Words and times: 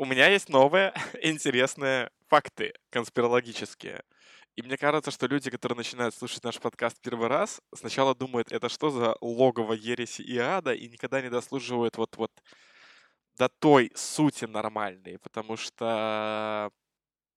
у 0.00 0.06
меня 0.06 0.28
есть 0.28 0.48
новые 0.48 0.94
интересные 1.22 2.10
факты 2.28 2.72
конспирологические. 2.88 4.02
И 4.56 4.62
мне 4.62 4.78
кажется, 4.78 5.10
что 5.10 5.26
люди, 5.26 5.50
которые 5.50 5.76
начинают 5.76 6.14
слушать 6.14 6.42
наш 6.42 6.58
подкаст 6.58 6.98
первый 7.02 7.28
раз, 7.28 7.60
сначала 7.74 8.14
думают, 8.14 8.50
это 8.50 8.70
что 8.70 8.88
за 8.88 9.14
логово 9.20 9.74
ереси 9.74 10.22
и 10.22 10.38
ада, 10.38 10.72
и 10.72 10.88
никогда 10.88 11.20
не 11.20 11.28
дослуживают 11.28 11.98
вот-вот 11.98 12.32
до 13.36 13.50
той 13.50 13.92
сути 13.94 14.46
нормальной, 14.46 15.18
потому 15.18 15.58
что 15.58 16.70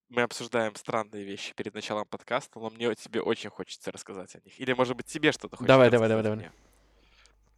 мы 0.07 0.21
обсуждаем 0.21 0.73
странные 0.75 1.25
вещи 1.25 1.53
перед 1.55 1.73
началом 1.73 2.05
подкаста, 2.07 2.59
но 2.59 2.69
мне 2.69 2.95
тебе 2.95 3.21
очень 3.21 3.49
хочется 3.49 3.91
рассказать 3.91 4.35
о 4.35 4.39
них. 4.39 4.57
Или, 4.57 4.71
может 4.71 4.95
быть, 4.95 5.07
тебе 5.07 5.33
что-то 5.33 5.57
хочется 5.57 5.67
Давай, 5.67 5.89
давай, 5.89 6.07
давай, 6.07 6.23
давай. 6.23 6.51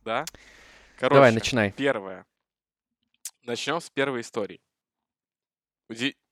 Да? 0.04 0.26
Короче, 0.98 1.14
давай, 1.14 1.32
начинай. 1.32 1.72
Первое. 1.74 2.26
Начнем 3.44 3.80
с 3.80 3.92
первой 3.92 4.22
истории. 4.22 4.60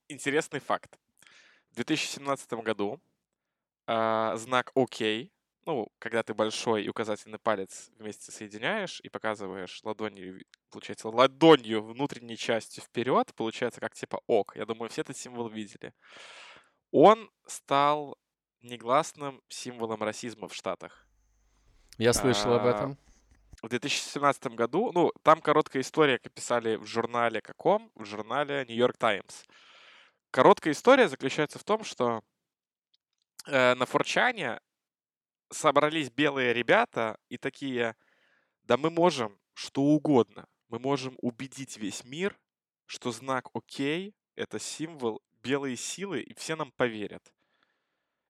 Интересный 0.07 0.59
факт. 0.59 0.97
В 1.71 1.75
2017 1.75 2.54
году 2.54 3.01
э, 3.87 4.33
знак 4.36 4.71
ОК, 4.75 5.29
ну, 5.65 5.87
когда 6.00 6.23
ты 6.23 6.33
большой 6.33 6.83
и 6.83 6.89
указательный 6.89 7.39
палец 7.39 7.89
вместе 7.97 8.31
соединяешь 8.31 9.00
и 9.01 9.09
показываешь 9.09 9.81
ладонью, 9.83 10.43
получается, 10.69 11.09
ладонью 11.09 11.83
внутренней 11.83 12.37
частью 12.37 12.83
вперед, 12.83 13.33
получается 13.36 13.79
как 13.79 13.95
типа 13.95 14.21
ок. 14.28 14.55
Я 14.55 14.65
думаю, 14.65 14.89
все 14.89 15.01
этот 15.01 15.18
символ 15.18 15.47
видели. 15.47 15.93
Он 16.92 17.29
стал 17.47 18.17
негласным 18.61 19.42
символом 19.47 20.04
расизма 20.04 20.47
в 20.47 20.54
Штатах. 20.54 21.07
Я 21.97 22.14
слышал 22.14 22.54
а, 22.54 22.59
об 22.59 22.65
этом. 22.65 22.97
В 23.63 23.69
2017 23.69 24.47
году, 24.47 24.91
ну, 24.91 25.13
там 25.21 25.39
короткая 25.39 25.83
история, 25.83 26.19
как 26.19 26.33
писали 26.33 26.75
в 26.75 26.85
журнале 26.85 27.41
каком? 27.41 27.89
В 27.95 28.03
журнале 28.03 28.65
New 28.67 28.75
York 28.75 28.97
Times. 28.97 29.45
Короткая 30.31 30.73
история 30.73 31.07
заключается 31.07 31.59
в 31.59 31.63
том, 31.63 31.86
что 31.86 32.22
э, 33.47 33.73
на 33.75 33.86
Форчане 33.86 34.59
собрались 35.50 36.09
белые 36.09 36.52
ребята 36.52 37.17
и 37.30 37.38
такие, 37.38 37.95
да 38.64 38.75
мы 38.75 38.89
можем 38.89 39.39
что 39.53 39.81
угодно. 39.81 40.45
Мы 40.67 40.80
можем 40.80 41.16
убедить 41.22 41.77
весь 41.77 42.03
мир, 42.03 42.38
что 42.86 43.14
знак 43.14 43.48
«Окей»— 43.53 44.14
это 44.36 44.59
символ 44.59 45.22
белой 45.42 45.77
силы, 45.77 46.20
и 46.20 46.33
все 46.33 46.58
нам 46.58 46.73
поверят. 46.73 47.33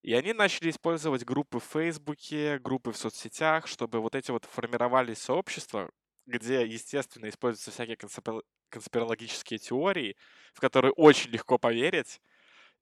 И 0.03 0.13
они 0.13 0.33
начали 0.33 0.69
использовать 0.69 1.23
группы 1.23 1.59
в 1.59 1.63
Фейсбуке, 1.63 2.59
группы 2.59 2.91
в 2.91 2.97
соцсетях, 2.97 3.67
чтобы 3.67 4.01
вот 4.01 4.15
эти 4.15 4.31
вот 4.31 4.45
формировались 4.45 5.19
сообщества, 5.19 5.89
где, 6.25 6.65
естественно, 6.65 7.29
используются 7.29 7.71
всякие 7.71 7.97
конспирологические 8.69 9.59
теории, 9.59 10.17
в 10.53 10.59
которые 10.59 10.91
очень 10.91 11.31
легко 11.31 11.57
поверить, 11.57 12.19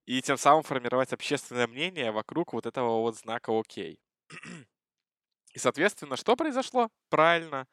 и 0.05 0.21
тем 0.21 0.37
самым 0.37 0.63
формировать 0.63 1.13
общественное 1.13 1.67
мнение 1.67 2.11
вокруг 2.11 2.53
вот 2.53 2.65
этого 2.65 3.01
вот 3.01 3.17
знака 3.17 3.57
«Окей». 3.57 3.99
И, 5.53 5.59
соответственно, 5.59 6.15
что 6.15 6.35
произошло? 6.35 6.89
Правильно. 7.09 7.67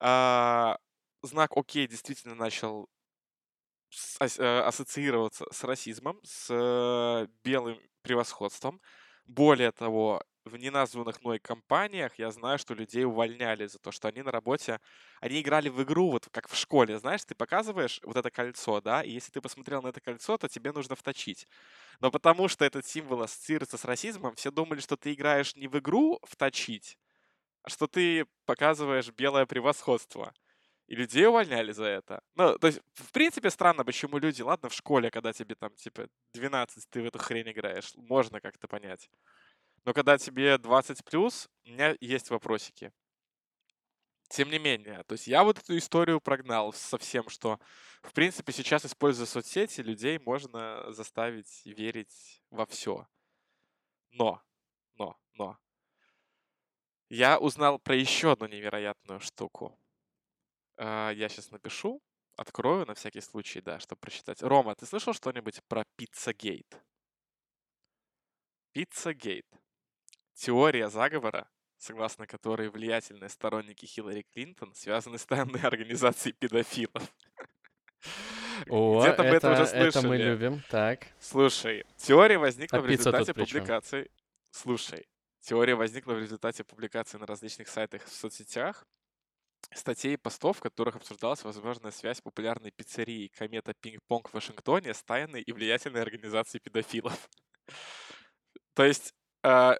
А, 0.00 0.78
знак 1.22 1.52
«Окей» 1.56 1.86
действительно 1.86 2.34
начал 2.34 2.88
э, 4.20 4.60
ассоциироваться 4.60 5.46
с 5.50 5.64
расизмом, 5.64 6.20
с 6.24 6.48
э, 6.50 7.26
белым 7.42 7.78
превосходством. 8.08 8.80
Более 9.26 9.72
того, 9.72 10.22
в 10.46 10.56
неназванных 10.56 11.22
мной 11.22 11.38
компаниях 11.38 12.18
я 12.18 12.30
знаю, 12.32 12.58
что 12.58 12.74
людей 12.74 13.04
увольняли 13.04 13.66
за 13.66 13.78
то, 13.78 13.92
что 13.92 14.08
они 14.08 14.22
на 14.22 14.32
работе, 14.32 14.80
они 15.20 15.40
играли 15.42 15.68
в 15.68 15.82
игру, 15.82 16.10
вот 16.10 16.28
как 16.32 16.48
в 16.48 16.56
школе, 16.56 16.98
знаешь, 16.98 17.24
ты 17.24 17.34
показываешь 17.34 18.00
вот 18.04 18.16
это 18.16 18.30
кольцо, 18.30 18.80
да, 18.80 19.02
и 19.02 19.10
если 19.10 19.30
ты 19.32 19.40
посмотрел 19.42 19.82
на 19.82 19.88
это 19.88 20.00
кольцо, 20.00 20.38
то 20.38 20.48
тебе 20.48 20.72
нужно 20.72 20.96
вточить. 20.96 21.46
Но 22.00 22.10
потому 22.10 22.48
что 22.48 22.64
этот 22.66 22.86
символ 22.86 23.22
ассоциируется 23.22 23.78
с 23.78 23.84
расизмом, 23.86 24.34
все 24.36 24.50
думали, 24.52 24.80
что 24.80 24.96
ты 24.98 25.14
играешь 25.14 25.56
не 25.56 25.68
в 25.68 25.78
игру 25.78 26.20
вточить, 26.24 26.98
а 27.62 27.70
что 27.70 27.86
ты 27.88 28.26
показываешь 28.46 29.10
белое 29.12 29.46
превосходство. 29.46 30.34
И 30.88 30.96
людей 30.96 31.26
увольняли 31.26 31.72
за 31.72 31.84
это. 31.84 32.22
Ну, 32.34 32.58
то 32.58 32.66
есть, 32.66 32.80
в 32.94 33.12
принципе, 33.12 33.50
странно, 33.50 33.84
почему 33.84 34.16
люди, 34.16 34.40
ладно, 34.40 34.70
в 34.70 34.74
школе, 34.74 35.10
когда 35.10 35.34
тебе 35.34 35.54
там, 35.54 35.74
типа, 35.74 36.08
12, 36.32 36.88
ты 36.88 37.02
в 37.02 37.04
эту 37.04 37.18
хрень 37.18 37.50
играешь, 37.50 37.92
можно 37.96 38.40
как-то 38.40 38.68
понять. 38.68 39.10
Но 39.84 39.92
когда 39.92 40.16
тебе 40.16 40.56
20 40.56 41.04
плюс, 41.04 41.48
у 41.66 41.70
меня 41.70 41.94
есть 42.00 42.30
вопросики. 42.30 42.90
Тем 44.30 44.50
не 44.50 44.58
менее, 44.58 45.04
то 45.04 45.12
есть 45.12 45.26
я 45.26 45.44
вот 45.44 45.58
эту 45.58 45.76
историю 45.76 46.20
прогнал 46.20 46.72
совсем, 46.72 47.28
что, 47.28 47.58
в 48.02 48.12
принципе, 48.12 48.52
сейчас, 48.52 48.84
используя 48.86 49.26
соцсети, 49.26 49.82
людей 49.82 50.18
можно 50.18 50.90
заставить 50.92 51.66
верить 51.66 52.42
во 52.50 52.64
все. 52.64 53.06
Но, 54.12 54.42
но, 54.96 55.18
но. 55.34 55.58
Я 57.10 57.38
узнал 57.38 57.78
про 57.78 57.94
еще 57.94 58.32
одну 58.32 58.46
невероятную 58.46 59.20
штуку. 59.20 59.78
А, 60.78 61.10
я 61.10 61.28
сейчас 61.28 61.50
напишу, 61.50 62.00
открою 62.36 62.86
на 62.86 62.94
всякий 62.94 63.20
случай, 63.20 63.60
да, 63.60 63.80
чтобы 63.80 63.98
прочитать. 64.00 64.42
Рома, 64.42 64.74
ты 64.76 64.86
слышал 64.86 65.12
что-нибудь 65.12 65.60
про 65.66 65.84
Пиццагейт? 65.96 66.80
Пиццагейт. 68.72 69.46
Теория 70.34 70.88
заговора, 70.88 71.50
согласно 71.78 72.28
которой 72.28 72.68
влиятельные 72.68 73.28
сторонники 73.28 73.86
Хиллари 73.86 74.24
Клинтон 74.32 74.72
связаны 74.74 75.18
с 75.18 75.26
тайной 75.26 75.62
организацией 75.62 76.32
педофилов. 76.32 77.12
О, 78.68 79.02
Где-то 79.02 79.22
это, 79.24 79.36
это 79.36 79.52
уже 79.52 79.66
слышали. 79.66 79.88
Это 79.88 80.02
мы 80.02 80.16
любим, 80.16 80.62
так. 80.68 81.08
Слушай, 81.18 81.84
теория 81.96 82.38
возникла 82.38 82.78
а 82.78 82.82
в 82.82 82.86
результате 82.86 83.34
публикаций... 83.34 84.10
Слушай, 84.50 85.08
теория 85.40 85.74
возникла 85.74 86.14
в 86.14 86.20
результате 86.20 86.62
публикаций 86.62 87.18
на 87.18 87.26
различных 87.26 87.68
сайтах 87.68 88.04
в 88.04 88.12
соцсетях, 88.12 88.86
статей 89.74 90.14
и 90.14 90.16
постов, 90.16 90.58
в 90.58 90.60
которых 90.60 90.96
обсуждалась 90.96 91.44
возможная 91.44 91.90
связь 91.90 92.20
популярной 92.20 92.70
пиццерии 92.70 93.28
«Комета 93.28 93.74
Пинг-Понг» 93.74 94.28
в 94.28 94.34
Вашингтоне 94.34 94.94
с 94.94 95.02
тайной 95.02 95.42
и 95.42 95.52
влиятельной 95.52 96.02
организацией 96.02 96.60
педофилов. 96.60 97.28
То 98.74 98.84
есть 98.84 99.14
э, 99.42 99.74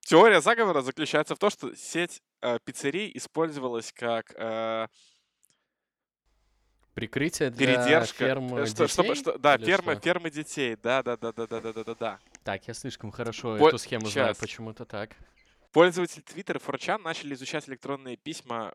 Теория 0.00 0.40
заговора 0.40 0.80
заключается 0.80 1.34
в 1.34 1.38
том, 1.38 1.50
что 1.50 1.74
сеть 1.74 2.22
э, 2.42 2.58
пиццерий 2.64 3.12
использовалась 3.14 3.92
как 3.92 4.34
э, 4.34 4.88
прикрытие 6.94 7.50
для 7.50 7.76
передержка, 7.76 8.24
фермы 8.24 8.66
что, 8.66 8.84
детей? 8.84 8.88
Чтобы, 8.88 9.14
что, 9.14 9.38
да, 9.38 9.58
фермы, 9.58 9.92
что? 9.92 10.02
фермы 10.02 10.30
детей, 10.30 10.76
да, 10.82 11.02
да, 11.02 11.16
да, 11.16 11.32
да, 11.32 11.46
да, 11.46 11.60
да, 11.60 11.72
да, 11.72 11.94
да. 11.94 12.18
Так, 12.42 12.66
я 12.66 12.74
слишком 12.74 13.12
хорошо 13.12 13.56
По... 13.58 13.68
эту 13.68 13.78
схему 13.78 14.06
Сейчас. 14.06 14.12
знаю, 14.12 14.36
почему-то 14.40 14.84
так. 14.84 15.10
Пользователи 15.70 16.24
Twitter 16.24 16.56
и 16.56 16.78
4 16.80 16.98
начали 16.98 17.34
изучать 17.34 17.68
электронные 17.68 18.16
письма 18.16 18.74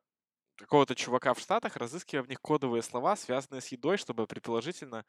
какого-то 0.58 0.96
чувака 0.96 1.34
в 1.34 1.40
Штатах, 1.40 1.76
разыскивая 1.76 2.24
в 2.24 2.30
них 2.30 2.42
кодовые 2.42 2.82
слова, 2.82 3.16
связанные 3.16 3.62
с 3.62 3.68
едой, 3.68 3.98
чтобы 3.98 4.28
предположительно 4.28 5.06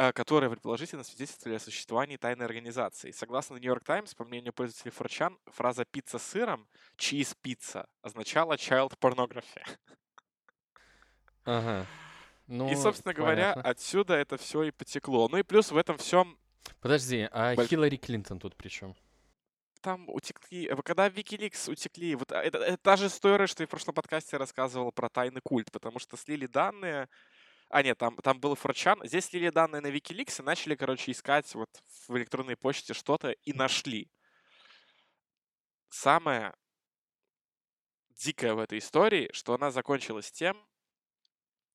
Э, 0.00 0.12
которые 0.12 0.48
предположительно 0.48 1.02
свидетельствовали 1.02 1.56
о 1.56 1.58
существовании 1.58 2.16
тайной 2.16 2.46
организации. 2.46 3.10
Согласно 3.10 3.56
New 3.56 3.68
York 3.68 3.82
Times, 3.82 4.14
по 4.14 4.24
мнению 4.24 4.52
пользователей 4.52 4.92
Форчан, 4.92 5.36
фраза 5.46 5.84
«пицца 5.84 6.20
с 6.20 6.22
сыром» 6.22 6.68
«cheese 6.96 7.36
pizza» 7.42 7.84
означала 8.00 8.52
child 8.52 8.96
pornography. 9.00 9.66
Ага. 11.44 11.84
Ну, 12.46 12.70
и, 12.70 12.76
собственно 12.76 13.12
понятно. 13.12 13.24
говоря, 13.24 13.52
отсюда 13.54 14.14
это 14.14 14.36
все 14.36 14.62
и 14.62 14.70
потекло. 14.70 15.28
Ну 15.28 15.38
и 15.38 15.42
плюс 15.42 15.72
в 15.72 15.76
этом 15.76 15.98
всем... 15.98 16.38
Подожди, 16.80 17.28
а 17.32 17.56
Больш... 17.56 17.68
Хиллари 17.68 17.96
Клинтон 17.96 18.38
тут 18.38 18.54
при 18.54 18.68
чем? 18.68 18.94
Там 19.88 20.04
утекли... 20.08 20.66
Э, 20.66 20.76
когда 20.82 21.08
Wikileaks 21.08 21.70
утекли... 21.72 22.14
Вот 22.14 22.30
а, 22.30 22.42
это, 22.42 22.58
это 22.58 22.76
та 22.76 22.96
же 22.96 23.06
история, 23.06 23.46
что 23.46 23.62
и 23.62 23.66
в 23.66 23.70
прошлом 23.70 23.94
подкасте 23.94 24.36
рассказывал 24.36 24.92
про 24.92 25.08
тайный 25.08 25.40
культ, 25.40 25.72
потому 25.72 25.98
что 25.98 26.18
слили 26.18 26.44
данные 26.44 27.08
а, 27.70 27.82
нет, 27.82 27.96
там, 27.96 28.14
там 28.16 28.38
был 28.38 28.54
форчан. 28.54 29.00
Здесь 29.02 29.24
слили 29.24 29.48
данные 29.48 29.80
на 29.80 29.86
Wikileaks 29.86 30.40
и 30.40 30.44
начали, 30.44 30.74
короче, 30.74 31.12
искать 31.12 31.54
вот 31.54 31.70
в 32.06 32.18
электронной 32.18 32.54
почте 32.58 32.92
что-то 32.92 33.30
и 33.30 33.54
нашли. 33.54 34.10
Самое 35.88 36.52
дикое 38.10 38.52
в 38.52 38.58
этой 38.58 38.80
истории, 38.80 39.30
что 39.32 39.54
она 39.54 39.70
закончилась 39.70 40.30
тем, 40.30 40.62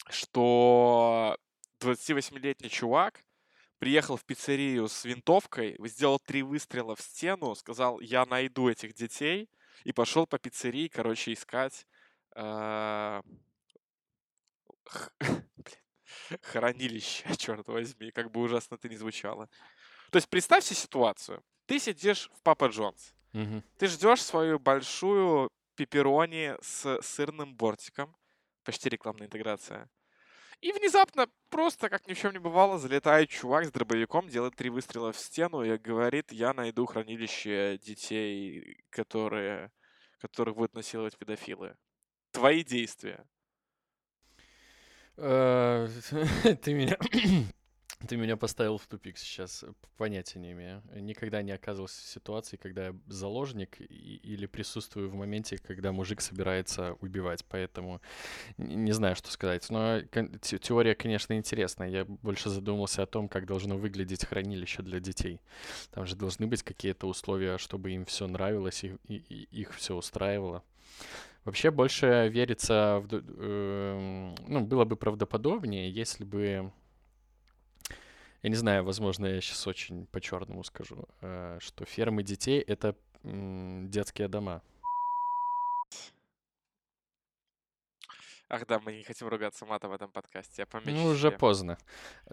что 0.07 1.35
28-летний 1.79 2.69
чувак 2.69 3.23
приехал 3.83 4.15
в 4.15 4.23
пиццерию 4.23 4.87
с 4.87 5.03
винтовкой, 5.03 5.75
сделал 5.89 6.17
три 6.17 6.41
выстрела 6.41 6.95
в 6.95 7.01
стену, 7.01 7.53
сказал, 7.53 7.99
я 7.99 8.25
найду 8.25 8.69
этих 8.69 8.93
детей, 8.93 9.49
и 9.83 9.91
пошел 9.91 10.25
по 10.25 10.39
пиццерии, 10.39 10.87
короче, 10.87 11.33
искать 11.33 11.85
э, 12.37 13.21
хранилище, 16.41 17.25
черт 17.37 17.67
возьми, 17.67 18.11
как 18.11 18.31
бы 18.31 18.39
ужасно 18.39 18.75
это 18.75 18.87
ни 18.87 18.95
звучало. 18.95 19.49
То 20.11 20.15
есть 20.15 20.29
представь 20.29 20.63
себе 20.63 20.77
ситуацию. 20.77 21.43
Ты 21.65 21.77
сидишь 21.77 22.29
в 22.35 22.41
Папа 22.41 22.67
Джонс. 22.67 23.13
Угу. 23.33 23.63
Ты 23.79 23.87
ждешь 23.87 24.21
свою 24.21 24.59
большую 24.59 25.49
пепперони 25.75 26.55
с 26.61 27.01
сырным 27.01 27.53
бортиком. 27.53 28.15
Почти 28.63 28.87
рекламная 28.87 29.27
интеграция. 29.27 29.89
И 30.63 30.71
внезапно, 30.71 31.27
просто 31.49 31.89
как 31.89 32.07
ни 32.07 32.13
в 32.13 32.17
чем 32.17 32.31
не 32.31 32.39
бывало, 32.39 32.79
залетает 32.79 33.29
чувак 33.29 33.65
с 33.65 33.71
дробовиком, 33.71 34.29
делает 34.29 34.55
три 34.55 34.69
выстрела 34.69 35.11
в 35.11 35.19
стену 35.19 35.61
и 35.61 35.77
говорит, 35.77 36.31
я 36.31 36.53
найду 36.53 36.85
хранилище 36.85 37.77
детей, 37.79 38.81
которые, 38.89 39.73
которых 40.21 40.55
будут 40.55 40.73
насиловать 40.73 41.17
педофилы. 41.17 41.75
Твои 42.31 42.63
действия. 42.63 43.27
Э, 45.17 45.89
ты 46.61 46.73
меня 46.73 46.97
ты 48.07 48.17
меня 48.17 48.37
поставил 48.37 48.77
в 48.77 48.85
тупик 48.87 49.17
сейчас, 49.17 49.63
понятия 49.97 50.39
не 50.39 50.51
имею. 50.51 50.81
Никогда 50.95 51.41
не 51.41 51.51
оказывался 51.51 52.01
в 52.01 52.05
ситуации, 52.05 52.57
когда 52.57 52.87
я 52.87 52.95
заложник 53.07 53.79
или 53.79 54.45
присутствую 54.45 55.09
в 55.09 55.15
моменте, 55.15 55.57
когда 55.57 55.91
мужик 55.91 56.21
собирается 56.21 56.93
убивать, 57.01 57.45
поэтому 57.45 58.01
не 58.57 58.91
знаю, 58.91 59.15
что 59.15 59.31
сказать. 59.31 59.69
Но 59.69 60.01
теория, 60.41 60.95
конечно, 60.95 61.33
интересная. 61.33 61.89
Я 61.89 62.05
больше 62.05 62.49
задумался 62.49 63.03
о 63.03 63.07
том, 63.07 63.29
как 63.29 63.45
должно 63.45 63.77
выглядеть 63.77 64.25
хранилище 64.25 64.81
для 64.81 64.99
детей. 64.99 65.39
Там 65.91 66.05
же 66.05 66.15
должны 66.15 66.47
быть 66.47 66.63
какие-то 66.63 67.07
условия, 67.07 67.57
чтобы 67.57 67.91
им 67.91 68.05
все 68.05 68.27
нравилось 68.27 68.83
и, 68.83 68.97
и, 69.07 69.15
и 69.15 69.61
их 69.61 69.73
все 69.73 69.95
устраивало. 69.95 70.63
Вообще 71.45 71.71
больше 71.71 72.29
верится 72.31 73.03
в... 73.03 73.09
Э, 73.11 74.35
ну, 74.47 74.61
было 74.61 74.85
бы 74.85 74.95
правдоподобнее, 74.95 75.91
если 75.91 76.23
бы 76.23 76.71
я 78.43 78.49
не 78.49 78.55
знаю, 78.55 78.83
возможно, 78.83 79.25
я 79.25 79.41
сейчас 79.41 79.65
очень 79.67 80.05
по-черному 80.07 80.63
скажу, 80.63 81.05
э, 81.21 81.57
что 81.61 81.85
фермы 81.85 82.23
детей— 82.23 82.59
это 82.67 82.95
детские 83.23 84.27
дома. 84.27 84.61
Ах 88.49 88.67
да, 88.67 88.79
мы 88.79 88.93
не 88.93 89.03
хотим 89.03 89.29
ругаться 89.29 89.65
матом 89.65 89.89
в 89.89 89.93
этом 89.93 90.11
подкасте. 90.11 90.61
Я 90.61 90.65
помечу 90.67 90.91
Ну, 90.91 91.05
уже 91.05 91.29
себе. 91.29 91.37
поздно. 91.39 91.77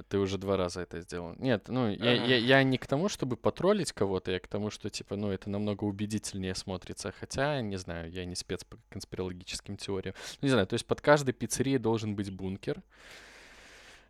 Ты 0.09 0.19
уже 0.19 0.37
два 0.37 0.57
раза 0.57 0.81
это 0.83 1.01
сделал. 1.01 1.35
Нет, 1.39 1.69
ну, 1.69 1.89
я, 1.89 2.13
я, 2.13 2.37
я 2.37 2.63
не 2.63 2.77
к 2.77 2.87
тому, 2.87 3.09
чтобы 3.09 3.37
потроллить 3.37 3.93
кого-то, 3.93 4.33
я 4.33 4.41
к 4.41 4.47
тому, 4.49 4.71
что, 4.71 4.91
типа, 4.91 5.17
ну, 5.17 5.31
это 5.31 5.49
намного 5.49 5.85
убедительнее 5.85 6.55
смотрится. 6.55 7.13
Хотя, 7.13 7.63
не 7.63 7.77
знаю, 7.77 8.11
я 8.11 8.27
не 8.27 8.35
спец 8.35 8.65
по 8.65 8.77
конспирологическим 8.91 9.77
теориям. 9.79 10.15
Не 10.43 10.51
знаю, 10.51 10.67
то 10.67 10.75
есть 10.75 10.85
под 10.85 11.01
каждой 11.01 11.33
пиццерией 11.33 11.79
должен 11.79 12.15
быть 12.17 12.31
бункер. 12.31 12.83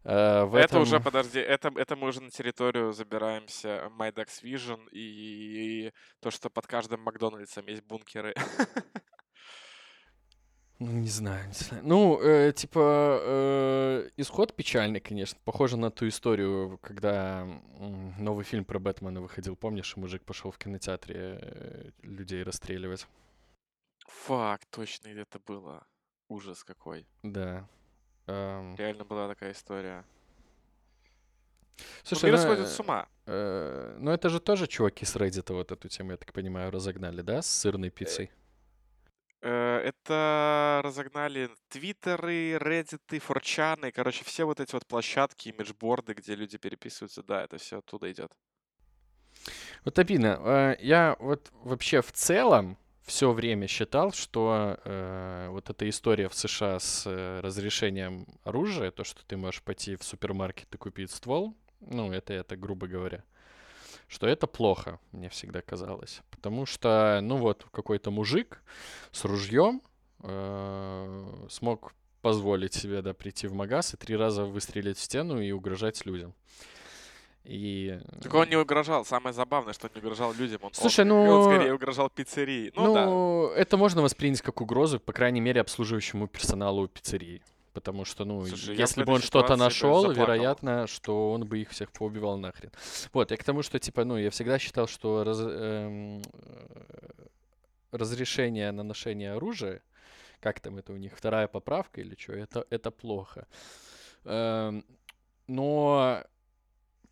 Э, 0.04 0.44
в 0.44 0.54
это 0.54 0.64
этом... 0.64 0.82
уже, 0.82 1.00
подожди, 1.00 1.38
это, 1.38 1.70
это 1.76 1.96
мы 1.96 2.08
уже 2.08 2.22
на 2.22 2.30
территорию 2.30 2.92
забираемся 2.92 3.90
MyDax 3.98 4.42
Vision 4.42 4.88
и, 4.90 5.86
и 5.88 5.92
то, 6.20 6.30
что 6.30 6.48
под 6.48 6.66
каждым 6.66 7.02
Макдональдсом 7.02 7.66
есть 7.66 7.82
бункеры. 7.84 8.34
Ну, 10.82 10.92
не 10.92 11.08
знаю, 11.08 11.46
не 11.46 11.52
знаю. 11.52 11.82
Ну, 11.84 12.18
э, 12.22 12.54
типа, 12.54 13.20
э, 13.22 14.10
исход 14.16 14.56
печальный, 14.56 14.98
конечно. 14.98 15.38
Похоже 15.44 15.76
на 15.76 15.90
ту 15.90 16.08
историю, 16.08 16.78
когда 16.78 17.46
новый 18.18 18.46
фильм 18.46 18.64
про 18.64 18.78
Бэтмена 18.78 19.20
выходил. 19.20 19.56
Помнишь, 19.56 19.94
мужик 19.96 20.24
пошел 20.24 20.50
в 20.50 20.56
кинотеатре 20.56 21.38
э, 21.42 21.90
людей 22.00 22.42
расстреливать? 22.42 23.06
Фак, 24.08 24.64
точно 24.70 25.08
это 25.08 25.38
было. 25.38 25.86
Ужас 26.28 26.64
какой. 26.64 27.06
Да. 27.22 27.68
Эм... 28.30 28.76
Реально 28.76 29.04
была 29.04 29.28
такая 29.28 29.52
история. 29.52 30.04
Слушай, 32.02 32.30
ну, 32.30 32.38
мир 32.38 32.58
ну, 32.58 32.66
с 32.66 32.80
ума. 32.80 33.08
Э, 33.26 33.96
ну, 33.98 34.10
это 34.10 34.28
же 34.28 34.40
тоже 34.40 34.66
чуваки 34.66 35.04
с 35.04 35.16
Reddit 35.16 35.52
вот 35.52 35.72
эту 35.72 35.88
тему, 35.88 36.12
я 36.12 36.16
так 36.16 36.32
понимаю, 36.32 36.70
разогнали, 36.70 37.22
да, 37.22 37.42
с 37.42 37.48
сырной 37.48 37.88
э, 37.88 37.90
пиццей? 37.90 38.30
Э, 39.42 39.78
это 39.78 40.80
разогнали 40.84 41.50
твиттеры, 41.68 42.58
реддиты, 42.58 43.18
форчаны, 43.18 43.90
короче, 43.90 44.24
все 44.24 44.44
вот 44.44 44.60
эти 44.60 44.74
вот 44.74 44.86
площадки, 44.86 45.48
имиджборды, 45.48 46.14
где 46.14 46.34
люди 46.34 46.58
переписываются, 46.58 47.22
да, 47.22 47.42
это 47.42 47.58
все 47.58 47.78
оттуда 47.78 48.10
идет. 48.12 48.30
Вот 49.84 49.98
обидно. 49.98 50.38
Э, 50.44 50.76
я 50.80 51.16
вот 51.18 51.50
вообще 51.62 52.02
в 52.02 52.12
целом 52.12 52.76
все 53.10 53.32
время 53.32 53.66
считал, 53.66 54.12
что 54.12 54.78
э, 54.84 55.48
вот 55.50 55.68
эта 55.68 55.88
история 55.88 56.28
в 56.28 56.34
США 56.34 56.78
с 56.78 57.02
э, 57.06 57.40
разрешением 57.40 58.24
оружия, 58.44 58.92
то, 58.92 59.02
что 59.02 59.26
ты 59.26 59.36
можешь 59.36 59.62
пойти 59.62 59.96
в 59.96 60.04
супермаркет 60.04 60.72
и 60.72 60.78
купить 60.78 61.10
ствол, 61.10 61.56
ну, 61.80 62.12
это 62.12 62.32
это, 62.34 62.56
грубо 62.56 62.86
говоря, 62.86 63.24
что 64.06 64.28
это 64.28 64.46
плохо, 64.46 65.00
мне 65.10 65.28
всегда 65.28 65.60
казалось. 65.60 66.20
Потому 66.30 66.66
что, 66.66 67.18
ну 67.20 67.36
вот, 67.38 67.66
какой-то 67.72 68.12
мужик 68.12 68.62
с 69.10 69.24
ружьем 69.24 69.82
э, 70.22 71.46
смог 71.50 71.92
позволить 72.22 72.74
себе, 72.74 73.02
да, 73.02 73.12
прийти 73.12 73.48
в 73.48 73.54
магаз 73.54 73.92
и 73.92 73.96
три 73.96 74.14
раза 74.14 74.44
выстрелить 74.44 74.98
в 74.98 75.02
стену 75.02 75.40
и 75.40 75.50
угрожать 75.50 76.06
людям. 76.06 76.32
И... 77.44 77.98
Так 78.22 78.34
он 78.34 78.48
не 78.48 78.56
угрожал. 78.56 79.04
Самое 79.04 79.32
забавное, 79.32 79.72
что 79.72 79.86
он 79.86 79.92
не 79.94 80.00
угрожал 80.00 80.32
людям. 80.34 80.60
Он, 80.62 80.72
Слушай, 80.72 81.00
он, 81.00 81.08
ну... 81.08 81.30
Он 81.30 81.44
скорее 81.44 81.74
угрожал 81.74 82.10
пиццерии. 82.10 82.72
Ну, 82.76 82.94
ну 82.94 83.50
да. 83.54 83.60
это 83.60 83.76
можно 83.76 84.02
воспринять 84.02 84.42
как 84.42 84.60
угрозу, 84.60 85.00
по 85.00 85.12
крайней 85.12 85.40
мере, 85.40 85.60
обслуживающему 85.60 86.28
персоналу 86.28 86.86
пиццерии. 86.86 87.42
Потому 87.72 88.04
что, 88.04 88.24
ну, 88.24 88.44
Слушай, 88.46 88.76
если 88.76 89.04
бы 89.04 89.12
он 89.12 89.20
что-то 89.20 89.56
нашел, 89.56 90.10
вероятно, 90.10 90.86
что 90.86 91.32
он 91.32 91.46
бы 91.46 91.60
их 91.60 91.70
всех 91.70 91.92
поубивал 91.92 92.36
нахрен. 92.36 92.72
Вот, 93.12 93.30
я 93.30 93.36
к 93.36 93.44
тому, 93.44 93.62
что, 93.62 93.78
типа, 93.78 94.04
ну, 94.04 94.18
я 94.18 94.30
всегда 94.30 94.58
считал, 94.58 94.88
что 94.88 95.22
раз, 95.22 95.38
эм, 95.40 96.20
разрешение 97.92 98.72
на 98.72 98.82
ношение 98.82 99.34
оружия, 99.34 99.82
как 100.40 100.58
там 100.58 100.78
это 100.78 100.92
у 100.92 100.96
них, 100.96 101.16
вторая 101.16 101.46
поправка 101.46 102.00
или 102.00 102.16
что, 102.18 102.32
это, 102.32 102.66
это 102.70 102.90
плохо. 102.90 103.46
Эм, 104.24 104.84
но 105.46 106.24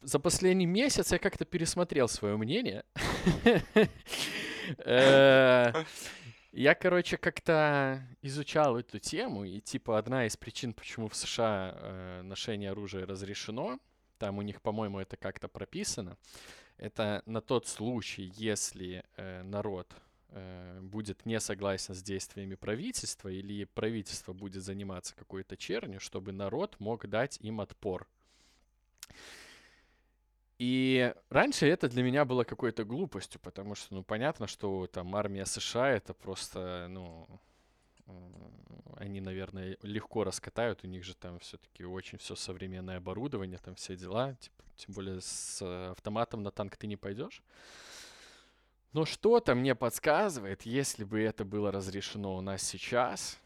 за 0.00 0.18
последний 0.18 0.66
месяц 0.66 1.12
я 1.12 1.18
как-то 1.18 1.44
пересмотрел 1.44 2.08
свое 2.08 2.36
мнение. 2.36 2.84
Э, 4.84 5.72
я, 6.52 6.74
короче, 6.74 7.16
как-то 7.16 8.06
изучал 8.20 8.76
эту 8.76 8.98
тему, 8.98 9.44
и, 9.44 9.62
типа, 9.62 9.96
одна 9.96 10.26
из 10.26 10.36
причин, 10.36 10.74
почему 10.74 11.08
в 11.08 11.16
США 11.16 11.74
э, 11.74 12.22
ношение 12.22 12.72
оружия 12.72 13.06
разрешено, 13.06 13.78
там 14.18 14.36
у 14.36 14.42
них, 14.42 14.60
по-моему, 14.60 14.98
это 14.98 15.16
как-то 15.16 15.48
прописано, 15.48 16.18
это 16.76 17.22
на 17.24 17.40
тот 17.40 17.66
случай, 17.66 18.30
если 18.36 19.04
э, 19.16 19.42
народ 19.42 19.90
будет 20.82 21.24
не 21.24 21.40
согласен 21.40 21.94
с 21.94 22.02
действиями 22.02 22.54
правительства 22.54 23.30
или 23.30 23.64
правительство 23.64 24.34
будет 24.34 24.62
заниматься 24.62 25.16
какой-то 25.16 25.56
чернью, 25.56 26.00
чтобы 26.00 26.32
народ 26.32 26.76
мог 26.78 27.08
дать 27.08 27.38
им 27.40 27.62
отпор. 27.62 28.06
И 30.58 31.14
раньше 31.30 31.68
это 31.68 31.88
для 31.88 32.02
меня 32.02 32.24
было 32.24 32.42
какой-то 32.42 32.84
глупостью, 32.84 33.40
потому 33.40 33.76
что, 33.76 33.94
ну, 33.94 34.02
понятно, 34.02 34.48
что 34.48 34.88
там 34.88 35.14
армия 35.14 35.46
США 35.46 35.90
это 35.90 36.14
просто, 36.14 36.86
ну, 36.90 37.28
они, 38.96 39.20
наверное, 39.20 39.76
легко 39.82 40.24
раскатают, 40.24 40.82
у 40.82 40.88
них 40.88 41.04
же 41.04 41.14
там 41.14 41.38
все-таки 41.38 41.84
очень 41.84 42.18
все 42.18 42.34
современное 42.34 42.96
оборудование, 42.96 43.58
там 43.58 43.76
все 43.76 43.96
дела, 43.96 44.34
типа, 44.34 44.64
тем 44.76 44.94
более 44.94 45.20
с 45.20 45.62
автоматом 45.90 46.42
на 46.42 46.50
танк 46.50 46.76
ты 46.76 46.88
не 46.88 46.96
пойдешь. 46.96 47.42
Но 48.92 49.04
что-то 49.04 49.54
мне 49.54 49.76
подсказывает, 49.76 50.62
если 50.62 51.04
бы 51.04 51.20
это 51.20 51.44
было 51.44 51.70
разрешено 51.70 52.36
у 52.36 52.40
нас 52.40 52.62
сейчас, 52.62 53.38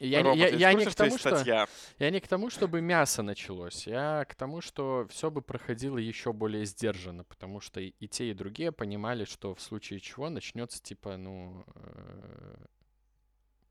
я, 0.00 0.22
Робот, 0.22 0.38
я, 0.38 0.48
я, 0.48 0.72
не 0.72 0.86
к 0.86 0.94
тому, 0.94 1.18
что, 1.18 1.36
статья? 1.36 1.68
я 1.98 2.10
не 2.10 2.20
к 2.20 2.26
тому, 2.26 2.48
чтобы 2.48 2.80
мясо 2.80 3.22
началось. 3.22 3.86
Я 3.86 4.24
к 4.24 4.34
тому, 4.34 4.60
что 4.60 5.06
все 5.10 5.30
бы 5.30 5.42
проходило 5.42 5.98
еще 5.98 6.32
более 6.32 6.64
сдержанно, 6.64 7.24
потому 7.24 7.60
что 7.60 7.80
и, 7.80 7.92
и 8.00 8.08
те, 8.08 8.30
и 8.30 8.34
другие 8.34 8.72
понимали, 8.72 9.24
что 9.24 9.54
в 9.54 9.60
случае 9.60 10.00
чего 10.00 10.30
начнется 10.30 10.82
типа, 10.82 11.16
ну, 11.16 11.64
э, 11.74 12.64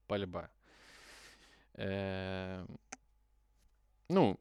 пальба. 0.08 0.52
Э, 1.74 2.66
ну, 4.08 4.40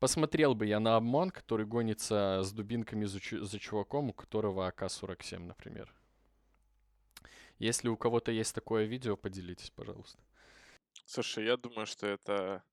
посмотрел 0.00 0.54
бы 0.54 0.66
я 0.66 0.80
на 0.80 0.96
обман, 0.96 1.30
который 1.30 1.66
гонится 1.66 2.40
с 2.42 2.52
дубинками 2.52 3.04
за, 3.04 3.18
за 3.20 3.58
чуваком, 3.58 4.10
у 4.10 4.12
которого 4.12 4.66
АК-47, 4.66 5.38
например. 5.38 5.94
Если 7.58 7.88
у 7.88 7.96
кого-то 7.96 8.32
есть 8.32 8.54
такое 8.54 8.84
видео, 8.84 9.16
поделитесь, 9.16 9.70
пожалуйста. 9.70 10.18
Слушай, 11.06 11.44
я 11.44 11.56
думаю, 11.56 11.86
что 11.86 12.06
это... 12.06 12.64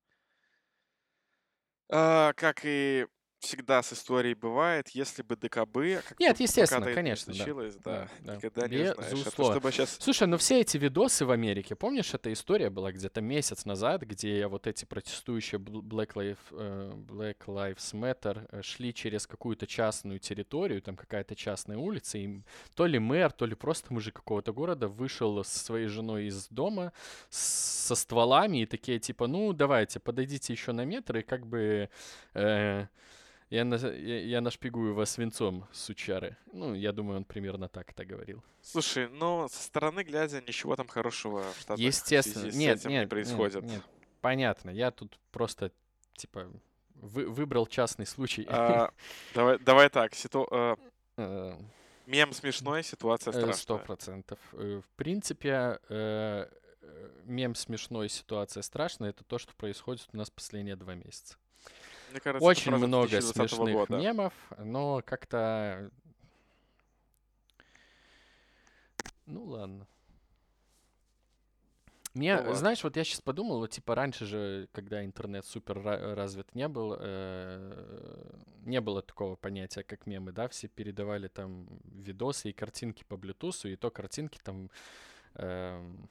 А, 1.89 2.33
как 2.33 2.61
и 2.63 3.05
всегда 3.41 3.81
с 3.81 3.91
историей 3.91 4.35
бывает, 4.35 4.89
если 4.89 5.23
бы 5.23 5.35
ДКБ... 5.35 6.03
Как 6.07 6.19
Нет, 6.19 6.39
естественно, 6.39 6.85
это 6.85 6.93
конечно, 6.93 7.33
случилось, 7.33 7.75
да, 7.75 7.81
Да, 7.91 8.09
да. 8.21 8.35
никогда 8.35 8.67
не 8.67 8.77
знаешь. 8.77 8.97
Это 8.97 9.11
Безусловно. 9.15 9.53
чтобы 9.55 9.71
сейчас... 9.71 9.97
Слушай, 9.99 10.27
ну 10.27 10.37
все 10.37 10.61
эти 10.61 10.77
видосы 10.77 11.25
в 11.25 11.31
Америке, 11.31 11.75
помнишь, 11.75 12.13
эта 12.13 12.31
история 12.31 12.69
была 12.69 12.91
где-то 12.91 13.19
месяц 13.21 13.65
назад, 13.65 14.03
где 14.03 14.47
вот 14.47 14.67
эти 14.67 14.85
протестующие 14.85 15.59
Bl- 15.59 15.81
Black 15.81 16.13
Lives, 16.13 16.37
э, 16.51 16.91
Black 16.95 17.37
Lives 17.47 17.93
Matter 17.93 18.47
э, 18.51 18.61
шли 18.61 18.93
через 18.93 19.25
какую-то 19.25 19.65
частную 19.65 20.19
территорию, 20.19 20.81
там 20.81 20.95
какая-то 20.95 21.35
частная 21.35 21.77
улица, 21.77 22.19
и 22.19 22.41
то 22.75 22.85
ли 22.85 22.99
мэр, 22.99 23.31
то 23.31 23.45
ли 23.47 23.55
просто 23.55 23.91
мужик 23.91 24.15
какого-то 24.17 24.53
города 24.53 24.87
вышел 24.87 25.43
со 25.43 25.59
своей 25.59 25.87
женой 25.87 26.25
из 26.25 26.47
дома 26.49 26.93
со 27.29 27.95
стволами 27.95 28.59
и 28.61 28.65
такие 28.67 28.99
типа, 28.99 29.25
ну 29.27 29.51
давайте, 29.53 29.99
подойдите 29.99 30.53
еще 30.53 30.73
на 30.73 30.85
метр 30.85 31.17
и 31.17 31.21
как 31.23 31.47
бы... 31.47 31.89
э, 32.35 32.85
я, 33.51 33.63
на- 33.65 33.75
я, 33.75 34.19
я 34.25 34.41
нашпигую 34.41 34.95
вас 34.95 35.11
свинцом, 35.11 35.67
сучары. 35.71 36.35
Ну, 36.53 36.73
я 36.73 36.91
думаю, 36.91 37.17
он 37.17 37.23
примерно 37.25 37.67
так 37.67 37.91
это 37.91 38.03
говорил. 38.05 38.43
Слушай, 38.63 39.07
ну, 39.09 39.47
со 39.49 39.61
стороны 39.63 40.03
глядя, 40.03 40.41
ничего 40.41 40.75
там 40.75 40.87
хорошего 40.87 41.43
в 41.53 41.57
Штатах 41.59 41.77
в 41.77 41.79
Естественно. 41.81 42.51
с 42.51 42.55
Нет, 42.55 42.75
нет, 42.77 42.85
не 42.85 42.93
нет, 42.93 43.09
происходит. 43.09 43.63
нет. 43.63 43.83
Понятно. 44.21 44.69
Я 44.71 44.89
тут 44.91 45.19
просто, 45.31 45.71
типа, 46.15 46.49
вы- 46.95 47.27
выбрал 47.27 47.67
частный 47.67 48.05
случай. 48.05 48.45
А, 48.49 48.91
давай, 49.35 49.59
давай 49.59 49.89
так, 49.89 50.13
ситу- 50.15 50.47
Э, 51.17 51.55
мем 52.07 52.31
смешной, 52.33 52.83
ситуация 52.83 53.31
э, 53.31 53.33
Сто 53.33 53.53
страшная. 53.53 53.85
процентов. 53.85 54.39
В 54.51 54.83
принципе, 54.95 55.79
мем 57.25 57.55
смешной, 57.55 58.09
ситуация 58.09 58.61
страшная. 58.63 59.09
Это 59.09 59.23
то, 59.23 59.37
что 59.37 59.53
происходит 59.55 60.07
у 60.13 60.17
нас 60.17 60.29
последние 60.29 60.75
два 60.75 60.95
месяца. 60.95 61.35
Мне 62.11 62.19
кажется, 62.19 62.45
Очень 62.47 62.71
много 62.73 63.07
2020 63.07 63.51
смешных 63.51 63.73
года. 63.73 63.97
мемов, 63.97 64.33
но 64.57 65.01
как-то... 65.05 65.89
Ну 69.25 69.43
ладно. 69.45 69.87
Мне, 72.13 72.41
Ну 72.41 72.53
знаешь, 72.53 72.83
вот 72.83 72.97
я 72.97 73.05
сейчас 73.05 73.21
подумал, 73.21 73.59
вот 73.59 73.69
типа 73.69 73.95
раньше 73.95 74.25
же, 74.25 74.67
когда 74.73 75.05
интернет 75.05 75.45
супер 75.45 75.77
ра- 75.77 76.13
развит 76.13 76.53
не 76.55 76.67
был, 76.67 76.97
э, 76.99 78.31
не 78.65 78.81
было 78.81 79.01
такого 79.01 79.37
понятия, 79.37 79.83
как 79.83 80.05
мемы, 80.07 80.33
да, 80.33 80.49
все 80.49 80.67
передавали 80.67 81.29
там 81.29 81.67
видосы 81.85 82.49
и 82.49 82.53
картинки 82.53 83.05
по 83.05 83.13
Bluetooth, 83.13 83.69
и 83.71 83.77
то 83.77 83.89
картинки 83.91 84.39
там, 84.43 84.69
эм, 85.35 86.09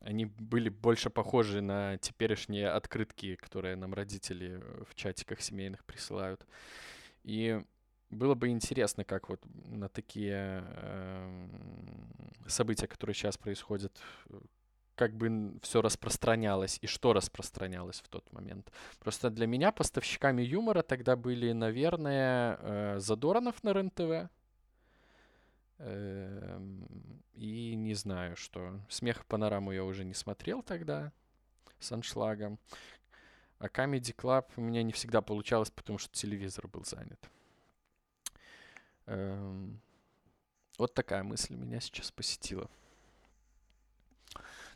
они 0.00 0.26
были 0.26 0.68
больше 0.68 1.10
похожи 1.10 1.60
на 1.60 1.98
теперешние 1.98 2.68
открытки, 2.68 3.36
которые 3.36 3.76
нам 3.76 3.94
родители 3.94 4.60
э, 4.62 4.84
в 4.88 4.94
чатиках 4.94 5.40
семейных 5.40 5.84
присылают. 5.84 6.46
И 7.22 7.62
было 8.10 8.34
бы 8.34 8.48
интересно, 8.48 9.04
как 9.04 9.28
вот 9.28 9.40
на 9.66 9.88
такие 9.88 10.64
эм, 10.66 11.50
события, 12.46 12.86
которые 12.86 13.14
сейчас 13.14 13.36
происходят, 13.36 14.00
э, 14.30 14.40
как 14.96 15.14
бы 15.14 15.58
все 15.62 15.80
распространялось 15.80 16.78
и 16.82 16.86
что 16.86 17.12
распространялось 17.12 18.00
в 18.00 18.08
тот 18.08 18.30
момент. 18.32 18.70
Просто 18.98 19.30
для 19.30 19.46
меня 19.46 19.70
поставщиками 19.70 20.42
юмора 20.42 20.82
тогда 20.82 21.14
были, 21.16 21.52
наверное, 21.52 22.58
э, 22.60 22.98
Задоранов 22.98 23.62
на 23.62 23.72
РЕН-ТВ. 23.72 24.30
Эм, 25.80 26.86
И 27.34 27.74
не 27.74 27.94
знаю, 27.94 28.36
что. 28.36 28.80
Смех 28.88 29.24
панораму 29.26 29.72
я 29.72 29.84
уже 29.84 30.04
не 30.04 30.14
смотрел 30.14 30.62
тогда 30.62 31.12
с 31.78 31.90
аншлагом. 31.92 32.58
А 33.58 33.66
Comedy 33.68 34.14
Club 34.14 34.46
у 34.56 34.60
меня 34.62 34.82
не 34.82 34.92
всегда 34.92 35.22
получалось, 35.22 35.70
потому 35.70 35.98
что 35.98 36.12
телевизор 36.12 36.68
был 36.68 36.84
занят. 36.84 37.30
Эм, 39.06 39.80
Вот 40.78 40.94
такая 40.94 41.22
мысль 41.22 41.54
меня 41.56 41.80
сейчас 41.80 42.10
посетила. 42.10 42.70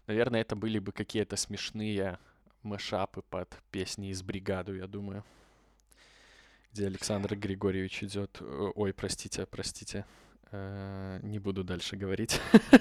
Наверное, 0.06 0.40
это 0.42 0.56
были 0.56 0.78
бы 0.78 0.92
какие-то 0.92 1.36
смешные 1.36 2.18
мэшапы 2.62 3.22
под 3.22 3.54
песни 3.70 4.10
из 4.10 4.22
бригаду, 4.22 4.74
я 4.74 4.86
думаю. 4.86 5.24
Где 6.72 6.86
Александр 6.86 7.36
Григорьевич 7.36 8.02
идет. 8.02 8.38
э, 8.40 8.72
Ой, 8.74 8.92
простите, 8.92 9.46
простите. 9.46 10.04
Э, 10.56 11.18
Не 11.22 11.40
буду 11.40 11.64
дальше 11.64 11.96
говорить. 11.96 12.40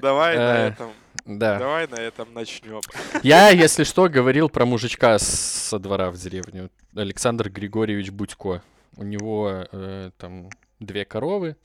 Давай 0.00 0.36
на 0.36 0.66
Э, 0.66 0.68
этом, 0.68 0.92
Да. 1.24 1.58
давай 1.58 1.86
на 1.88 1.94
этом 1.96 2.34
начнем. 2.34 2.80
Я, 3.22 3.48
если 3.48 3.84
что, 3.84 4.08
говорил 4.10 4.50
про 4.50 4.66
мужичка 4.66 5.18
со 5.18 5.78
двора 5.78 6.10
в 6.10 6.16
деревню. 6.18 6.70
Александр 6.94 7.48
Григорьевич 7.48 8.10
Будько. 8.10 8.62
У 8.96 9.04
него 9.04 9.66
э, 9.72 10.10
там 10.18 10.50
две 10.80 11.06
коровы. 11.06 11.56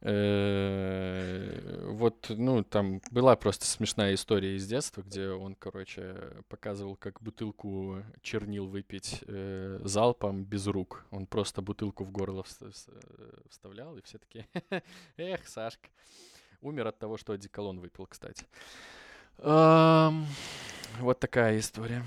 Э, 0.00 1.60
вот, 2.02 2.30
ну, 2.30 2.64
там 2.64 3.00
была 3.12 3.36
просто 3.36 3.64
смешная 3.64 4.14
история 4.14 4.56
из 4.56 4.66
детства, 4.66 5.02
где 5.02 5.28
он, 5.28 5.54
короче, 5.54 6.16
показывал, 6.48 6.96
как 6.96 7.22
бутылку 7.22 8.02
чернил 8.22 8.66
выпить 8.66 9.22
э, 9.28 9.78
залпом 9.84 10.42
без 10.42 10.66
рук. 10.66 11.06
Он 11.12 11.26
просто 11.26 11.62
бутылку 11.62 12.02
в 12.02 12.10
горло 12.10 12.44
э, 12.60 12.70
вставлял, 13.48 13.96
и 13.96 14.02
все 14.02 14.18
такие, 14.18 14.48
эх, 15.16 15.46
Сашка. 15.46 15.88
Умер 16.60 16.88
от 16.88 16.98
того, 16.98 17.16
что 17.18 17.34
одеколон 17.34 17.78
выпил, 17.78 18.06
кстати. 18.06 18.46
Вот 19.38 21.20
такая 21.20 21.60
история. 21.60 22.04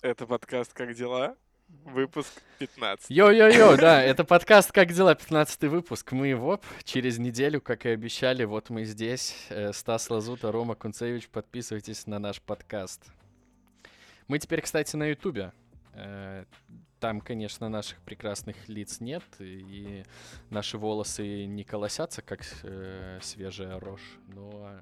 Это 0.00 0.26
подкаст 0.26 0.72
«Как 0.72 0.94
дела?» 0.94 1.36
Выпуск 1.70 2.42
15. 2.58 3.10
Йо-йо-йо, 3.10 3.76
да, 3.76 4.02
это 4.02 4.24
подкаст 4.24 4.72
«Как 4.72 4.92
дела?» 4.92 5.14
15 5.14 5.62
выпуск. 5.64 6.12
Мы 6.12 6.34
вот 6.34 6.64
через 6.84 7.18
неделю, 7.18 7.60
как 7.60 7.86
и 7.86 7.90
обещали, 7.90 8.44
вот 8.44 8.70
мы 8.70 8.84
здесь. 8.84 9.46
Э, 9.50 9.72
Стас 9.72 10.10
Лазута, 10.10 10.50
Рома 10.52 10.74
Кунцевич, 10.74 11.28
подписывайтесь 11.28 12.06
на 12.06 12.18
наш 12.18 12.40
подкаст. 12.42 13.04
Мы 14.28 14.38
теперь, 14.38 14.60
кстати, 14.62 14.96
на 14.96 15.06
Ютубе. 15.06 15.52
Э, 15.94 16.44
Там, 16.98 17.20
конечно, 17.20 17.68
наших 17.68 18.00
прекрасных 18.02 18.68
лиц 18.68 19.00
нет, 19.00 19.22
и 19.38 20.04
наши 20.50 20.76
волосы 20.76 21.46
не 21.46 21.64
колосятся, 21.64 22.20
как 22.20 22.40
э, 22.62 23.18
свежая 23.22 23.80
рожь, 23.80 24.18
но 24.28 24.80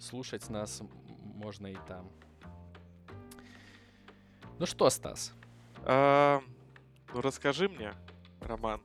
слушать 0.00 0.48
нас 0.50 0.82
можно 1.22 1.68
и 1.68 1.76
там. 1.86 2.10
Ну 4.58 4.66
что, 4.66 4.90
Стас? 4.90 5.32
А, 5.84 6.40
ну 7.14 7.20
расскажи 7.20 7.68
мне, 7.68 7.92
Роман, 8.40 8.80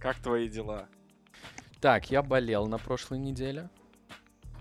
как 0.00 0.16
твои 0.18 0.48
дела? 0.48 0.88
Так, 1.80 2.10
я 2.10 2.22
болел 2.22 2.66
на 2.66 2.78
прошлой 2.78 3.18
неделе. 3.18 3.70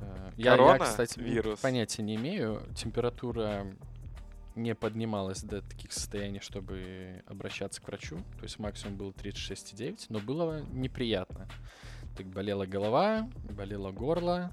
Э, 0.02 0.32
Я, 0.38 0.52
я, 0.52 0.58
Корона? 0.58 0.80
кстати, 0.86 1.18
н- 1.20 1.26
Вирус? 1.26 1.60
понятия 1.60 2.04
не 2.04 2.16
имею. 2.16 2.62
Температура 2.76 3.66
не 4.56 4.74
поднималась 4.76 5.42
до 5.44 5.62
таких 5.62 5.92
состояний, 5.92 6.40
чтобы 6.40 7.24
обращаться 7.28 7.82
к 7.82 7.88
врачу. 7.88 8.18
То 8.38 8.44
есть 8.44 8.60
максимум 8.60 8.98
было 8.98 9.12
36,9, 9.12 10.06
но 10.10 10.20
было 10.20 10.62
неприятно. 10.72 11.48
Так 12.16 12.28
болела 12.28 12.66
голова, 12.66 13.30
болело 13.52 13.92
горло, 13.92 14.52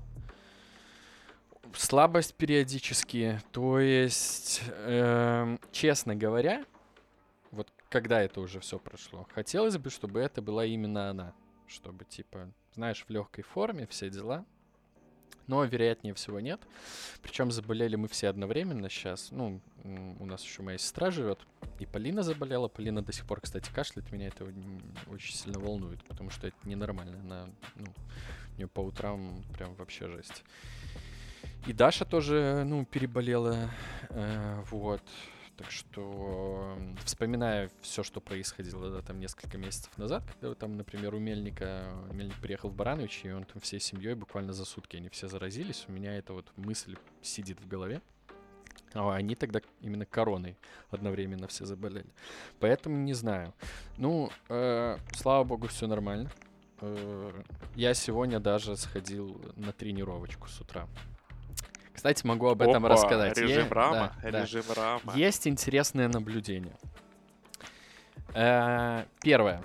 слабость 1.72 2.34
периодически. 2.34 3.40
То 3.52 3.80
есть, 3.80 4.62
эм, 4.68 5.58
честно 5.72 6.14
говоря, 6.14 6.64
вот 7.50 7.68
когда 7.88 8.22
это 8.22 8.40
уже 8.40 8.60
все 8.60 8.78
прошло, 8.78 9.26
хотелось 9.34 9.78
бы, 9.78 9.90
чтобы 9.90 10.20
это 10.20 10.42
была 10.42 10.64
именно 10.64 11.10
она. 11.10 11.34
Чтобы, 11.66 12.04
типа, 12.04 12.50
знаешь, 12.74 13.04
в 13.06 13.10
легкой 13.10 13.42
форме, 13.42 13.86
все 13.86 14.10
дела. 14.10 14.44
Но, 15.46 15.62
вероятнее 15.64 16.14
всего, 16.14 16.40
нет. 16.40 16.60
Причем 17.22 17.50
заболели 17.50 17.96
мы 17.96 18.08
все 18.08 18.28
одновременно 18.28 18.88
сейчас. 18.88 19.30
Ну, 19.30 19.60
у 19.84 20.24
нас 20.24 20.42
еще 20.42 20.62
моя 20.62 20.78
сестра 20.78 21.10
живет. 21.10 21.38
И 21.78 21.86
Полина 21.86 22.22
заболела. 22.22 22.68
Полина 22.68 23.02
до 23.02 23.12
сих 23.12 23.26
пор, 23.26 23.40
кстати, 23.42 23.70
кашляет. 23.70 24.10
Меня 24.10 24.28
это 24.28 24.46
очень 25.08 25.34
сильно 25.34 25.58
волнует, 25.58 26.02
потому 26.04 26.30
что 26.30 26.46
это 26.46 26.56
ненормально. 26.64 27.20
Она, 27.20 27.46
ну, 27.76 27.86
у 28.54 28.56
нее 28.56 28.68
по 28.68 28.80
утрам 28.80 29.44
прям 29.52 29.74
вообще 29.74 30.08
жесть. 30.08 30.44
И 31.66 31.72
Даша 31.72 32.04
тоже, 32.04 32.64
ну, 32.66 32.84
переболела. 32.84 33.70
э, 34.10 34.62
вот. 34.70 35.02
Так 35.56 35.70
что, 35.70 36.74
м, 36.76 36.96
вспоминая 37.04 37.70
все, 37.80 38.02
что 38.02 38.20
происходило 38.20 38.90
да, 38.90 39.02
там 39.02 39.20
несколько 39.20 39.56
месяцев 39.56 39.96
назад, 39.96 40.24
когда 40.40 40.54
там, 40.56 40.76
например, 40.76 41.14
у 41.14 41.20
Мельника, 41.20 41.92
Мельник 42.12 42.34
приехал 42.40 42.70
в 42.70 42.74
Барановичи, 42.74 43.28
и 43.28 43.30
он 43.30 43.44
там 43.44 43.60
всей 43.60 43.78
семьей 43.78 44.14
буквально 44.14 44.52
за 44.52 44.64
сутки 44.64 44.96
они 44.96 45.08
все 45.10 45.28
заразились, 45.28 45.84
у 45.86 45.92
меня 45.92 46.16
эта 46.16 46.32
вот 46.32 46.50
мысль 46.56 46.96
сидит 47.22 47.60
в 47.60 47.68
голове. 47.68 48.02
А 48.94 49.12
они 49.14 49.34
тогда 49.34 49.60
именно 49.80 50.06
короной 50.06 50.56
одновременно 50.90 51.48
все 51.48 51.64
заболели. 51.64 52.06
Поэтому 52.60 52.96
не 52.96 53.12
знаю. 53.12 53.52
Ну, 53.96 54.30
э, 54.48 54.98
слава 55.14 55.44
богу, 55.44 55.66
все 55.66 55.86
нормально. 55.86 56.30
Э, 56.80 57.42
я 57.74 57.94
сегодня 57.94 58.38
даже 58.38 58.76
сходил 58.76 59.40
на 59.56 59.72
тренировочку 59.72 60.48
с 60.48 60.60
утра. 60.60 60.86
Кстати, 61.94 62.26
могу 62.26 62.48
об 62.48 62.60
этом 62.60 62.84
Опа, 62.84 62.94
рассказать. 62.94 63.38
Режим 63.38 63.66
Е- 63.66 63.72
рама. 63.72 64.12
да, 64.22 64.30
да. 64.30 64.42
Режим 64.42 64.64
рама. 64.74 65.12
Есть 65.14 65.46
интересное 65.46 66.08
наблюдение. 66.08 66.76
Э, 68.34 69.04
Первое. 69.20 69.62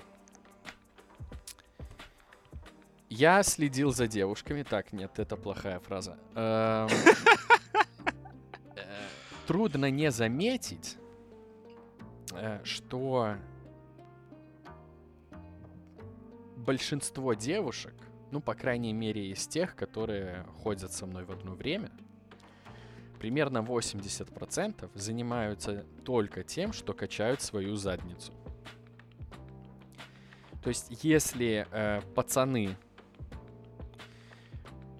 Я 3.08 3.42
следил 3.42 3.90
за 3.92 4.06
девушками. 4.06 4.62
Так, 4.62 4.92
нет, 4.92 5.18
это 5.18 5.36
плохая 5.36 5.80
фраза. 5.80 6.16
Эм, 6.36 6.88
э, 8.76 8.82
Трудно 9.48 9.90
не 9.90 10.12
заметить, 10.12 10.96
э, 12.34 12.60
что 12.62 13.34
большинство 16.56 17.34
девушек, 17.34 17.94
ну, 18.30 18.40
по 18.40 18.54
крайней 18.54 18.92
мере, 18.92 19.30
из 19.32 19.48
тех, 19.48 19.74
которые 19.74 20.44
ходят 20.62 20.92
со 20.92 21.06
мной 21.06 21.24
в 21.24 21.32
одно 21.32 21.54
время, 21.54 21.90
примерно 23.20 23.58
80% 23.58 24.90
занимаются 24.94 25.84
только 26.04 26.42
тем, 26.42 26.72
что 26.72 26.94
качают 26.94 27.42
свою 27.42 27.76
задницу. 27.76 28.32
То 30.62 30.70
есть, 30.70 31.04
если 31.04 31.66
э, 31.70 32.00
пацаны, 32.14 32.76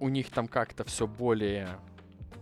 у 0.00 0.08
них 0.10 0.30
там 0.30 0.48
как-то 0.48 0.84
все 0.84 1.06
более 1.06 1.78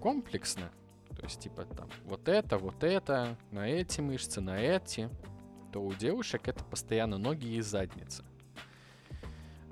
комплексно, 0.01 0.71
то 1.17 1.23
есть, 1.23 1.41
типа, 1.41 1.65
там, 1.65 1.89
вот 2.05 2.29
это, 2.29 2.59
вот 2.59 2.83
это, 2.83 3.37
на 3.53 3.69
эти 3.69 4.01
мышцы, 4.01 4.41
на 4.41 4.61
эти, 4.61 5.09
то 5.73 5.81
у 5.81 5.93
девушек 5.95 6.49
это 6.49 6.65
постоянно 6.65 7.19
ноги 7.19 7.55
и 7.55 7.61
задница. 7.61 8.25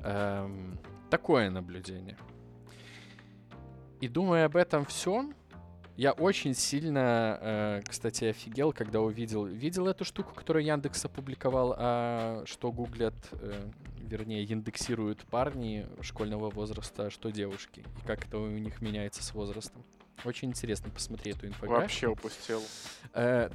Эм, 0.05 0.79
такое 1.11 1.51
наблюдение. 1.51 2.17
И 4.01 4.09
думая 4.09 4.45
об 4.47 4.57
этом 4.57 4.85
всем, 4.85 5.35
я 5.97 6.13
очень 6.13 6.55
сильно, 6.55 7.39
э, 7.41 7.83
кстати, 7.87 8.27
офигел, 8.27 8.73
когда 8.73 9.01
увидел, 9.01 9.45
видел 9.47 9.89
эту 9.89 10.05
штуку, 10.05 10.35
которую 10.35 10.65
Яндекс 10.65 11.05
опубликовал, 11.05 11.75
а 11.77 12.43
что 12.47 12.71
гуглят, 12.71 13.15
э, 13.33 13.69
вернее, 14.01 14.45
индексируют 14.45 15.21
парни 15.25 15.87
школьного 16.03 16.51
возраста, 16.51 17.11
что 17.11 17.31
девушки, 17.31 17.81
и 17.81 18.07
как 18.07 18.27
это 18.27 18.39
у 18.39 18.49
них 18.49 18.81
меняется 18.81 19.23
с 19.23 19.33
возрастом. 19.35 19.85
Очень 20.25 20.49
интересно 20.49 20.91
посмотреть 20.91 21.37
эту 21.37 21.47
инфографику. 21.49 21.83
Вообще 21.83 22.09
упустил. 22.09 22.63
Э, 23.13 23.51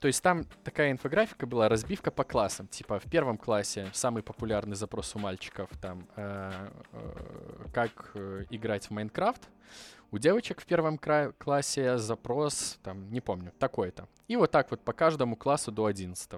то 0.00 0.08
есть 0.08 0.22
там 0.22 0.44
такая 0.64 0.90
инфографика 0.90 1.46
была, 1.46 1.68
разбивка 1.68 2.10
по 2.10 2.24
классам. 2.24 2.66
Типа 2.68 2.98
в 2.98 3.04
первом 3.04 3.38
классе 3.38 3.88
самый 3.92 4.22
популярный 4.22 4.76
запрос 4.76 5.14
у 5.14 5.18
мальчиков 5.18 5.70
там 5.80 6.08
э, 6.16 6.68
э, 6.92 7.66
как 7.72 8.16
играть 8.50 8.86
в 8.86 8.90
Майнкрафт. 8.90 9.48
У 10.12 10.18
девочек 10.18 10.60
в 10.60 10.66
первом 10.66 10.98
кра- 10.98 11.32
классе 11.38 11.96
запрос, 11.96 12.78
там, 12.82 13.10
не 13.10 13.22
помню, 13.22 13.50
такой-то. 13.58 14.06
И 14.28 14.36
вот 14.36 14.50
так 14.50 14.70
вот 14.70 14.82
по 14.82 14.92
каждому 14.92 15.36
классу 15.36 15.72
до 15.72 15.86
11 15.86 16.30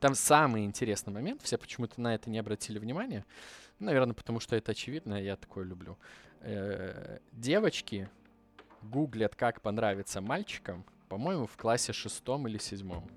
Там 0.00 0.14
самый 0.14 0.66
интересный 0.66 1.14
момент, 1.14 1.40
все 1.40 1.56
почему-то 1.56 1.98
на 1.98 2.14
это 2.14 2.28
не 2.28 2.38
обратили 2.38 2.78
внимания. 2.78 3.24
Наверное, 3.78 4.12
потому 4.12 4.38
что 4.38 4.54
это 4.54 4.72
очевидно, 4.72 5.14
я 5.14 5.36
такое 5.36 5.64
люблю. 5.64 5.96
Э, 6.40 7.20
девочки 7.32 8.10
гуглят, 8.82 9.34
как 9.34 9.62
понравится 9.62 10.20
мальчикам, 10.20 10.84
по-моему, 11.08 11.46
в 11.46 11.56
классе 11.56 11.94
шестом 11.94 12.46
или 12.48 12.58
седьмом. 12.58 13.08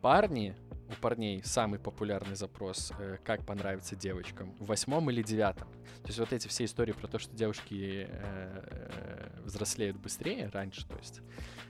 Парни, 0.00 0.56
у 0.90 1.00
парней 1.00 1.42
самый 1.44 1.78
популярный 1.78 2.36
запрос, 2.36 2.92
э, 2.98 3.18
как 3.24 3.46
понравится 3.46 3.96
девочкам, 3.96 4.54
в 4.58 4.66
восьмом 4.66 5.10
или 5.10 5.22
девятом. 5.22 5.68
То 6.02 6.08
есть 6.08 6.18
вот 6.18 6.32
эти 6.32 6.48
все 6.48 6.64
истории 6.64 6.92
про 6.92 7.06
то, 7.06 7.18
что 7.18 7.34
девушки 7.34 8.06
э, 8.08 9.30
э, 9.36 9.40
взрослеют 9.44 9.96
быстрее, 9.98 10.48
раньше, 10.52 10.86
то 10.86 10.96
есть. 10.96 11.20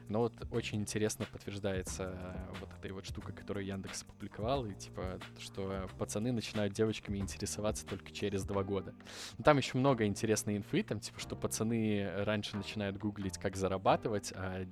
Но 0.08 0.20
вот 0.20 0.34
очень 0.50 0.80
интересно 0.80 1.24
подтверждается 1.30 2.14
э, 2.16 2.54
вот 2.60 2.68
этой 2.78 2.90
вот 2.92 3.06
штука, 3.06 3.32
которую 3.32 3.66
Яндекс 3.66 4.02
опубликовал, 4.02 4.66
и 4.66 4.74
типа, 4.74 5.20
что 5.38 5.88
пацаны 5.98 6.32
начинают 6.32 6.72
девочками 6.72 7.18
интересоваться 7.18 7.86
только 7.86 8.10
через 8.10 8.44
два 8.44 8.64
года. 8.64 8.94
Ну, 9.38 9.44
там 9.44 9.58
еще 9.58 9.78
много 9.78 10.04
интересной 10.06 10.56
инфы, 10.56 10.82
там, 10.82 11.00
типа, 11.00 11.20
что 11.20 11.36
пацаны 11.36 12.10
раньше 12.24 12.56
начинают 12.56 12.98
гуглить, 12.98 13.38
как 13.38 13.56
зарабатывать, 13.56 14.32
а 14.34 14.66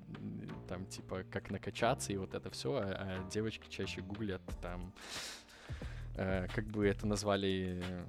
там, 0.69 0.87
типа, 0.87 1.25
как 1.31 1.51
накачаться 1.51 2.13
и 2.13 2.17
вот 2.17 2.35
это 2.35 2.51
все, 2.51 2.75
а, 2.75 2.83
а 2.85 3.31
девочки 3.31 3.69
чаще 3.69 4.01
гуглят 4.03 4.43
там, 4.61 4.93
э, 6.15 6.47
как 6.55 6.67
бы 6.67 6.87
это 6.87 7.07
назвали, 7.07 7.83
э, 7.83 8.05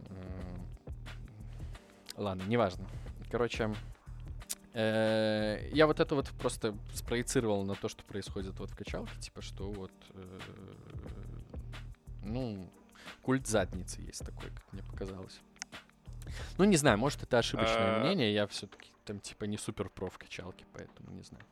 ладно, 2.17 2.43
неважно. 2.43 2.85
Короче, 3.31 3.73
э, 4.73 5.69
я 5.71 5.87
вот 5.87 5.99
это 5.99 6.15
вот 6.15 6.29
просто 6.31 6.75
спроецировал 6.93 7.63
на 7.63 7.75
то, 7.75 7.87
что 7.87 8.03
происходит 8.03 8.59
вот 8.59 8.71
в 8.71 8.75
качалке, 8.75 9.17
типа, 9.19 9.41
что 9.41 9.71
вот, 9.71 9.93
э, 10.13 10.39
ну, 12.23 12.69
культ 13.21 13.47
задницы 13.47 14.01
есть 14.01 14.25
такой, 14.25 14.49
как 14.49 14.73
мне 14.73 14.83
показалось. 14.83 15.39
Ну, 16.57 16.65
не 16.65 16.77
знаю, 16.77 16.97
может, 16.97 17.23
это 17.23 17.39
ошибочное 17.39 17.97
А. 17.97 17.99
мнение, 18.01 18.33
я 18.33 18.45
все-таки 18.47 18.91
там, 19.05 19.19
типа, 19.19 19.45
не 19.45 19.57
супер 19.57 19.89
про 19.89 20.09
в 20.09 20.17
качалке, 20.19 20.65
поэтому 20.73 21.11
не 21.11 21.23
знаю. 21.23 21.43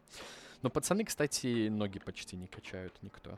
Но 0.61 0.69
пацаны, 0.69 1.03
кстати, 1.05 1.67
ноги 1.69 1.99
почти 1.99 2.35
не 2.35 2.47
качают 2.47 2.93
никто. 3.01 3.31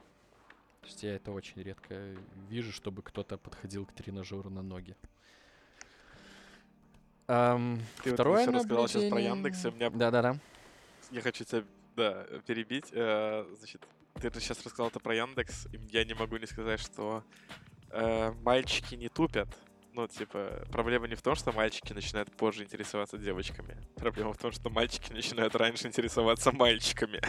То 0.82 0.88
есть 0.88 1.03
я 1.03 1.15
это 1.15 1.32
очень 1.32 1.62
редко 1.62 2.15
вижу, 2.49 2.71
чтобы 2.71 3.01
кто-то 3.01 3.38
подходил 3.38 3.86
к 3.86 3.91
тренажеру 3.93 4.49
на 4.49 4.62
ноги. 4.62 4.95
Ам, 7.27 7.79
Ты 8.03 8.10
вот 8.12 8.13
второе 8.15 8.41
всё 8.43 8.51
рассказал 8.51 8.88
сейчас 8.88 9.03
про 9.03 9.10
наблюдение- 9.19 9.29
Яндекс, 9.36 9.65
и 9.65 9.67
у 9.67 9.71
меня 9.71 9.89
Да-да-да. 9.91 10.39
Я 11.12 11.21
хочу 11.21 11.43
тебя, 11.43 11.63
да, 11.95 12.23
перебить. 12.47 12.88
Э, 12.91 13.45
Значит, 13.60 13.86
ты 14.15 14.32
сейчас 14.39 14.63
рассказал 14.63 14.88
это 14.88 14.99
про 14.99 15.15
Яндекс, 15.15 15.67
и 15.73 15.79
я 15.91 16.05
не 16.05 16.13
могу 16.15 16.38
не 16.38 16.47
сказать, 16.47 16.79
что 16.79 17.23
э, 17.91 18.32
мальчики 18.43 18.95
не 18.95 19.10
тупят. 19.10 19.47
Ну, 19.99 20.07
типа, 20.07 20.65
проблема 20.71 21.09
не 21.09 21.15
в 21.15 21.21
том, 21.21 21.35
что 21.35 21.51
мальчики 21.51 21.91
начинают 21.91 22.31
позже 22.31 22.63
интересоваться 22.63 23.17
девочками. 23.17 23.75
Проблема 23.95 24.31
в 24.31 24.38
том, 24.38 24.53
что 24.53 24.69
мальчики 24.69 25.12
начинают 25.12 25.55
раньше 25.55 25.88
интересоваться 25.88 26.53
мальчиками. 26.53 27.19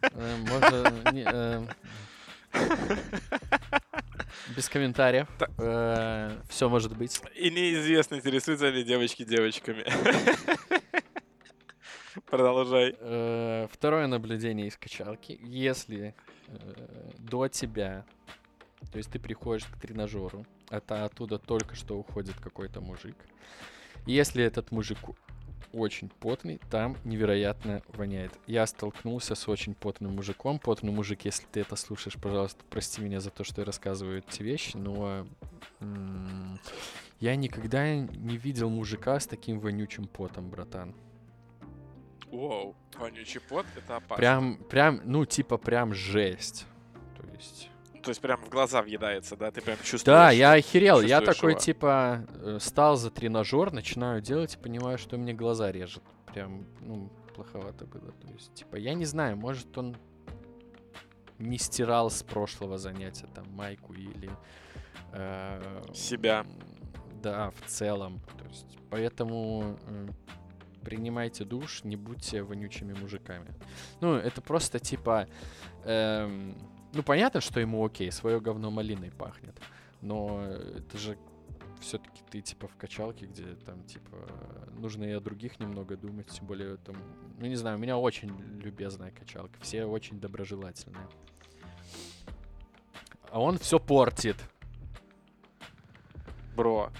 Э, 0.00 0.36
Можно... 0.48 1.02
э, 1.12 1.66
Без 4.56 4.70
комментариев. 4.70 5.28
Та- 5.38 6.32
Все 6.48 6.68
может 6.70 6.96
быть. 6.96 7.20
И 7.34 7.50
неизвестно, 7.50 8.14
интересуются 8.14 8.70
ли 8.70 8.82
девочки 8.82 9.22
девочками. 9.24 9.84
Продолжай. 12.30 12.96
Э, 13.00 13.66
Второе 13.70 14.06
наблюдение 14.06 14.68
из 14.68 14.78
качалки. 14.78 15.38
Если 15.42 16.14
э, 16.46 17.10
до 17.18 17.48
тебя, 17.48 18.06
то 18.90 18.96
есть 18.96 19.10
ты 19.10 19.18
приходишь 19.18 19.66
к 19.66 19.78
тренажеру, 19.78 20.46
это 20.76 21.04
оттуда 21.04 21.38
только 21.38 21.74
что 21.74 21.98
уходит 21.98 22.36
какой-то 22.40 22.80
мужик. 22.80 23.16
Если 24.06 24.44
этот 24.44 24.70
мужик 24.70 24.98
очень 25.72 26.08
потный, 26.08 26.60
там 26.70 26.96
невероятно 27.04 27.82
воняет. 27.88 28.32
Я 28.46 28.66
столкнулся 28.66 29.34
с 29.34 29.48
очень 29.48 29.74
потным 29.74 30.14
мужиком. 30.14 30.58
Потный 30.58 30.92
мужик, 30.92 31.24
если 31.24 31.44
ты 31.50 31.60
это 31.60 31.76
слушаешь, 31.76 32.16
пожалуйста, 32.20 32.62
прости 32.70 33.02
меня 33.02 33.20
за 33.20 33.30
то, 33.30 33.44
что 33.44 33.60
я 33.60 33.64
рассказываю 33.64 34.18
эти 34.18 34.42
вещи, 34.42 34.76
но 34.76 35.26
м, 35.80 36.60
я 37.20 37.36
никогда 37.36 37.96
не 37.96 38.36
видел 38.36 38.70
мужика 38.70 39.18
с 39.18 39.26
таким 39.26 39.58
вонючим 39.58 40.06
потом, 40.06 40.48
братан. 40.48 40.94
Воу, 42.30 42.74
вонючий 42.98 43.40
пот— 43.40 43.66
это 43.76 43.96
опасно. 43.96 44.16
Прям, 44.16 44.56
прям, 44.56 45.00
ну, 45.04 45.24
типа, 45.24 45.56
прям 45.56 45.94
жесть. 45.94 46.66
То 47.16 47.26
есть... 47.34 47.70
То 48.04 48.10
есть 48.10 48.20
прям 48.20 48.40
в 48.42 48.50
глаза 48.50 48.82
въедается, 48.82 49.34
да? 49.36 49.50
Ты 49.50 49.62
прям 49.62 49.78
чувствуешь. 49.78 50.04
Да, 50.04 50.30
я 50.30 50.52
охерел. 50.52 51.00
Я 51.00 51.22
такой, 51.22 51.52
его. 51.52 51.60
типа, 51.60 52.26
э, 52.34 52.58
стал 52.60 52.96
за 52.96 53.10
тренажер, 53.10 53.72
начинаю 53.72 54.20
делать 54.20 54.54
и 54.54 54.58
понимаю, 54.58 54.98
что 54.98 55.16
мне 55.16 55.32
глаза 55.32 55.72
режет. 55.72 56.02
Прям, 56.26 56.66
ну, 56.80 57.10
плоховато 57.34 57.86
было. 57.86 58.12
То 58.12 58.28
есть, 58.34 58.52
типа, 58.54 58.76
я 58.76 58.92
не 58.92 59.06
знаю, 59.06 59.38
может, 59.38 59.76
он 59.78 59.96
не 61.38 61.56
стирал 61.56 62.10
с 62.10 62.22
прошлого 62.22 62.76
занятия 62.76 63.26
там 63.34 63.46
майку 63.52 63.94
или... 63.94 64.30
э, 65.12 65.82
Себя. 65.94 66.44
Да, 67.22 67.50
в 67.52 67.66
целом. 67.70 68.20
То 68.38 68.44
есть, 68.44 68.76
поэтому 68.90 69.78
э, 69.88 70.08
принимайте 70.84 71.44
душ, 71.44 71.84
не 71.84 71.96
будьте 71.96 72.42
вонючими 72.42 72.92
мужиками. 72.92 73.50
Ну, 74.02 74.14
это 74.14 74.42
просто 74.42 74.78
типа... 74.78 75.26
эм, 75.84 76.54
ну, 76.94 77.02
понятно, 77.02 77.40
что 77.40 77.60
ему 77.60 77.84
окей, 77.84 78.10
свое 78.12 78.40
говно 78.40 78.70
малиной 78.70 79.10
пахнет. 79.10 79.60
Но 80.00 80.42
это 80.44 80.98
же 80.98 81.18
все-таки 81.80 82.22
ты 82.30 82.40
типа 82.40 82.66
в 82.68 82.76
качалке, 82.76 83.26
где 83.26 83.54
там 83.66 83.82
типа 83.84 84.16
нужно 84.76 85.04
и 85.04 85.10
о 85.12 85.20
других 85.20 85.60
немного 85.60 85.96
думать, 85.96 86.28
тем 86.28 86.46
более 86.46 86.76
там, 86.78 86.96
ну 87.38 87.46
не 87.46 87.56
знаю, 87.56 87.76
у 87.76 87.80
меня 87.80 87.98
очень 87.98 88.34
любезная 88.60 89.10
качалка, 89.10 89.58
все 89.60 89.84
очень 89.84 90.18
доброжелательные. 90.20 91.06
А 93.30 93.40
он 93.40 93.58
все 93.58 93.78
портит. 93.78 94.36
Бро, 96.56 96.90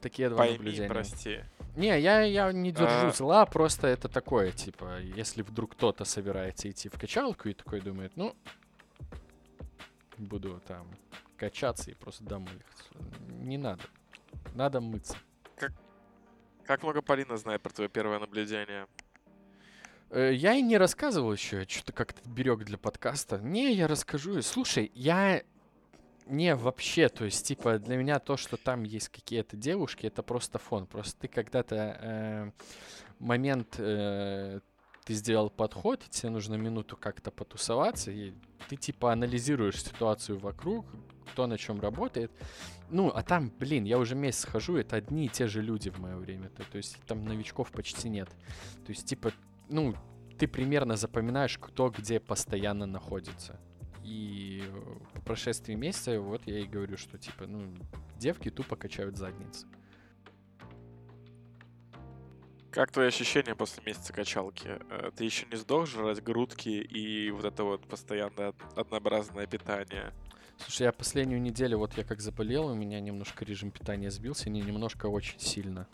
Такие 0.00 0.28
два 0.30 0.38
пойми, 0.38 0.56
наблюдения. 0.56 0.88
прости. 0.88 1.40
Не, 1.76 1.98
я, 2.00 2.22
я 2.22 2.52
не 2.52 2.72
держу 2.72 3.08
А. 3.08 3.12
зла, 3.12 3.46
просто 3.46 3.86
это 3.86 4.08
такое, 4.08 4.50
типа, 4.50 5.00
если 5.00 5.42
вдруг 5.42 5.72
кто-то 5.72 6.04
собирается 6.04 6.70
идти 6.70 6.88
в 6.88 6.98
качалку 6.98 7.48
и 7.48 7.54
такой 7.54 7.80
думает, 7.80 8.12
ну, 8.16 8.34
буду 10.22 10.60
там 10.66 10.86
качаться 11.36 11.90
и 11.90 11.94
просто 11.94 12.24
домой. 12.24 12.62
Не 13.40 13.58
надо. 13.58 13.82
Надо 14.54 14.80
мыться. 14.80 15.16
Как 16.64 16.82
много 16.82 17.02
Полина 17.02 17.36
знает 17.36 17.60
про 17.62 17.70
твое 17.70 17.90
первое 17.90 18.18
наблюдение? 18.18 18.86
Э, 20.10 20.32
Я 20.32 20.54
и 20.54 20.62
не 20.62 20.78
рассказывал 20.78 21.32
еще, 21.32 21.66
что-то 21.66 21.92
как-то 21.92 22.28
берег 22.28 22.64
для 22.64 22.78
подкаста. 22.78 23.38
Не, 23.38 23.72
я 23.74 23.88
расскажу. 23.88 24.40
Слушай, 24.42 24.92
я 24.94 25.42
не 26.26 26.54
вообще, 26.54 27.08
то 27.08 27.24
есть, 27.24 27.46
типа, 27.46 27.78
для 27.78 27.96
меня 27.96 28.18
то, 28.20 28.36
что 28.36 28.56
там 28.56 28.84
есть 28.84 29.08
какие-то 29.08 29.56
девушки, 29.56 30.06
это 30.06 30.22
просто 30.22 30.58
фон. 30.58 30.86
Просто 30.86 31.20
ты 31.22 31.28
когда-то 31.28 31.74
э, 32.00 32.50
момент 33.18 33.74
э, 33.78 34.60
ты 35.04 35.14
сделал 35.14 35.50
подход, 35.50 36.04
тебе 36.10 36.30
нужно 36.30 36.54
минуту 36.54 36.96
как-то 36.96 37.30
потусоваться, 37.30 38.10
и 38.10 38.34
ты 38.68 38.76
типа 38.76 39.12
анализируешь 39.12 39.82
ситуацию 39.82 40.38
вокруг, 40.38 40.86
кто 41.32 41.46
на 41.46 41.58
чем 41.58 41.80
работает. 41.80 42.30
Ну, 42.90 43.08
а 43.08 43.22
там, 43.22 43.50
блин, 43.58 43.84
я 43.84 43.98
уже 43.98 44.14
месяц 44.14 44.44
хожу, 44.44 44.76
это 44.76 44.96
одни 44.96 45.26
и 45.26 45.28
те 45.28 45.46
же 45.46 45.62
люди 45.62 45.90
в 45.90 45.98
мое 45.98 46.16
время. 46.16 46.50
То, 46.50 46.62
то 46.64 46.76
есть 46.76 46.98
там 47.06 47.24
новичков 47.24 47.70
почти 47.72 48.08
нет. 48.08 48.28
То 48.84 48.90
есть, 48.90 49.06
типа, 49.06 49.32
ну, 49.68 49.94
ты 50.38 50.46
примерно 50.46 50.96
запоминаешь, 50.96 51.58
кто 51.58 51.90
где 51.90 52.20
постоянно 52.20 52.86
находится. 52.86 53.58
И 54.04 54.62
по 55.14 55.20
прошествии 55.20 55.74
месяца 55.74 56.20
вот 56.20 56.42
я 56.46 56.58
и 56.58 56.66
говорю, 56.66 56.96
что 56.96 57.18
типа, 57.18 57.46
ну, 57.46 57.74
девки 58.18 58.50
тупо 58.50 58.76
качают 58.76 59.16
задницы. 59.16 59.66
Как 62.72 62.90
твои 62.90 63.08
ощущения 63.08 63.54
после 63.54 63.82
месяца 63.84 64.12
качалки? 64.14 64.78
Э, 64.90 65.10
Ты 65.14 65.24
еще 65.24 65.46
не 65.50 65.56
сдох 65.56 65.86
жрать 65.86 66.22
грудки 66.22 66.68
и 66.70 67.30
вот 67.30 67.44
это 67.44 67.64
вот 67.64 67.86
постоянное 67.86 68.48
од- 68.48 68.78
однообразное 68.78 69.46
питание? 69.46 70.12
Слушай, 70.56 70.84
я 70.84 70.92
последнюю 70.92 71.40
неделю, 71.42 71.78
вот 71.78 71.96
я 71.98 72.04
как 72.04 72.20
заболел, 72.20 72.66
у 72.68 72.74
меня 72.74 72.98
немножко 73.00 73.44
режим 73.44 73.70
питания 73.70 74.10
сбился, 74.10 74.48
не 74.48 74.62
немножко, 74.62 75.08
а 75.08 75.10
очень 75.10 75.38
сильно. 75.38 75.86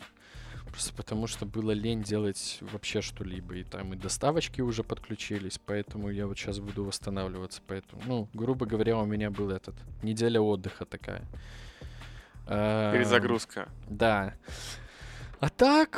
Просто 0.67 0.93
потому 0.93 1.27
что 1.27 1.45
было 1.45 1.71
лень 1.71 2.03
делать 2.03 2.59
вообще 2.61 3.01
что-либо. 3.01 3.55
И 3.55 3.63
там 3.63 3.93
и 3.93 3.97
доставочки 3.97 4.61
уже 4.61 4.83
подключились, 4.83 5.59
поэтому 5.65 6.09
я 6.11 6.27
вот 6.27 6.37
сейчас 6.37 6.59
буду 6.59 6.85
восстанавливаться. 6.85 7.61
Поэтому, 7.67 8.01
ну, 8.05 8.29
грубо 8.33 8.65
говоря, 8.67 8.97
у 8.99 9.05
меня 9.05 9.31
был 9.31 9.49
этот 9.49 9.75
неделя 10.03 10.39
отдыха 10.39 10.85
такая. 10.85 11.23
Эм, 12.47 12.93
Перезагрузка. 12.93 13.67
Да. 13.89 14.35
А 15.39 15.49
так, 15.49 15.97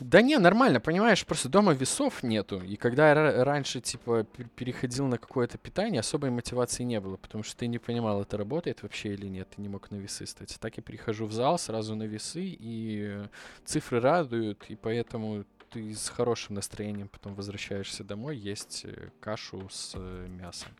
да 0.00 0.22
не, 0.22 0.38
нормально, 0.38 0.80
понимаешь, 0.80 1.24
просто 1.24 1.48
дома 1.48 1.72
весов 1.72 2.22
нету. 2.22 2.60
И 2.60 2.76
когда 2.76 3.08
я 3.08 3.14
ра- 3.14 3.42
раньше, 3.42 3.80
типа, 3.80 4.20
пер- 4.36 4.48
переходил 4.54 5.06
на 5.06 5.18
какое-то 5.18 5.58
питание, 5.58 6.00
особой 6.00 6.30
мотивации 6.30 6.82
не 6.84 7.00
было, 7.00 7.16
потому 7.16 7.44
что 7.44 7.56
ты 7.56 7.66
не 7.66 7.78
понимал, 7.78 8.22
это 8.22 8.36
работает 8.36 8.82
вообще 8.82 9.14
или 9.14 9.26
нет, 9.26 9.48
ты 9.54 9.62
не 9.62 9.68
мог 9.68 9.90
на 9.90 9.96
весы 9.96 10.26
стать. 10.26 10.56
Так 10.60 10.76
я 10.76 10.82
прихожу 10.82 11.26
в 11.26 11.32
зал, 11.32 11.58
сразу 11.58 11.94
на 11.94 12.04
весы, 12.04 12.42
и 12.44 13.22
цифры 13.64 14.00
радуют, 14.00 14.64
и 14.68 14.76
поэтому 14.76 15.44
ты 15.70 15.94
с 15.94 16.08
хорошим 16.08 16.54
настроением 16.54 17.08
потом 17.08 17.34
возвращаешься 17.34 18.04
домой 18.04 18.36
есть 18.36 18.82
э, 18.84 19.10
кашу 19.20 19.68
с 19.70 19.92
э, 19.94 20.26
мясом. 20.28 20.70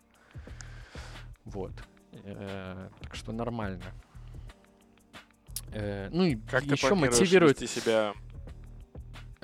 Вот. 1.45 1.73
Э, 2.25 2.89
так 3.03 3.15
что 3.15 3.33
нормально. 3.33 3.85
Э, 5.73 6.09
ну 6.11 6.25
и 6.25 6.37
Как 6.37 6.65
ты 6.65 6.75
еще 6.75 6.89
планируешь 6.89 7.19
мотивирует 7.19 7.59
себя, 7.69 8.15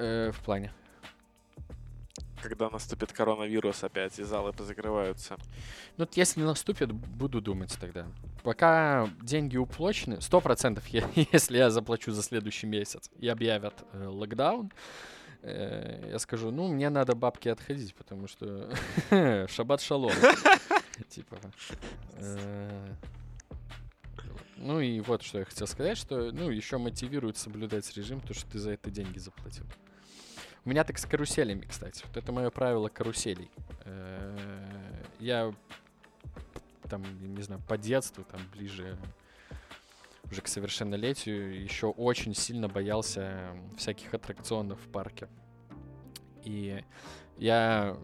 э, 0.03 0.31
в 0.33 0.41
плане. 0.41 0.73
когда 2.43 2.69
наступит 2.71 3.13
коронавирус 3.13 3.85
опять 3.85 4.19
и 4.19 4.25
залы 4.25 4.53
позакрываются? 4.53 5.37
Ну, 5.97 6.05
вот 6.05 6.17
если 6.17 6.43
наступит, 6.43 6.91
буду 6.93 7.41
думать 7.41 7.77
тогда. 7.81 8.07
Пока 8.43 9.09
деньги 9.23 9.57
уплочены, 9.57 10.21
сто 10.21 10.41
процентов, 10.41 10.85
если 11.33 11.57
я 11.59 11.71
заплачу 11.71 12.11
за 12.11 12.23
следующий 12.23 12.67
месяц 12.67 13.11
и 13.21 13.29
объявят 13.29 13.85
э, 13.93 14.07
локдаун, 14.07 14.73
э, 15.43 16.09
я 16.11 16.19
скажу, 16.19 16.51
ну, 16.51 16.67
мне 16.67 16.91
надо 16.91 17.15
бабки 17.15 17.49
отходить, 17.49 17.95
потому 17.95 18.27
что 18.27 18.73
шаббат 19.49 19.81
шалом. 19.81 20.13
Типа. 21.09 21.37
э, 22.17 22.95
Ну 24.57 24.81
и 24.81 25.01
вот 25.01 25.23
что 25.23 25.39
я 25.39 25.45
хотел 25.45 25.67
сказать, 25.69 25.97
что, 25.99 26.33
ну, 26.33 26.51
еще 26.51 26.79
мотивирует 26.79 27.37
соблюдать 27.37 27.97
режим, 27.97 28.21
то, 28.21 28.35
что 28.35 28.51
ты 28.51 28.59
за 28.59 28.73
это 28.73 28.91
деньги 28.91 29.19
заплатил. 29.19 29.65
У 30.65 30.71
меня 30.71 30.85
так 30.85 30.99
с 30.99 31.07
каруселями, 31.07 31.67
кстати. 31.67 32.05
Вот 32.07 32.17
это 32.17 32.33
мое 32.33 32.51
правило 32.51 32.89
каруселей. 32.89 33.51
Э, 33.85 34.37
Я 35.19 35.53
там, 36.89 37.03
не 37.35 37.43
знаю, 37.43 37.63
по 37.69 37.79
детству, 37.79 38.25
там, 38.25 38.41
ближе 38.55 38.97
уже 40.31 40.41
к 40.41 40.49
совершеннолетию, 40.49 41.63
еще 41.63 41.87
очень 41.89 42.35
сильно 42.35 42.69
боялся 42.69 43.55
всяких 43.77 44.15
аттракционов 44.15 44.81
в 44.81 44.89
парке. 44.89 45.29
И 46.45 46.83
я, 47.37 47.97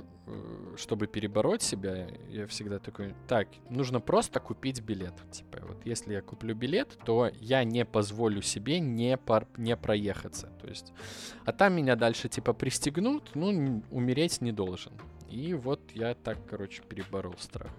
чтобы 0.76 1.06
перебороть 1.06 1.62
себя, 1.62 2.08
я 2.28 2.46
всегда 2.46 2.78
такой, 2.78 3.14
так, 3.26 3.48
нужно 3.68 4.00
просто 4.00 4.40
купить 4.40 4.80
билет. 4.80 5.14
Типа, 5.30 5.58
вот 5.62 5.84
если 5.84 6.14
я 6.14 6.22
куплю 6.22 6.54
билет, 6.54 6.98
то 7.04 7.30
я 7.40 7.64
не 7.64 7.84
позволю 7.84 8.42
себе 8.42 8.80
не, 8.80 9.16
пор- 9.16 9.48
не 9.56 9.76
проехаться. 9.76 10.48
То 10.60 10.68
есть, 10.68 10.92
а 11.44 11.52
там 11.52 11.74
меня 11.74 11.96
дальше, 11.96 12.28
типа, 12.28 12.52
пристегнут, 12.52 13.34
ну, 13.34 13.82
умереть 13.90 14.40
не 14.40 14.52
должен. 14.52 14.92
И 15.28 15.54
вот 15.54 15.80
я 15.92 16.14
так, 16.14 16.38
короче, 16.48 16.82
переборол 16.82 17.34
страх. 17.38 17.72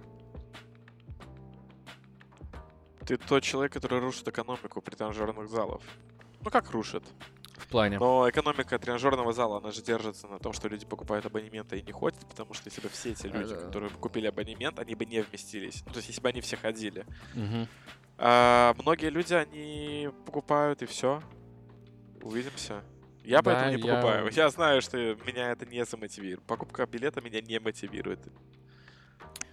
Ты 3.05 3.17
тот 3.17 3.41
человек, 3.41 3.73
который 3.73 3.99
рушит 3.99 4.27
экономику 4.27 4.81
при 4.81 4.95
тренажерных 4.95 5.49
залов. 5.49 5.81
Ну 6.41 6.51
как 6.51 6.69
рушит? 6.71 7.03
Плане. 7.69 7.99
Но 7.99 8.29
экономика 8.29 8.79
тренажерного 8.79 9.31
зала, 9.31 9.57
она 9.57 9.71
же 9.71 9.81
держится 9.81 10.27
на 10.27 10.39
том, 10.39 10.53
что 10.53 10.67
люди 10.67 10.85
покупают 10.85 11.25
абонементы 11.25 11.77
и 11.77 11.81
не 11.83 11.91
ходят, 11.91 12.19
потому 12.27 12.53
что 12.53 12.67
если 12.67 12.81
бы 12.81 12.89
все 12.89 13.11
эти 13.11 13.27
люди, 13.27 13.53
да. 13.53 13.61
которые 13.61 13.91
купили 13.91 14.27
абонемент, 14.27 14.79
они 14.79 14.95
бы 14.95 15.05
не 15.05 15.21
вместились. 15.21 15.83
Ну, 15.85 15.91
то 15.93 15.97
есть 15.97 16.09
если 16.09 16.21
бы 16.21 16.29
они 16.29 16.41
все 16.41 16.57
ходили. 16.57 17.05
Мгм. 17.35 17.67
А 18.17 18.73
многие 18.81 19.09
люди, 19.09 19.33
они 19.33 20.09
покупают 20.25 20.81
и 20.81 20.85
все. 20.85 21.21
Увидимся. 22.21 22.83
Я 23.23 23.41
Да, 23.41 23.43
поэтому 23.43 23.75
не 23.77 23.81
я- 23.87 23.93
покупаю. 23.95 24.29
Я 24.31 24.49
знаю, 24.49 24.81
что 24.81 24.97
меня 24.97 25.51
это 25.51 25.65
не 25.65 25.85
замотивирует. 25.85 26.41
Покупка 26.47 26.85
билета 26.85 27.21
меня 27.21 27.41
не 27.41 27.59
мотивирует. 27.59 28.19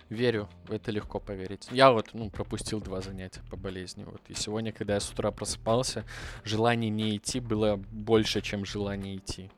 Верю, 0.09 0.49
в 0.67 0.73
это 0.73 0.93
легко 0.93 1.19
поверить. 1.19 1.67
Я 1.73 1.91
вот, 1.91 2.11
ну, 2.13 2.31
пропустил 2.31 2.81
два 2.81 3.01
занятия 3.01 3.43
по 3.51 3.57
болезни. 3.57 4.05
Вот. 4.05 4.21
И 4.29 4.35
сегодня, 4.35 4.73
когда 4.73 4.95
я 4.95 5.01
с 5.01 5.11
утра 5.11 5.33
просыпался, 5.33 6.05
желание 6.45 6.91
не 6.91 7.17
идти 7.17 7.41
было 7.41 7.77
больше, 7.77 8.41
чем 8.41 8.65
желание 8.65 9.17
идти. 9.17 9.51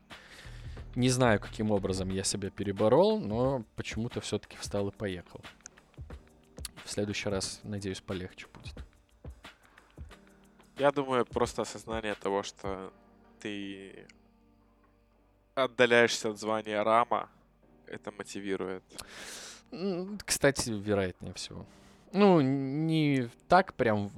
Не 0.95 1.09
знаю, 1.09 1.39
каким 1.39 1.69
образом 1.69 2.09
я 2.09 2.23
себя 2.23 2.49
переборол, 2.49 3.19
но 3.19 3.63
почему-то 3.75 4.21
все-таки 4.21 4.57
встал 4.57 4.89
и 4.89 4.91
поехал. 4.91 5.39
В 6.83 6.89
следующий 6.89 7.29
раз, 7.29 7.59
надеюсь, 7.63 8.01
полегче 8.01 8.47
будет. 8.51 8.73
Я 10.79 10.91
думаю, 10.91 11.25
просто 11.25 11.61
осознание 11.61 12.15
того, 12.15 12.41
что 12.41 12.91
ты 13.39 14.07
отдаляешься 15.53 16.31
от 16.31 16.39
звания 16.39 16.81
рама, 16.81 17.29
это 17.85 18.11
мотивирует. 18.11 18.83
Кстати, 20.25 20.69
вероятнее 20.69 21.33
всего. 21.33 21.65
Ну, 22.11 22.41
не 22.41 23.29
так 23.47 23.73
прям 23.73 24.11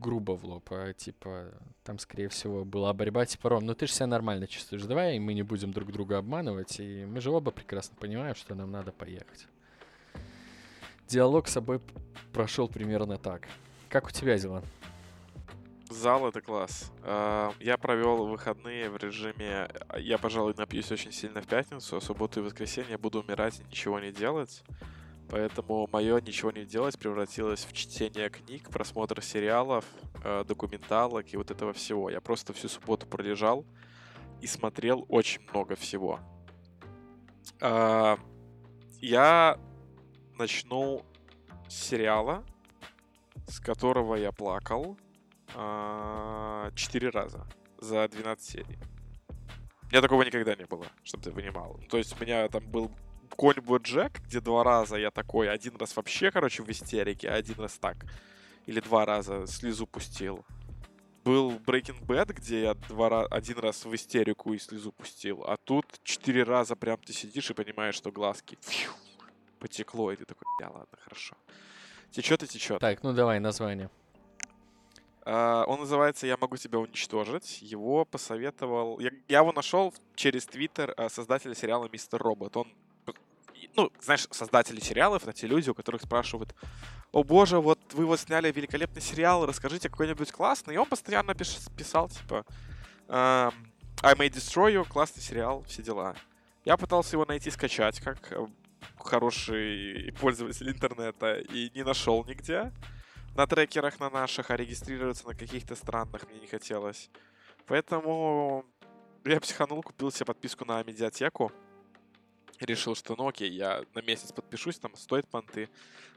грубо 0.00 0.32
в 0.36 0.44
лоб, 0.44 0.68
а 0.70 0.92
типа 0.92 1.52
там, 1.84 1.98
скорее 1.98 2.28
всего, 2.28 2.64
была 2.64 2.92
борьба 2.92 3.24
типа 3.26 3.48
Ром, 3.48 3.64
ну 3.64 3.74
ты 3.74 3.86
же 3.86 3.92
себя 3.92 4.06
нормально 4.06 4.46
чувствуешь, 4.46 4.82
давай 4.82 5.18
мы 5.18 5.34
не 5.34 5.42
будем 5.42 5.72
друг 5.72 5.92
друга 5.92 6.18
обманывать, 6.18 6.80
и 6.80 7.04
мы 7.04 7.20
же 7.20 7.30
оба 7.30 7.50
прекрасно 7.50 7.96
понимаем, 7.98 8.34
что 8.34 8.54
нам 8.54 8.70
надо 8.70 8.92
поехать. 8.92 9.46
Диалог 11.06 11.48
с 11.48 11.52
собой 11.52 11.80
прошел 12.32 12.68
примерно 12.68 13.16
так. 13.16 13.48
Как 13.88 14.06
у 14.06 14.10
тебя 14.10 14.36
дела? 14.38 14.62
Зал 15.90 16.28
это 16.28 16.42
класс. 16.42 16.92
А, 17.02 17.54
Я 17.60 17.78
провел 17.78 18.26
выходные 18.26 18.90
в 18.90 18.96
режиме 18.98 19.68
а, 19.88 19.98
я, 19.98 20.18
пожалуй, 20.18 20.54
напьюсь 20.56 20.92
очень 20.92 21.12
сильно 21.12 21.40
в 21.40 21.46
пятницу, 21.46 21.96
а 21.96 22.00
субботу 22.00 22.40
и 22.40 22.42
воскресенье 22.42 22.98
буду 22.98 23.22
умирать 23.22 23.60
и 23.60 23.64
ничего 23.64 23.98
не 23.98 24.12
делать. 24.12 24.62
Поэтому 25.30 25.88
мое 25.90 26.20
ничего 26.20 26.50
не 26.50 26.64
делать 26.64 26.98
превратилось 26.98 27.64
в 27.64 27.72
чтение 27.72 28.28
книг, 28.28 28.70
просмотр 28.70 29.22
сериалов, 29.22 29.84
э, 30.24 30.44
документалок 30.46 31.32
и 31.32 31.36
вот 31.36 31.50
этого 31.50 31.72
всего. 31.72 32.10
Я 32.10 32.20
просто 32.20 32.52
всю 32.52 32.68
субботу 32.68 33.06
пролежал 33.06 33.64
и 34.42 34.46
смотрел 34.46 35.06
очень 35.08 35.42
много 35.50 35.74
всего. 35.74 36.20
Я 37.60 39.58
начну 40.38 41.02
с 41.68 41.74
сериала, 41.74 42.44
с 43.48 43.58
которого 43.58 44.14
я 44.14 44.30
плакал 44.30 44.96
а, 45.54 46.70
четыре 46.74 47.10
раза 47.10 47.46
за 47.78 48.06
12 48.08 48.44
серий. 48.44 48.78
У 49.82 49.90
меня 49.90 50.02
такого 50.02 50.22
никогда 50.22 50.54
не 50.54 50.66
было, 50.66 50.86
чтобы 51.02 51.24
ты 51.24 51.30
понимал. 51.32 51.80
То 51.88 51.96
есть 51.96 52.14
у 52.18 52.22
меня 52.22 52.46
там 52.48 52.64
был 52.70 52.90
конь 53.36 53.56
Джек, 53.82 54.20
где 54.26 54.40
два 54.40 54.64
раза 54.64 54.96
я 54.96 55.10
такой, 55.10 55.50
один 55.50 55.76
раз 55.76 55.96
вообще, 55.96 56.30
короче, 56.30 56.62
в 56.62 56.70
истерике, 56.70 57.30
а 57.30 57.34
один 57.34 57.56
раз 57.58 57.78
так. 57.78 57.96
Или 58.66 58.80
два 58.80 59.06
раза 59.06 59.46
слезу 59.46 59.86
пустил. 59.86 60.44
Был 61.24 61.52
Breaking 61.52 62.04
Bad, 62.04 62.32
где 62.34 62.62
я 62.62 62.74
два 62.74 63.24
один 63.26 63.58
раз 63.58 63.84
в 63.84 63.94
истерику 63.94 64.52
и 64.52 64.58
слезу 64.58 64.92
пустил. 64.92 65.42
А 65.44 65.56
тут 65.56 65.86
четыре 66.02 66.42
раза 66.42 66.76
прям 66.76 66.98
ты 66.98 67.12
сидишь 67.12 67.50
и 67.50 67.54
понимаешь, 67.54 67.94
что 67.94 68.10
глазки 68.10 68.58
фью, 68.60 68.90
потекло, 69.58 70.12
и 70.12 70.16
ты 70.16 70.24
такой, 70.24 70.46
я 70.60 70.68
ладно, 70.68 70.98
хорошо. 71.00 71.36
Течет 72.10 72.42
и 72.42 72.46
течет. 72.46 72.80
Так, 72.80 73.02
ну 73.02 73.12
давай 73.12 73.40
название. 73.40 73.90
Uh, 75.28 75.64
он 75.66 75.80
называется 75.80 76.26
«Я 76.26 76.38
могу 76.38 76.56
тебя 76.56 76.78
уничтожить». 76.78 77.60
Его 77.60 78.06
посоветовал... 78.06 78.98
Я, 78.98 79.10
я 79.28 79.40
его 79.40 79.52
нашел 79.52 79.92
через 80.14 80.46
твиттер 80.46 80.92
uh, 80.92 81.10
создателя 81.10 81.54
сериала 81.54 81.86
«Мистер 81.92 82.18
Робот». 82.18 82.56
Он 82.56 82.66
ну, 83.76 83.92
знаешь, 84.00 84.26
создатели 84.30 84.80
сериалов, 84.80 85.24
это 85.24 85.34
те 85.34 85.46
люди, 85.46 85.68
у 85.68 85.74
которых 85.74 86.00
спрашивают, 86.00 86.54
о 87.12 87.24
боже, 87.24 87.60
вот 87.60 87.78
вы 87.92 88.06
вот 88.06 88.20
сняли 88.20 88.50
великолепный 88.50 89.02
сериал, 89.02 89.44
расскажите 89.44 89.90
какой-нибудь 89.90 90.32
классный. 90.32 90.76
И 90.76 90.78
он 90.78 90.86
постоянно 90.86 91.34
пиш, 91.34 91.58
писал, 91.76 92.08
типа, 92.08 92.46
uh, 93.08 93.52
I 94.02 94.14
May 94.14 94.30
Destroy 94.30 94.76
You, 94.76 94.88
классный 94.88 95.22
сериал, 95.22 95.62
все 95.68 95.82
дела. 95.82 96.16
Я 96.64 96.78
пытался 96.78 97.16
его 97.16 97.26
найти, 97.26 97.50
скачать, 97.50 98.00
как 98.00 98.32
э, 98.32 98.46
хороший 98.96 100.10
пользователь 100.20 100.70
интернета, 100.70 101.34
и 101.34 101.70
не 101.74 101.84
нашел 101.84 102.24
нигде. 102.24 102.72
На 103.34 103.46
трекерах 103.46 104.00
на 104.00 104.10
наших, 104.10 104.50
а 104.50 104.56
регистрироваться 104.56 105.26
на 105.26 105.34
каких-то 105.34 105.76
странных 105.76 106.28
мне 106.28 106.40
не 106.40 106.46
хотелось. 106.46 107.10
Поэтому 107.66 108.64
я 109.24 109.40
психанул, 109.40 109.82
купил 109.82 110.10
себе 110.10 110.26
подписку 110.26 110.64
на 110.64 110.82
медиатеку 110.82 111.52
решил, 112.60 112.94
что 112.94 113.14
ну 113.16 113.28
окей, 113.28 113.50
я 113.50 113.82
на 113.94 114.00
месяц 114.00 114.32
подпишусь, 114.32 114.78
там 114.78 114.94
стоит 114.96 115.28
понты. 115.28 115.68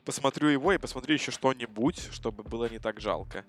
Посмотрю 0.05 0.49
его 0.49 0.73
и 0.73 0.77
посмотрю 0.77 1.13
еще 1.13 1.31
что-нибудь, 1.31 2.09
чтобы 2.11 2.43
было 2.43 2.69
не 2.69 2.79
так 2.79 2.99
жалко. 2.99 3.45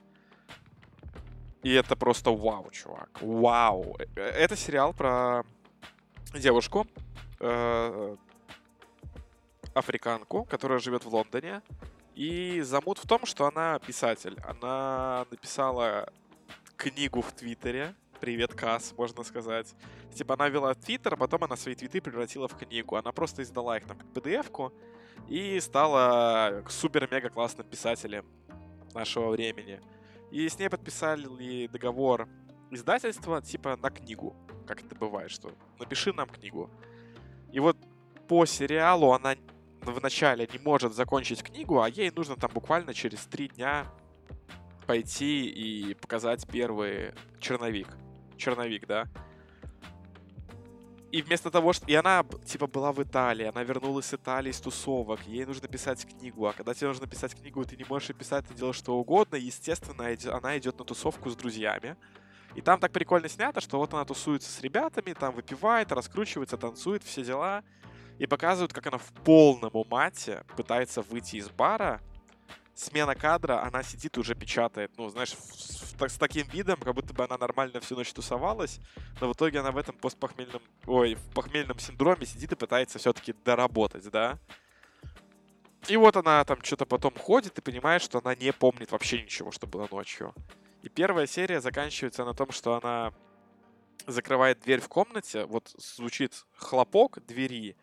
И 1.62 1.72
это 1.72 1.96
просто 1.96 2.30
вау, 2.30 2.70
чувак. 2.70 3.08
Вау. 3.22 3.96
Э, 4.16 4.20
это 4.20 4.56
сериал 4.56 4.92
про 4.92 5.44
девушку, 6.34 6.86
э, 7.40 8.16
африканку, 9.72 10.44
которая 10.44 10.80
живет 10.80 11.04
в 11.04 11.08
Лондоне. 11.08 11.62
И 12.14 12.60
замут 12.60 12.98
в 12.98 13.06
том, 13.06 13.24
что 13.24 13.46
она 13.46 13.78
писатель. 13.78 14.36
Она 14.46 15.26
написала 15.30 16.12
книгу 16.76 17.22
в 17.22 17.32
Твиттере, 17.32 17.94
привет, 18.20 18.54
Касс, 18.54 18.94
можно 18.96 19.24
сказать. 19.24 19.74
Типа 20.14 20.34
она 20.34 20.48
вела 20.48 20.74
твиттер, 20.74 21.14
а 21.14 21.16
потом 21.16 21.42
она 21.44 21.56
свои 21.56 21.74
твиты 21.74 22.00
превратила 22.00 22.46
в 22.46 22.56
книгу. 22.56 22.96
Она 22.96 23.10
просто 23.12 23.42
издала 23.42 23.78
их 23.78 23.86
как 23.86 23.96
PDF-ку 24.14 24.72
и 25.28 25.58
стала 25.60 26.62
супер-мега 26.68 27.30
классным 27.30 27.66
писателем 27.66 28.24
нашего 28.94 29.30
времени. 29.30 29.80
И 30.30 30.48
с 30.48 30.58
ней 30.58 30.68
подписали 30.68 31.66
договор 31.66 32.28
издательства 32.70 33.42
типа 33.42 33.76
на 33.76 33.90
книгу, 33.90 34.36
как 34.66 34.84
это 34.84 34.94
бывает, 34.94 35.30
что 35.30 35.52
напиши 35.78 36.12
нам 36.12 36.28
книгу. 36.28 36.70
И 37.50 37.58
вот 37.58 37.76
по 38.28 38.46
сериалу 38.46 39.12
она 39.12 39.34
вначале 39.90 40.48
не 40.52 40.58
может 40.58 40.94
закончить 40.94 41.42
книгу, 41.42 41.80
а 41.80 41.88
ей 41.88 42.10
нужно 42.10 42.36
там 42.36 42.50
буквально 42.52 42.94
через 42.94 43.26
три 43.26 43.48
дня 43.48 43.86
пойти 44.86 45.46
и 45.46 45.94
показать 45.94 46.46
первый 46.46 47.12
черновик 47.40 47.88
черновик, 48.42 48.86
да. 48.86 49.06
И 51.10 51.20
вместо 51.20 51.50
того, 51.50 51.72
что... 51.74 51.86
И 51.86 51.94
она, 51.94 52.24
типа, 52.44 52.66
была 52.66 52.90
в 52.92 53.02
Италии, 53.02 53.44
она 53.44 53.62
вернулась 53.62 54.06
с 54.06 54.14
Италии 54.14 54.50
с 54.50 54.60
тусовок, 54.60 55.20
ей 55.26 55.44
нужно 55.44 55.68
писать 55.68 56.06
книгу, 56.06 56.46
а 56.46 56.54
когда 56.54 56.72
тебе 56.72 56.88
нужно 56.88 57.06
писать 57.06 57.34
книгу, 57.34 57.64
ты 57.64 57.76
не 57.76 57.84
можешь 57.84 58.10
и 58.10 58.14
писать, 58.14 58.48
ты 58.48 58.54
делаешь 58.54 58.76
что 58.76 58.96
угодно, 58.96 59.36
естественно, 59.36 60.06
она 60.36 60.58
идет 60.58 60.78
на 60.78 60.84
тусовку 60.84 61.28
с 61.28 61.36
друзьями. 61.36 61.96
И 62.54 62.62
там 62.62 62.80
так 62.80 62.92
прикольно 62.92 63.28
снято, 63.28 63.60
что 63.60 63.78
вот 63.78 63.92
она 63.92 64.04
тусуется 64.04 64.50
с 64.50 64.60
ребятами, 64.62 65.12
там 65.12 65.34
выпивает, 65.34 65.92
раскручивается, 65.92 66.56
танцует, 66.56 67.02
все 67.02 67.22
дела. 67.22 67.62
И 68.22 68.26
показывают, 68.28 68.72
как 68.72 68.86
она 68.86 68.98
в 68.98 69.12
полном 69.24 69.72
умате 69.74 70.44
пытается 70.56 71.02
выйти 71.02 71.38
из 71.38 71.50
бара, 71.50 72.00
смена 72.72 73.16
кадра, 73.16 73.64
она 73.64 73.82
сидит 73.82 74.16
и 74.16 74.20
уже 74.20 74.36
печатает. 74.36 74.92
Ну, 74.96 75.08
знаешь, 75.08 75.32
в, 75.32 76.00
в, 76.00 76.08
с 76.08 76.18
таким 76.18 76.46
видом, 76.46 76.76
как 76.76 76.94
будто 76.94 77.12
бы 77.12 77.24
она 77.24 77.36
нормально 77.36 77.80
всю 77.80 77.96
ночь 77.96 78.12
тусовалась, 78.12 78.78
но 79.20 79.28
в 79.28 79.32
итоге 79.32 79.58
она 79.58 79.72
в 79.72 79.76
этом 79.76 79.96
постпохмельном, 79.96 80.62
ой, 80.86 81.16
в 81.16 81.34
похмельном 81.34 81.80
синдроме 81.80 82.24
сидит 82.24 82.52
и 82.52 82.54
пытается 82.54 83.00
все-таки 83.00 83.34
доработать, 83.44 84.08
да? 84.08 84.38
И 85.88 85.96
вот 85.96 86.16
она 86.16 86.44
там 86.44 86.62
что-то 86.62 86.86
потом 86.86 87.14
ходит 87.16 87.58
и 87.58 87.60
понимает, 87.60 88.02
что 88.02 88.20
она 88.22 88.36
не 88.36 88.52
помнит 88.52 88.92
вообще 88.92 89.20
ничего, 89.20 89.50
что 89.50 89.66
было 89.66 89.88
ночью. 89.90 90.32
И 90.84 90.88
первая 90.88 91.26
серия 91.26 91.60
заканчивается 91.60 92.24
на 92.24 92.34
том, 92.34 92.52
что 92.52 92.76
она 92.80 93.12
закрывает 94.06 94.60
дверь 94.60 94.80
в 94.80 94.88
комнате, 94.88 95.44
вот 95.44 95.74
звучит 95.76 96.46
хлопок 96.54 97.18
двери, 97.26 97.76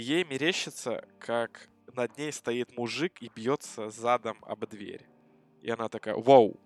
ей 0.00 0.24
мерещится, 0.24 1.08
как 1.18 1.68
над 1.94 2.16
ней 2.18 2.32
стоит 2.32 2.76
мужик 2.76 3.22
и 3.22 3.30
бьется 3.34 3.90
задом 3.90 4.38
об 4.42 4.66
дверь. 4.66 5.06
И 5.62 5.70
она 5.70 5.88
такая, 5.88 6.14
вау. 6.16 6.60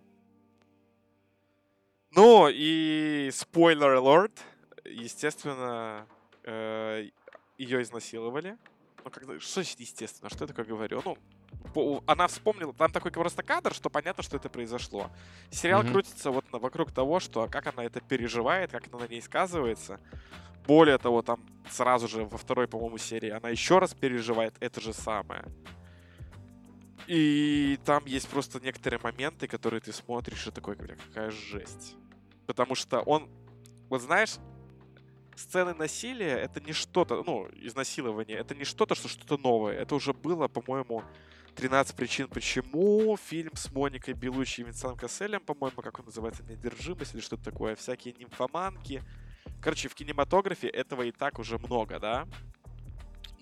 Ну 2.11 2.49
и 2.51 3.31
спойлер 3.33 3.95
alert, 3.95 4.37
естественно, 4.85 6.07
э, 6.43 7.09
ее 7.57 7.83
изнасиловали. 7.83 8.59
Ну, 9.05 9.11
когда, 9.11 9.39
что 9.39 9.63
значит 9.63 9.79
естественно? 9.79 10.29
Что 10.29 10.45
я 10.45 10.49
такое 10.49 10.65
говорю? 10.65 11.01
Ну, 11.05 11.17
она 12.07 12.27
вспомнила, 12.27 12.73
там 12.73 12.91
такой 12.91 13.13
просто 13.13 13.43
кадр, 13.43 13.73
что 13.75 13.91
понятно, 13.91 14.23
что 14.23 14.37
это 14.37 14.49
произошло. 14.49 15.11
Сериал 15.51 15.83
mm-hmm. 15.83 15.93
крутится 15.93 16.31
вот 16.31 16.45
вокруг 16.51 16.93
того, 16.93 17.21
что 17.21 17.47
как 17.49 17.67
она 17.67 17.85
это 17.85 18.01
переживает, 18.01 18.71
как 18.71 18.89
она 18.89 19.05
на 19.05 19.09
ней 19.09 19.23
сказывается. 19.23 20.01
Более 20.67 20.99
того, 20.99 21.23
там 21.23 21.41
сразу 21.71 22.09
же 22.09 22.25
во 22.25 22.39
второй, 22.39 22.69
по-моему, 22.69 22.99
серии 22.99 23.31
она 23.31 23.49
еще 23.49 23.79
раз 23.79 23.95
переживает 23.95 24.55
это 24.61 24.81
же 24.81 24.93
самое. 24.93 25.45
И 27.07 27.79
там 27.85 28.05
есть 28.05 28.29
просто 28.29 28.61
некоторые 28.61 29.01
моменты, 29.03 29.49
которые 29.49 29.81
ты 29.81 29.93
смотришь 29.93 30.47
и 30.47 30.51
такой, 30.51 30.77
бля, 30.77 30.97
какая 30.97 31.31
жесть. 31.31 31.97
Потому 32.47 32.75
что 32.75 33.01
он, 33.01 33.29
вот 33.89 34.03
знаешь, 34.03 34.37
сцены 35.35 35.75
насилия 35.75 36.37
это 36.37 36.61
не 36.61 36.73
что-то, 36.73 37.23
ну, 37.27 37.49
изнасилование, 37.55 38.37
это 38.37 38.55
не 38.55 38.65
что-то, 38.65 38.95
что 38.95 39.09
что-то 39.09 39.39
новое. 39.39 39.75
Это 39.75 39.95
уже 39.95 40.13
было, 40.13 40.47
по-моему, 40.49 41.03
13 41.61 41.95
причин 41.95 42.27
почему. 42.27 43.19
Фильм 43.19 43.55
с 43.55 43.71
Моникой 43.71 44.15
Белучи 44.15 44.63
и 44.63 44.65
Винсентом 44.65 44.97
Касселем, 44.97 45.41
по-моему, 45.41 45.83
как 45.83 45.99
он 45.99 46.07
называется, 46.07 46.43
«Неодержимость» 46.45 47.13
или 47.13 47.21
что-то 47.21 47.45
такое. 47.45 47.77
Всякие 47.77 48.15
нимфоманки. 48.15 49.03
Короче, 49.61 49.91
в 49.91 49.95
кинематографе 49.95 50.69
этого 50.69 51.03
и 51.03 51.13
так 51.13 51.39
уже 51.39 51.59
много, 51.59 52.01
да? 52.01 52.27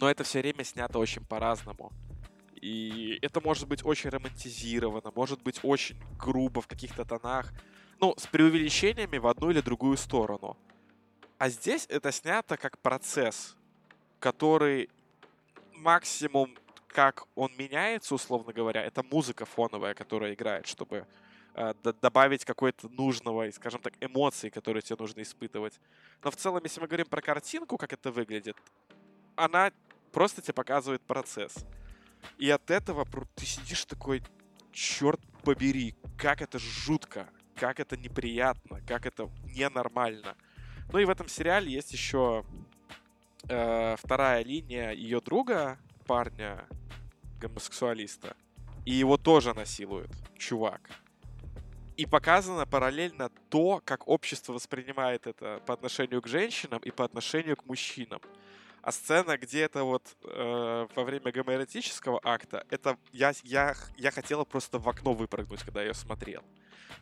Но 0.00 0.11
это 0.11 0.24
все 0.24 0.40
время 0.40 0.64
снято 0.64 0.98
очень 0.98 1.24
по-разному. 1.24 1.92
И 2.61 3.20
это 3.22 3.40
может 3.40 3.68
быть 3.68 3.85
очень 3.85 4.11
романтизировано, 4.11 5.12
может 5.14 5.40
быть 5.44 5.61
очень 5.62 5.96
грубо 6.18 6.61
в 6.61 6.66
каких-то 6.66 7.04
тонах. 7.04 7.52
Ну, 8.00 8.14
с 8.16 8.26
преувеличениями 8.26 9.18
в 9.18 9.28
одну 9.28 9.50
или 9.50 9.61
другую 9.61 9.96
сторону. 9.96 10.57
А 11.38 11.48
здесь 11.50 11.87
это 11.88 12.11
снято 12.11 12.57
как 12.57 12.78
процесс, 12.78 13.57
который 14.18 14.90
максимум, 15.76 16.59
как 16.88 17.27
он 17.35 17.53
меняется, 17.57 18.14
условно 18.14 18.53
говоря, 18.53 18.83
это 18.83 19.03
музыка 19.03 19.44
фоновая, 19.44 19.94
которая 19.94 20.35
играет, 20.35 20.66
чтобы 20.66 21.07
э, 21.55 21.74
добавить 22.03 22.44
какой-то 22.44 22.88
нужного, 22.88 23.51
скажем 23.51 23.81
так, 23.81 23.94
эмоций, 24.01 24.51
которые 24.51 24.83
тебе 24.83 24.96
нужно 24.98 25.22
испытывать. 25.22 25.79
Но 26.24 26.31
в 26.31 26.37
целом, 26.37 26.61
если 26.64 26.81
мы 26.81 26.87
говорим 26.87 27.07
про 27.07 27.20
картинку, 27.20 27.77
как 27.77 27.92
это 27.92 28.11
выглядит, 28.11 28.57
она 29.37 29.70
просто 30.12 30.42
тебе 30.42 30.55
показывает 30.55 31.03
процесс. 31.03 31.55
И 32.38 32.51
от 32.51 32.70
этого 32.70 33.07
ты 33.35 33.46
сидишь 33.46 33.85
такой, 33.85 34.22
черт 34.72 35.20
побери, 35.44 35.94
как 36.16 36.42
это 36.42 36.59
жутко, 36.59 37.29
как 37.55 37.81
это 37.81 37.96
неприятно, 37.96 38.81
как 38.87 39.07
это 39.07 39.31
ненормально. 39.44 40.37
Ну 40.92 40.98
и 40.98 41.05
в 41.05 41.11
этом 41.11 41.29
сериале 41.29 41.70
есть 41.70 41.92
еще 41.92 42.44
э, 43.48 43.96
вторая 43.98 44.42
линия 44.42 44.92
ее 44.92 45.20
друга, 45.20 45.79
парня, 46.07 46.66
гомосексуалиста. 47.38 48.37
И 48.85 48.92
его 48.92 49.16
тоже 49.16 49.55
насилуют, 49.55 50.11
чувак. 50.38 50.81
И 51.96 52.07
показано 52.07 52.64
параллельно 52.64 53.31
то, 53.48 53.83
как 53.85 54.07
общество 54.07 54.53
воспринимает 54.53 55.27
это 55.27 55.61
по 55.66 55.74
отношению 55.74 56.22
к 56.22 56.29
женщинам 56.29 56.81
и 56.85 56.90
по 56.90 57.05
отношению 57.05 57.57
к 57.57 57.66
мужчинам. 57.66 58.20
А 58.83 58.92
сцена, 58.92 59.37
где 59.37 59.62
это 59.62 59.83
вот 59.83 60.16
э, 60.22 60.87
во 60.94 61.05
время 61.05 61.33
гомоэротического 61.33 62.20
акта, 62.22 62.64
это 62.70 62.96
я, 63.12 63.33
я, 63.42 63.74
я 63.96 64.11
хотела 64.11 64.44
просто 64.44 64.79
в 64.79 64.88
окно 64.88 65.12
выпрыгнуть, 65.12 65.62
когда 65.62 65.83
ее 65.83 65.92
смотрел. 65.92 66.42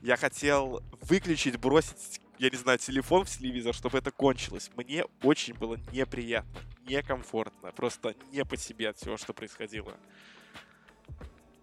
Я 0.00 0.16
хотел 0.16 0.82
выключить, 1.02 1.58
бросить 1.58 2.20
я 2.38 2.50
не 2.50 2.56
знаю, 2.56 2.78
телефон 2.78 3.24
в 3.24 3.30
телевизор, 3.30 3.74
чтобы 3.74 3.98
это 3.98 4.10
кончилось. 4.10 4.70
Мне 4.76 5.04
очень 5.22 5.54
было 5.54 5.76
неприятно, 5.92 6.60
некомфортно, 6.88 7.72
просто 7.72 8.14
не 8.32 8.44
по 8.44 8.56
себе 8.56 8.90
от 8.90 8.96
всего, 8.98 9.16
что 9.16 9.32
происходило. 9.32 9.94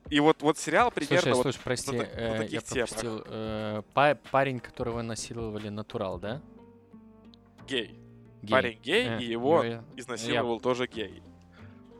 И 0.09 0.19
вот, 0.19 0.41
вот 0.41 0.57
сериал 0.57 0.91
примерно 0.91 1.21
Слушай, 1.21 1.33
вот 1.35 1.41
слушай, 1.43 1.61
прости, 1.63 1.91
на, 1.97 2.03
так- 2.05 2.15
на 2.15 2.19
э, 2.19 2.37
таких 2.37 2.53
я 2.53 2.61
темах. 2.61 2.89
пропустил. 2.89 3.23
э, 3.25 3.81
па- 3.93 4.15
парень, 4.31 4.59
которого 4.59 5.01
насиловали 5.01 5.69
натурал, 5.69 6.19
да? 6.19 6.41
Гей. 7.67 7.99
Гей. 8.41 8.51
Парень 8.51 8.79
гей, 8.81 9.07
Э, 9.07 9.21
и 9.21 9.25
его 9.25 9.63
я- 9.63 9.83
изнасиловал 9.95 10.59
тоже 10.59 10.87
гей. 10.87 11.23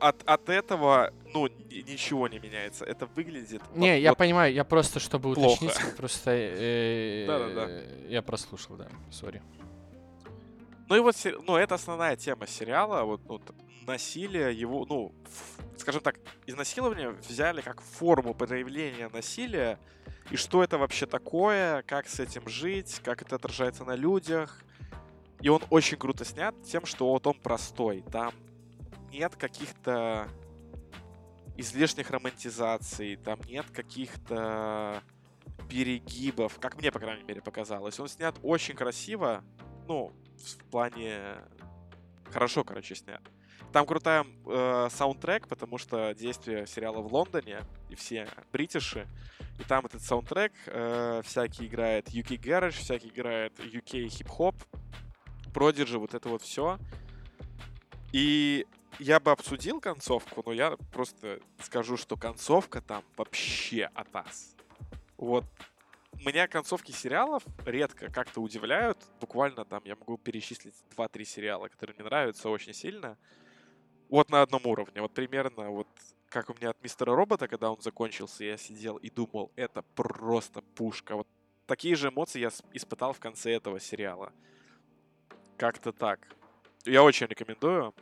От, 0.04 0.22
от 0.26 0.50
этого, 0.50 1.14
ну, 1.32 1.46
ни- 1.48 1.80
ничего 1.90 2.28
не 2.28 2.38
меняется. 2.38 2.84
Это 2.84 3.06
выглядит... 3.06 3.62
вот- 3.70 3.76
Не, 3.78 3.98
я 4.00 4.10
вот 4.10 4.18
понимаю, 4.18 4.52
я 4.52 4.62
просто, 4.62 5.00
чтобы 5.00 5.32
плохо. 5.32 5.64
уточнить, 5.64 5.96
просто 5.96 6.30
э, 6.30 7.24
Да-да-да. 7.26 7.70
я 8.08 8.20
прослушал, 8.20 8.76
да, 8.76 8.88
сори. 9.10 9.40
Ну 10.90 10.96
и 10.96 11.00
вот, 11.00 11.16
ну, 11.46 11.56
это 11.56 11.76
основная 11.76 12.16
тема 12.16 12.46
сериала, 12.46 13.04
вот, 13.04 13.22
ну, 13.26 13.40
насилие, 13.86 14.52
его, 14.52 14.84
ну, 14.86 15.14
скажем 15.78 16.02
так, 16.02 16.16
изнасилование 16.46 17.08
взяли 17.26 17.62
как 17.62 17.80
форму 17.80 18.34
проявления 18.34 19.08
насилия, 19.08 19.78
и 20.30 20.36
что 20.36 20.62
это 20.62 20.76
вообще 20.76 21.06
такое, 21.06 21.82
как 21.84 22.08
с 22.08 22.20
этим 22.20 22.46
жить, 22.46 23.00
как 23.02 23.22
это 23.22 23.36
отражается 23.36 23.84
на 23.84 23.96
людях. 23.96 24.62
И 25.40 25.48
он 25.48 25.62
очень 25.70 25.96
круто 25.96 26.26
снят 26.26 26.54
тем, 26.62 26.84
что 26.84 27.10
вот 27.10 27.26
он 27.26 27.34
простой, 27.34 28.04
там 28.12 28.34
нет 29.14 29.36
каких-то 29.36 30.28
излишних 31.56 32.10
романтизаций, 32.10 33.16
там 33.16 33.40
нет 33.46 33.66
каких-то 33.70 35.02
перегибов, 35.68 36.58
как 36.58 36.76
мне, 36.76 36.90
по 36.90 36.98
крайней 36.98 37.22
мере, 37.22 37.40
показалось. 37.40 37.98
Он 38.00 38.08
снят 38.08 38.36
очень 38.42 38.74
красиво, 38.74 39.44
ну, 39.86 40.12
в 40.36 40.64
плане 40.70 41.36
хорошо, 42.32 42.64
короче, 42.64 42.96
снят. 42.96 43.22
Там 43.72 43.86
крутая 43.86 44.26
э, 44.46 44.88
саундтрек, 44.90 45.48
потому 45.48 45.78
что 45.78 46.12
действие 46.14 46.66
сериала 46.66 47.00
в 47.00 47.12
Лондоне, 47.12 47.60
и 47.88 47.94
все 47.94 48.28
бритиши. 48.52 49.06
И 49.60 49.64
там 49.64 49.86
этот 49.86 50.02
саундтрек 50.02 50.52
э, 50.66 51.22
всякий 51.24 51.66
играет 51.66 52.08
UK 52.08 52.40
Garage, 52.40 52.70
всякий 52.70 53.08
играет 53.08 53.58
UK 53.60 54.08
хип-хоп, 54.08 54.56
Prodigy, 55.52 55.98
вот 55.98 56.14
это 56.14 56.28
вот 56.28 56.42
все. 56.42 56.78
И 58.12 58.66
я 58.98 59.20
бы 59.20 59.30
обсудил 59.30 59.80
концовку, 59.80 60.42
но 60.46 60.52
я 60.52 60.76
просто 60.92 61.40
скажу, 61.60 61.96
что 61.96 62.16
концовка 62.16 62.80
там 62.80 63.04
вообще 63.16 63.90
атас. 63.94 64.54
Вот 65.16 65.44
меня 66.24 66.48
концовки 66.48 66.92
сериалов 66.92 67.42
редко 67.66 68.10
как-то 68.10 68.40
удивляют. 68.40 68.98
Буквально 69.20 69.64
там 69.64 69.82
я 69.84 69.96
могу 69.96 70.16
перечислить 70.16 70.74
2-3 70.96 71.24
сериала, 71.24 71.68
которые 71.68 71.94
мне 71.96 72.04
нравятся 72.04 72.48
очень 72.48 72.72
сильно. 72.72 73.18
Вот 74.08 74.30
на 74.30 74.42
одном 74.42 74.66
уровне. 74.66 75.00
Вот 75.02 75.12
примерно 75.12 75.70
вот 75.70 75.88
как 76.28 76.50
у 76.50 76.54
меня 76.54 76.70
от 76.70 76.82
Мистера 76.82 77.14
Робота, 77.14 77.46
когда 77.46 77.70
он 77.70 77.80
закончился, 77.80 78.44
я 78.44 78.56
сидел 78.56 78.96
и 78.96 79.08
думал, 79.08 79.52
это 79.54 79.82
просто 79.94 80.62
пушка. 80.62 81.14
Вот 81.14 81.28
такие 81.66 81.94
же 81.94 82.08
эмоции 82.08 82.40
я 82.40 82.50
испытал 82.72 83.12
в 83.12 83.20
конце 83.20 83.52
этого 83.52 83.78
сериала. 83.78 84.32
Как-то 85.56 85.92
так. 85.92 86.26
Я 86.84 87.02
очень 87.02 87.26
рекомендую. 87.26 87.94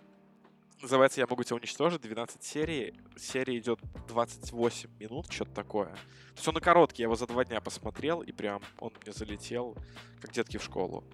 Называется 0.83 1.21
«Я 1.21 1.29
могу 1.29 1.45
тебя 1.45 1.57
уничтожить», 1.57 2.01
12 2.01 2.43
серий. 2.43 2.95
Серия 3.17 3.57
идет 3.57 3.79
28 4.09 4.91
минут, 4.99 5.31
что-то 5.31 5.53
такое. 5.53 5.87
То 5.87 6.37
есть 6.37 6.49
он 6.49 6.59
и 6.59 6.61
короткий, 6.61 7.03
я 7.03 7.07
его 7.07 7.15
за 7.15 7.29
два 7.29 7.45
дня 7.45 7.61
посмотрел, 7.61 8.21
и 8.21 8.33
прям 8.33 8.61
он 8.81 8.93
мне 9.05 9.13
залетел, 9.13 9.77
как 10.21 10.33
детки 10.33 10.57
в 10.57 10.63
школу. 10.63 11.05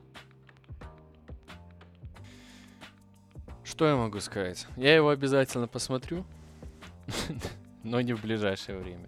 Что 3.63 3.87
я 3.87 3.97
могу 3.97 4.21
сказать? 4.21 4.67
Я 4.79 4.97
его 4.97 5.11
обязательно 5.11 5.69
посмотрю, 5.69 6.25
но 7.85 8.01
не 8.01 8.15
в 8.15 8.23
ближайшее 8.23 8.79
время. 8.79 9.07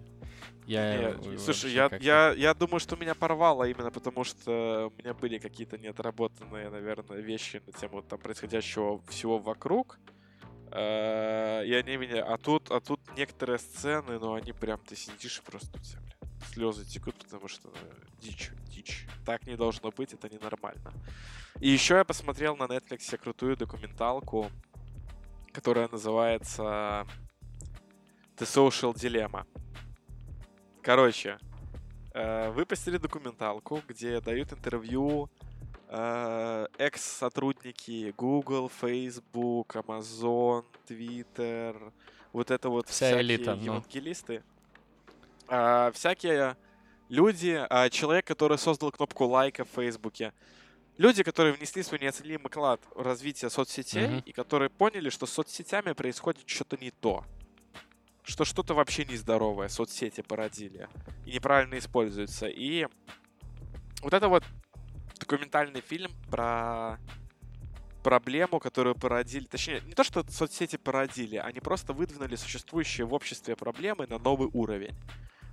Я 0.67 1.15
Не, 1.15 1.33
э, 1.33 1.37
слушай, 1.39 1.71
я, 1.71 1.89
я, 1.99 2.33
я 2.33 2.53
думаю, 2.53 2.79
что 2.79 2.95
меня 2.95 3.15
порвало 3.15 3.63
именно 3.63 3.89
потому, 3.89 4.23
что 4.23 4.91
у 4.93 5.01
меня 5.01 5.15
были 5.15 5.39
какие-то 5.39 5.79
неотработанные, 5.79 6.69
наверное, 6.69 7.19
вещи 7.19 7.63
на 7.65 7.73
тему 7.73 8.03
там 8.03 8.19
происходящего 8.19 9.01
всего 9.09 9.39
вокруг. 9.39 9.97
Э, 10.71 11.63
И 11.65 11.73
они 11.73 11.97
меня... 11.97 12.23
А 12.23 12.37
тут, 12.37 12.71
а 12.71 12.79
тут 12.79 12.99
некоторые 13.17 13.59
сцены, 13.59 14.19
ну, 14.19 14.33
они 14.33 14.53
прям... 14.53 14.79
Ты 14.79 14.95
сидишь 14.95 15.39
и 15.39 15.41
просто 15.41 15.77
у 15.77 15.81
тебя, 15.81 15.99
бля, 16.01 16.47
слезы 16.47 16.85
текут, 16.85 17.15
потому 17.15 17.47
что 17.47 17.67
ну, 17.67 17.75
дичь, 18.19 18.51
дичь. 18.67 19.07
Так 19.25 19.45
не 19.45 19.55
должно 19.55 19.91
быть, 19.91 20.13
это 20.13 20.29
ненормально. 20.29 20.93
И 21.59 21.69
еще 21.69 21.95
я 21.95 22.03
посмотрел 22.03 22.55
на 22.55 22.63
Netflix 22.63 23.17
крутую 23.17 23.57
документалку, 23.57 24.49
которая 25.51 25.89
называется 25.89 27.05
The 28.37 28.45
Social 28.45 28.93
Dilemma. 28.93 29.45
Короче, 30.81 31.37
э, 32.13 32.49
выпустили 32.51 32.97
документалку, 32.97 33.81
где 33.87 34.21
дают 34.21 34.53
интервью 34.53 35.29
экс-сотрудники 36.77 38.13
Google, 38.17 38.69
Facebook, 38.81 39.67
Amazon, 39.75 40.65
Twitter, 40.87 41.91
вот 42.33 42.49
это 42.51 42.69
вот 42.69 42.87
Вся 42.87 43.07
всякие 43.07 43.21
элита, 43.21 43.55
ну. 43.55 43.61
евангелисты. 43.63 44.43
А, 45.47 45.91
всякие 45.91 46.55
люди, 47.09 47.61
а, 47.69 47.89
человек, 47.89 48.25
который 48.25 48.57
создал 48.57 48.91
кнопку 48.91 49.25
лайка 49.25 49.65
в 49.65 49.69
Фейсбуке, 49.75 50.31
люди, 50.97 51.23
которые 51.23 51.53
внесли 51.53 51.83
свой 51.83 51.99
неоценимый 51.99 52.49
вклад 52.49 52.81
в 52.95 53.01
развитие 53.01 53.49
соцсетей 53.49 54.07
Мгм. 54.07 54.19
и 54.25 54.31
которые 54.31 54.69
поняли, 54.69 55.09
что 55.09 55.25
с 55.25 55.31
соцсетями 55.33 55.91
происходит 55.91 56.47
что-то 56.47 56.77
не 56.77 56.91
то. 56.91 57.25
Что 58.23 58.45
что-то 58.45 58.75
вообще 58.75 59.03
нездоровое 59.03 59.67
соцсети 59.67 60.21
породили 60.21 60.87
и 61.25 61.33
неправильно 61.33 61.77
используются. 61.79 62.47
И 62.47 62.87
вот 64.03 64.13
это 64.13 64.29
вот 64.29 64.43
документальный 65.31 65.81
фильм 65.81 66.11
про 66.29 66.99
проблему, 68.03 68.59
которую 68.59 68.95
породили, 68.95 69.45
точнее, 69.45 69.81
не 69.85 69.93
то, 69.93 70.03
что 70.03 70.23
соцсети 70.29 70.75
породили, 70.75 71.37
они 71.37 71.59
просто 71.59 71.93
выдвинули 71.93 72.35
существующие 72.35 73.05
в 73.05 73.13
обществе 73.13 73.55
проблемы 73.55 74.07
на 74.07 74.17
новый 74.17 74.49
уровень. 74.51 74.95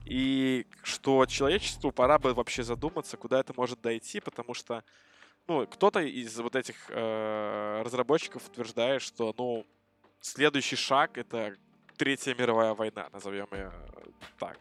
И 0.04 0.66
что 0.82 1.26
человечеству 1.26 1.92
пора 1.92 2.18
бы 2.18 2.34
вообще 2.34 2.62
задуматься, 2.62 3.16
куда 3.16 3.38
это 3.38 3.52
может 3.56 3.80
дойти, 3.80 4.20
потому 4.20 4.54
что, 4.54 4.82
ну, 5.46 5.66
кто-то 5.66 6.00
из 6.00 6.36
вот 6.38 6.56
этих 6.56 6.74
э, 6.88 7.82
разработчиков 7.84 8.48
утверждает, 8.48 9.02
что, 9.02 9.34
ну, 9.38 9.64
следующий 10.20 10.76
шаг 10.76 11.18
это 11.18 11.54
Третья 11.98 12.34
мировая 12.34 12.74
война, 12.74 13.08
назовем 13.12 13.48
ее 13.52 13.72
так. 14.38 14.56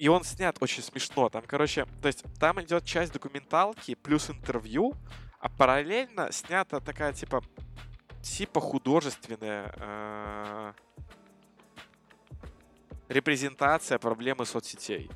И 0.00 0.08
он 0.08 0.24
снят 0.24 0.56
очень 0.60 0.82
смешно. 0.82 1.28
Там, 1.28 1.44
короче, 1.46 1.86
то 2.00 2.08
есть 2.08 2.24
там 2.38 2.58
идет 2.62 2.86
часть 2.86 3.12
документалки 3.12 3.94
плюс 3.94 4.30
интервью, 4.30 4.94
а 5.40 5.50
параллельно 5.50 6.32
снята 6.32 6.80
такая 6.80 7.12
типа 7.12 7.42
типа 8.22 8.62
художественная 8.62 9.70
э, 9.76 10.72
репрезентация 13.10 13.98
проблемы 13.98 14.46
соцсетей. 14.46 15.10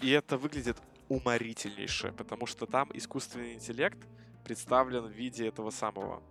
И 0.00 0.10
это 0.10 0.36
выглядит 0.36 0.76
уморительнейше, 1.08 2.10
потому 2.10 2.46
что 2.46 2.66
там 2.66 2.90
искусственный 2.92 3.54
интеллект 3.54 3.98
представлен 4.42 5.06
в 5.06 5.12
виде 5.12 5.46
этого 5.46 5.70
самого 5.70 6.24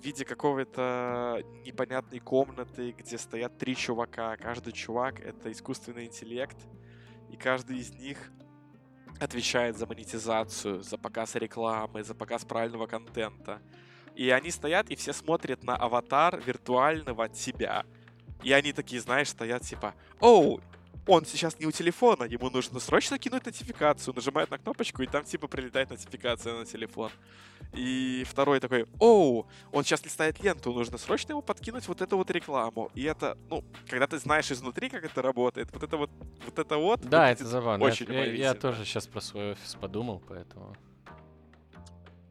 в 0.00 0.04
виде 0.04 0.24
какого-то 0.24 1.42
непонятной 1.64 2.20
комнаты, 2.20 2.94
где 2.96 3.18
стоят 3.18 3.58
три 3.58 3.76
чувака. 3.76 4.36
Каждый 4.38 4.72
чувак— 4.72 5.20
это 5.24 5.52
искусственный 5.52 6.06
интеллект, 6.06 6.56
и 7.28 7.36
каждый 7.36 7.78
из 7.78 7.92
них 7.92 8.30
отвечает 9.20 9.76
за 9.76 9.86
монетизацию, 9.86 10.82
за 10.82 10.96
показ 10.96 11.34
рекламы, 11.34 12.02
за 12.02 12.14
показ 12.14 12.46
правильного 12.46 12.86
контента. 12.86 13.60
И 14.14 14.30
они 14.30 14.50
стоят, 14.50 14.90
и 14.90 14.96
все 14.96 15.12
смотрят 15.12 15.62
на 15.62 15.76
аватар 15.76 16.40
виртуального 16.40 17.32
себя. 17.34 17.84
И 18.42 18.52
они 18.52 18.72
такие, 18.72 19.02
знаешь, 19.02 19.28
стоят 19.28 19.62
типа, 19.62 19.94
оу, 20.18 20.62
он 21.06 21.24
сейчас 21.24 21.58
не 21.58 21.66
у 21.66 21.70
телефона, 21.72 22.24
ему 22.24 22.50
нужно 22.50 22.78
срочно 22.80 23.18
кинуть 23.18 23.46
нотификацию, 23.46 24.14
нажимает 24.14 24.50
на 24.50 24.58
кнопочку, 24.58 25.02
и 25.02 25.06
там 25.06 25.24
типа 25.24 25.48
прилетает 25.48 25.90
нотификация 25.90 26.54
на 26.54 26.64
телефон. 26.64 27.10
И 27.72 28.24
второй 28.28 28.58
такой, 28.60 28.86
оу, 28.98 29.46
он 29.72 29.84
сейчас 29.84 30.04
листает 30.04 30.42
ленту, 30.42 30.72
нужно 30.72 30.98
срочно 30.98 31.32
ему 31.32 31.42
подкинуть 31.42 31.86
вот 31.88 32.00
эту 32.00 32.16
вот 32.16 32.30
рекламу. 32.30 32.90
И 32.94 33.04
это, 33.04 33.38
ну, 33.48 33.64
когда 33.88 34.06
ты 34.06 34.18
знаешь 34.18 34.50
изнутри, 34.50 34.88
как 34.88 35.04
это 35.04 35.22
работает, 35.22 35.68
вот 35.72 35.82
это 35.82 35.96
вот, 35.96 36.10
вот 36.44 36.58
это 36.58 36.76
вот... 36.78 37.00
Да, 37.02 37.30
это 37.30 37.44
забавно. 37.46 37.84
Очень 37.84 38.06
Я- 38.12 38.24
я, 38.24 38.32
я 38.32 38.54
тоже 38.54 38.84
сейчас 38.84 39.06
про 39.06 39.20
свой 39.20 39.52
офис 39.52 39.74
подумал, 39.76 40.22
поэтому... 40.28 40.74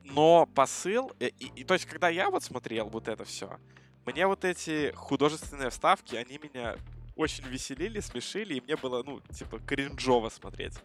Но 0.03 0.47
посыл, 0.47 1.11
и, 1.19 1.27
и- 1.39 1.51
и 1.61 1.63
то 1.63 1.75
есть, 1.75 1.85
когда 1.85 2.09
я 2.09 2.29
вот 2.31 2.43
смотрел 2.43 2.89
вот 2.89 3.07
это 3.07 3.23
все, 3.25 3.59
мне 4.05 4.25
вот 4.25 4.43
эти 4.43 4.91
художественные 4.95 5.69
вставки, 5.69 6.15
они 6.15 6.39
меня 6.39 6.75
очень 7.19 7.43
веселили, 7.47 7.99
смешили, 7.99 8.55
и 8.55 8.61
мне 8.61 8.77
было, 8.77 9.03
ну, 9.03 9.19
типа, 9.19 9.59
кринжово 9.59 10.29
смотреть. 10.29 10.75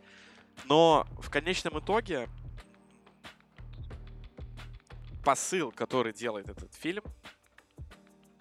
Но 0.65 1.07
в 1.21 1.31
конечном 1.31 1.79
итоге 1.79 2.29
посыл, 5.25 5.71
который 5.71 6.13
делает 6.13 6.49
этот 6.49 6.75
фильм, 6.75 7.05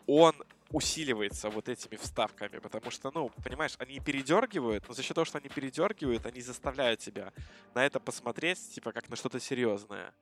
он 0.08 0.34
усиливается 0.72 1.50
вот 1.50 1.70
этими 1.70 1.96
вставками, 1.96 2.58
потому 2.58 2.89
что, 2.89 3.12
ну, 3.14 3.30
понимаешь, 3.44 3.76
они 3.78 4.00
передергивают, 4.00 4.88
но 4.88 4.96
за 4.96 5.04
счет 5.04 5.14
того, 5.14 5.26
что 5.26 5.38
они 5.38 5.50
передергивают, 5.50 6.26
они 6.26 6.41
заставляют 6.41 7.00
тебя 7.00 7.32
на 7.76 7.86
это 7.86 8.00
посмотреть, 8.00 8.74
типа, 8.74 8.91
как 8.91 9.08
на 9.08 9.16
что-то 9.16 9.39
серьезное. 9.39 10.14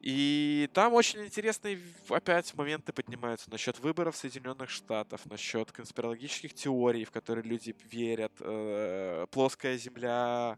И 0.00 0.70
там 0.74 0.94
очень 0.94 1.24
интересные 1.24 1.80
опять 2.08 2.54
моменты 2.54 2.92
поднимаются 2.92 3.50
насчет 3.50 3.80
выборов 3.80 4.16
Соединенных 4.16 4.70
Штатов, 4.70 5.26
насчет 5.26 5.72
конспирологических 5.72 6.54
теорий, 6.54 7.04
в 7.04 7.10
которые 7.10 7.44
люди 7.44 7.74
верят, 7.90 8.32
э, 8.40 9.26
плоская 9.32 9.76
земля, 9.76 10.56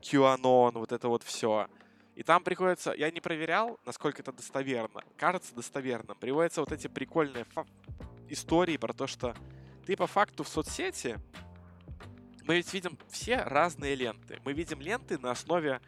QAnon, 0.00 0.72
вот 0.74 0.92
это 0.92 1.08
вот 1.08 1.24
все. 1.24 1.66
И 2.14 2.22
там 2.22 2.44
приходится, 2.44 2.92
я 2.92 3.10
не 3.10 3.20
проверял, 3.20 3.80
насколько 3.84 4.22
это 4.22 4.32
достоверно, 4.32 5.02
кажется 5.16 5.54
достоверным, 5.54 6.16
приводятся 6.16 6.60
вот 6.60 6.70
эти 6.70 6.86
прикольные 6.86 7.46
истории 8.28 8.76
про 8.76 8.92
то, 8.92 9.06
что 9.06 9.34
ты 9.84 9.96
по 9.96 10.06
факту 10.06 10.44
в 10.44 10.48
соцсети, 10.48 11.18
мы 12.44 12.56
ведь 12.56 12.72
видим 12.72 12.98
все 13.08 13.42
разные 13.42 13.94
ленты. 13.94 14.40
Мы 14.44 14.52
видим 14.52 14.80
ленты 14.80 15.18
на 15.18 15.30
основе 15.30 15.80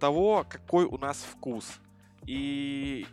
того, 0.00 0.44
какой 0.48 0.84
у 0.84 0.98
нас 0.98 1.18
вкус. 1.18 1.80
И 2.28 3.06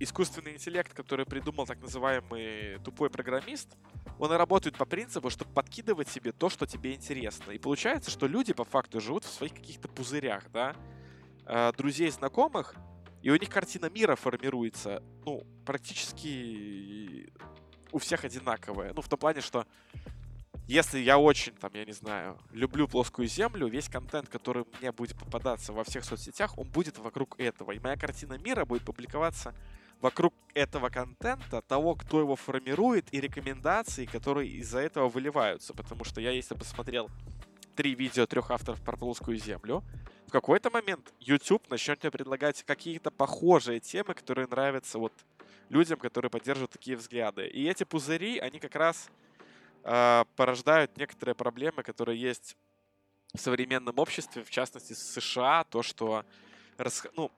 искусственный 0.00 0.54
интеллект, 0.54 0.92
который 0.92 1.24
придумал 1.24 1.66
так 1.66 1.80
называемый 1.80 2.80
тупой 2.80 3.10
программист, 3.10 3.76
он 4.18 4.32
работает 4.32 4.76
по 4.76 4.84
принципу, 4.84 5.30
чтобы 5.30 5.52
подкидывать 5.52 6.08
себе 6.08 6.32
то, 6.32 6.48
что 6.48 6.66
тебе 6.66 6.92
интересно. 6.92 7.52
И 7.52 7.58
получается, 7.58 8.10
что 8.10 8.26
люди 8.26 8.52
по 8.52 8.64
факту 8.64 9.00
живут 9.00 9.22
в 9.22 9.32
своих 9.32 9.54
каких-то 9.54 9.86
пузырях, 9.86 10.50
да, 10.50 10.74
э, 11.46 11.72
друзей, 11.78 12.10
знакомых, 12.10 12.74
и 13.22 13.30
у 13.30 13.36
них 13.36 13.48
картина 13.48 13.88
мира 13.88 14.16
формируется, 14.16 15.00
ну, 15.24 15.46
практически 15.64 17.32
у 17.92 17.98
всех 17.98 18.24
одинаковая. 18.24 18.92
Ну, 18.94 19.00
в 19.00 19.08
том 19.08 19.16
плане, 19.20 19.42
что 19.42 19.64
если 20.66 20.98
я 20.98 21.18
очень, 21.18 21.52
там, 21.52 21.70
я 21.74 21.84
не 21.84 21.92
знаю, 21.92 22.38
люблю 22.52 22.88
плоскую 22.88 23.28
землю, 23.28 23.68
весь 23.68 23.88
контент, 23.88 24.28
который 24.28 24.64
мне 24.80 24.90
будет 24.90 25.16
попадаться 25.16 25.72
во 25.72 25.84
всех 25.84 26.04
соцсетях, 26.04 26.58
он 26.58 26.68
будет 26.68 26.98
вокруг 26.98 27.38
этого. 27.38 27.72
И 27.72 27.78
моя 27.78 27.96
картина 27.96 28.36
мира 28.38 28.64
будет 28.64 28.82
публиковаться 28.82 29.54
вокруг 30.00 30.34
этого 30.54 30.88
контента, 30.88 31.62
того, 31.62 31.94
кто 31.94 32.20
его 32.20 32.36
формирует, 32.36 33.12
и 33.14 33.20
рекомендаций, 33.20 34.06
которые 34.06 34.50
из-за 34.50 34.80
этого 34.80 35.08
выливаются. 35.08 35.72
Потому 35.72 36.04
что 36.04 36.20
я, 36.20 36.32
если 36.32 36.54
посмотрел 36.54 37.10
три 37.76 37.94
видео 37.94 38.26
трех 38.26 38.50
авторов 38.50 38.82
про 38.82 38.96
плоскую 38.96 39.38
землю, 39.38 39.84
в 40.26 40.32
какой-то 40.32 40.70
момент 40.70 41.14
YouTube 41.20 41.70
начнет 41.70 42.02
мне 42.02 42.10
предлагать 42.10 42.64
какие-то 42.64 43.12
похожие 43.12 43.78
темы, 43.78 44.14
которые 44.14 44.48
нравятся 44.48 44.98
вот 44.98 45.12
людям, 45.68 45.98
которые 46.00 46.30
поддерживают 46.30 46.72
такие 46.72 46.96
взгляды. 46.96 47.46
И 47.46 47.64
эти 47.68 47.84
пузыри, 47.84 48.38
они 48.38 48.58
как 48.58 48.74
раз 48.74 49.08
порождают 50.36 50.96
некоторые 50.96 51.34
проблемы, 51.34 51.82
которые 51.84 52.20
есть 52.20 52.56
в 53.34 53.40
современном 53.40 53.98
обществе, 53.98 54.42
в 54.42 54.50
частности 54.50 54.94
в 54.94 54.98
США, 54.98 55.64
то, 55.64 55.82
что 55.82 56.24
рас, 56.76 57.06
ну, 57.16 57.30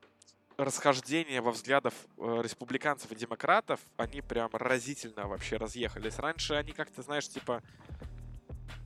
расхождения 0.57 1.40
во 1.40 1.53
взглядах 1.53 1.94
э, 2.16 2.40
республиканцев 2.42 3.12
и 3.12 3.16
демократов, 3.16 3.80
они 3.96 4.20
прям 4.22 4.51
разительно 4.53 5.26
вообще 5.28 5.57
разъехались. 5.57 6.18
Раньше 6.18 6.55
они 6.55 6.72
как-то, 6.72 7.03
знаешь, 7.03 7.28
типа, 7.28 7.62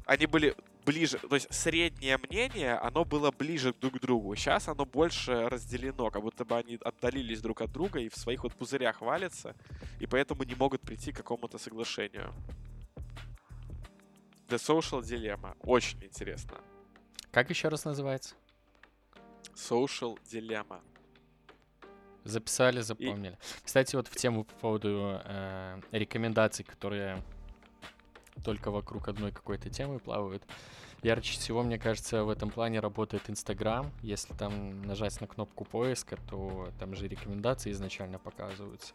они 0.04 0.26
были 0.26 0.54
ближе, 0.84 1.18
то 1.18 1.34
есть 1.34 1.52
среднее 1.54 2.18
мнение, 2.18 2.74
оно 2.74 3.04
было 3.04 3.30
ближе 3.30 3.72
друг 3.72 3.94
к 3.94 4.00
другу. 4.00 4.34
Сейчас 4.34 4.68
оно 4.68 4.84
больше 4.84 5.48
разделено, 5.48 6.10
как 6.10 6.22
будто 6.22 6.44
бы 6.44 6.56
они 6.56 6.78
отдалились 6.82 7.40
друг 7.40 7.62
от 7.62 7.72
друга 7.72 8.00
и 8.00 8.08
в 8.08 8.16
своих 8.16 8.42
вот 8.42 8.54
пузырях 8.54 9.00
валятся, 9.00 9.54
и 10.00 10.06
поэтому 10.06 10.42
не 10.42 10.54
могут 10.54 10.82
прийти 10.82 11.12
к 11.12 11.16
какому-то 11.16 11.58
соглашению. 11.58 12.34
The 14.53 14.59
Social 14.59 15.00
Dilemma. 15.00 15.57
Очень 15.62 16.05
интересно. 16.05 16.59
Как 17.30 17.48
еще 17.48 17.68
раз 17.68 17.86
называется? 17.86 18.34
Social 19.55 20.18
Dilemma. 20.30 20.82
Записали, 22.24 22.82
запомнили. 22.82 23.32
И... 23.32 23.64
Кстати, 23.64 23.96
вот 23.96 24.09
в 24.09 24.16
тему 24.16 24.44
по 24.44 24.55
поводу 24.57 25.22
э, 25.24 25.80
рекомендаций, 25.92 26.66
которые 26.66 27.22
только 28.44 28.70
вокруг 28.70 29.09
одной 29.09 29.32
какой-то 29.32 29.70
темы 29.70 29.98
плавают. 29.98 30.42
Ярче 31.03 31.32
всего, 31.32 31.62
мне 31.62 31.78
кажется, 31.78 32.22
в 32.22 32.28
этом 32.28 32.50
плане 32.50 32.80
работает 32.80 33.30
Инстаграм. 33.30 33.90
Если 34.03 34.34
там 34.34 34.82
нажать 34.82 35.18
на 35.22 35.26
кнопку 35.26 35.64
поиска, 35.64 36.18
то 36.28 36.68
там 36.78 36.94
же 36.94 37.09
рекомендации 37.09 37.70
изначально 37.70 38.18
показываются. 38.18 38.92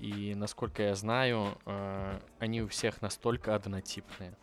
И 0.00 0.34
насколько 0.34 0.82
я 0.82 0.94
знаю, 0.94 1.58
э, 1.66 2.20
они 2.38 2.62
у 2.62 2.68
всех 2.68 3.02
настолько 3.02 3.54
однотипные. 3.54 4.34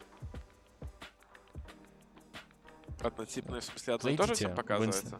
Однотипные, 3.02 3.62
в 3.62 3.64
смысле, 3.64 3.94
одно 3.94 4.10
и 4.10 4.18
то 4.18 4.28
же 4.28 4.34
всем 4.34 4.56
показывается? 4.56 5.20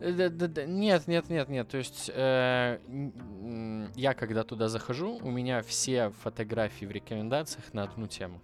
Э, 0.00 0.66
нет, 0.66 1.06
нет, 1.06 1.28
нет, 1.28 1.48
нет. 1.48 1.68
То 1.68 1.78
есть 1.78 2.10
э, 2.12 2.78
я 3.94 4.14
когда 4.14 4.44
туда 4.44 4.68
захожу, 4.68 5.18
у 5.18 5.30
меня 5.30 5.62
все 5.62 6.10
фотографии 6.22 6.84
в 6.84 6.90
рекомендациях 6.90 7.72
на 7.72 7.84
одну 7.84 8.06
тему. 8.06 8.40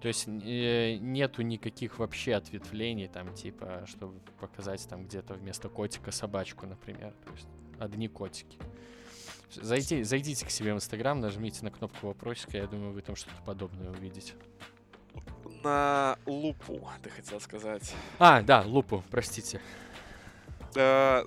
То 0.00 0.08
есть 0.08 0.26
э, 0.26 0.96
нету 0.96 1.42
никаких 1.42 1.98
вообще 1.98 2.34
ответвлений, 2.34 3.08
там, 3.08 3.34
типа, 3.34 3.84
чтобы 3.86 4.18
показать 4.40 4.86
там 4.88 5.04
где-то 5.04 5.34
вместо 5.34 5.68
котика 5.68 6.10
собачку, 6.10 6.66
например. 6.66 7.12
То 7.24 7.32
есть 7.32 7.48
одни 7.78 8.08
котики. 8.08 8.58
Зайди, 9.52 10.04
зайдите 10.04 10.46
к 10.46 10.50
себе 10.50 10.72
в 10.72 10.76
Инстаграм, 10.76 11.20
нажмите 11.20 11.64
на 11.64 11.70
кнопку 11.70 12.06
вопросика, 12.06 12.56
я 12.56 12.66
думаю, 12.66 12.92
вы 12.92 13.02
там 13.02 13.16
что-то 13.16 13.42
подобное 13.44 13.90
увидите 13.90 14.34
на 15.62 16.18
лупу, 16.26 16.88
ты 17.02 17.10
хотел 17.10 17.40
сказать. 17.40 17.94
А, 18.18 18.42
да, 18.42 18.62
лупу, 18.62 19.02
простите. 19.10 19.60
Э, 20.74 21.24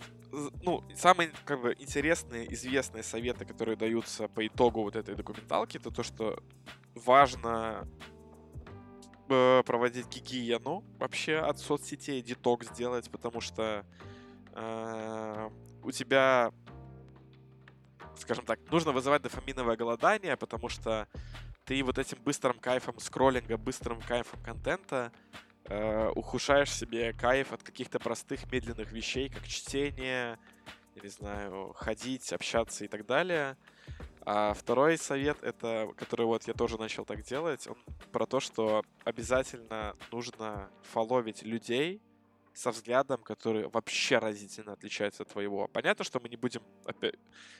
ну, 0.61 0.83
самые 0.95 1.31
как 1.45 1.61
бы 1.61 1.75
интересные, 1.77 2.51
известные 2.53 3.03
советы, 3.03 3.45
которые 3.45 3.75
даются 3.75 4.27
по 4.27 4.45
итогу 4.45 4.83
вот 4.83 4.95
этой 4.95 5.15
документалки, 5.15 5.77
это 5.77 5.91
то, 5.91 6.03
что 6.03 6.41
важно 6.95 7.87
э, 9.29 9.63
проводить 9.65 10.07
гигиену 10.07 10.83
вообще 10.97 11.37
от 11.37 11.59
соцсетей, 11.59 12.21
деток 12.21 12.63
сделать, 12.63 13.11
потому 13.11 13.41
что 13.41 13.85
э, 14.53 15.49
у 15.83 15.91
тебя, 15.91 16.51
скажем 18.17 18.45
так, 18.45 18.59
нужно 18.71 18.91
вызывать 18.91 19.21
дофаминовое 19.21 19.75
голодание, 19.75 20.37
потому 20.37 20.69
что 20.69 21.07
ты 21.65 21.83
вот 21.83 21.97
этим 21.97 22.17
быстрым 22.23 22.59
кайфом 22.59 22.99
скроллинга, 22.99 23.57
быстрым 23.57 24.01
кайфом 24.01 24.41
контента 24.41 25.11
э, 25.65 26.09
ухудшаешь 26.15 26.71
себе 26.71 27.13
кайф 27.13 27.53
от 27.53 27.63
каких-то 27.63 27.99
простых 27.99 28.51
медленных 28.51 28.91
вещей, 28.91 29.29
как 29.29 29.47
чтение, 29.47 30.37
не 31.01 31.09
знаю, 31.09 31.73
ходить, 31.75 32.33
общаться 32.33 32.85
и 32.85 32.87
так 32.87 33.05
далее. 33.05 33.57
А 34.25 34.53
второй 34.53 34.97
совет, 34.97 35.43
это, 35.43 35.89
который 35.97 36.25
вот 36.25 36.47
я 36.47 36.53
тоже 36.53 36.77
начал 36.77 37.05
так 37.05 37.23
делать, 37.23 37.67
он 37.67 37.75
про 38.11 38.25
то, 38.25 38.39
что 38.39 38.83
обязательно 39.03 39.95
нужно 40.11 40.69
фоловить 40.81 41.43
людей 41.43 42.01
со 42.53 42.71
взглядом, 42.71 43.21
который 43.23 43.67
вообще 43.67 44.19
разительно 44.19 44.73
отличается 44.73 45.23
от 45.23 45.29
твоего. 45.29 45.67
Понятно, 45.67 46.05
что 46.05 46.19
мы 46.19 46.29
не 46.29 46.37
будем 46.37 46.61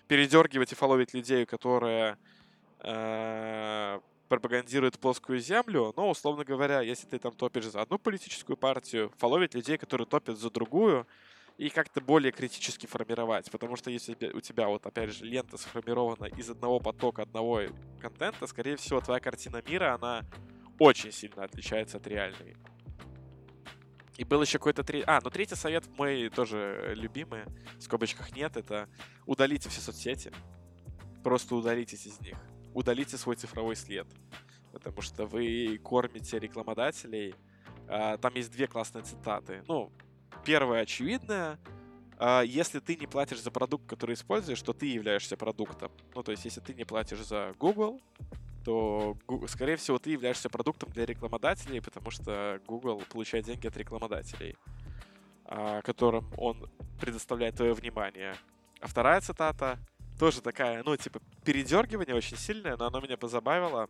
передергивать 0.08 0.72
и 0.72 0.76
фоловить 0.76 1.14
людей, 1.14 1.46
которые 1.46 2.18
пропагандирует 4.34 5.00
плоскую 5.00 5.40
землю, 5.40 5.94
но, 5.96 6.10
условно 6.10 6.44
говоря, 6.44 6.82
если 6.82 7.06
ты 7.06 7.20
там 7.20 7.34
топишь 7.34 7.66
за 7.66 7.82
одну 7.82 8.00
политическую 8.00 8.58
партию, 8.58 9.12
фоловить 9.18 9.54
людей, 9.54 9.78
которые 9.78 10.08
топят 10.08 10.40
за 10.40 10.50
другую, 10.50 11.06
и 11.60 11.70
как-то 11.70 12.02
более 12.02 12.32
критически 12.32 12.88
формировать. 12.88 13.52
Потому 13.52 13.76
что 13.76 13.92
если 13.92 14.16
у 14.34 14.42
тебя, 14.42 14.68
вот 14.68 14.86
опять 14.88 15.12
же, 15.12 15.24
лента 15.24 15.58
сформирована 15.58 16.26
из 16.26 16.50
одного 16.50 16.80
потока, 16.80 17.22
одного 17.22 17.62
контента, 18.02 18.48
скорее 18.48 18.76
всего, 18.76 19.00
твоя 19.02 19.20
картина 19.20 19.62
мира, 19.68 19.94
она 19.94 20.24
очень 20.80 21.12
сильно 21.12 21.44
отличается 21.44 21.98
от 21.98 22.08
реальной. 22.08 22.58
И 24.18 24.24
был 24.24 24.42
еще 24.42 24.58
какой-то 24.58 24.84
третий... 24.84 25.06
А, 25.08 25.20
ну 25.24 25.30
третий 25.30 25.56
совет 25.56 25.84
мой 25.98 26.30
тоже 26.30 26.94
любимый, 26.96 27.44
в 27.78 27.82
скобочках 27.84 28.36
нет, 28.36 28.58
это 28.58 28.90
удалите 29.28 29.70
все 29.70 29.82
соцсети. 29.82 30.32
Просто 31.24 31.56
удалитесь 31.56 32.08
из 32.08 32.20
них 32.20 32.38
удалите 32.74 33.18
свой 33.18 33.36
цифровой 33.36 33.76
след, 33.76 34.08
потому 34.72 35.02
что 35.02 35.26
вы 35.26 35.80
кормите 35.84 36.40
рекламодателей. 36.40 37.36
А, 37.88 38.18
там 38.18 38.34
есть 38.36 38.52
две 38.52 38.68
классные 38.68 39.04
цитаты. 39.04 39.64
Ну, 39.68 39.92
первая 40.46 40.84
очевидная. 40.84 41.60
А, 42.18 42.42
если 42.42 42.80
ты 42.80 42.96
не 42.96 43.08
платишь 43.08 43.42
за 43.42 43.52
продукт, 43.52 43.88
который 43.88 44.14
используешь, 44.14 44.62
то 44.62 44.74
ты 44.74 44.86
являешься 44.86 45.38
продуктом. 45.38 45.92
Ну, 46.16 46.24
то 46.24 46.32
есть, 46.32 46.46
если 46.46 46.62
ты 46.62 46.74
не 46.74 46.86
платишь 46.86 47.26
за 47.26 47.54
Google, 47.60 48.02
то, 48.64 49.18
скорее 49.48 49.76
всего, 49.76 50.00
ты 50.00 50.12
являешься 50.12 50.50
продуктом 50.50 50.90
для 50.92 51.06
рекламодателей, 51.06 51.82
потому 51.82 52.12
что 52.12 52.62
Google 52.68 53.02
получает 53.12 53.46
деньги 53.46 53.68
от 53.68 53.76
рекламодателей, 53.76 54.56
а, 55.46 55.82
которым 55.82 56.32
он 56.38 56.70
предоставляет 57.00 57.56
твое 57.56 57.74
внимание. 57.74 58.36
А 58.80 58.88
вторая 58.88 59.22
цитата 59.22 59.80
тоже 60.20 60.42
такая, 60.42 60.84
ну, 60.84 60.96
типа, 60.96 61.20
передергивание 61.44 62.16
очень 62.16 62.38
сильное, 62.38 62.78
но 62.78 62.88
оно 62.88 63.00
меня 63.02 63.18
позабавило. 63.18 63.90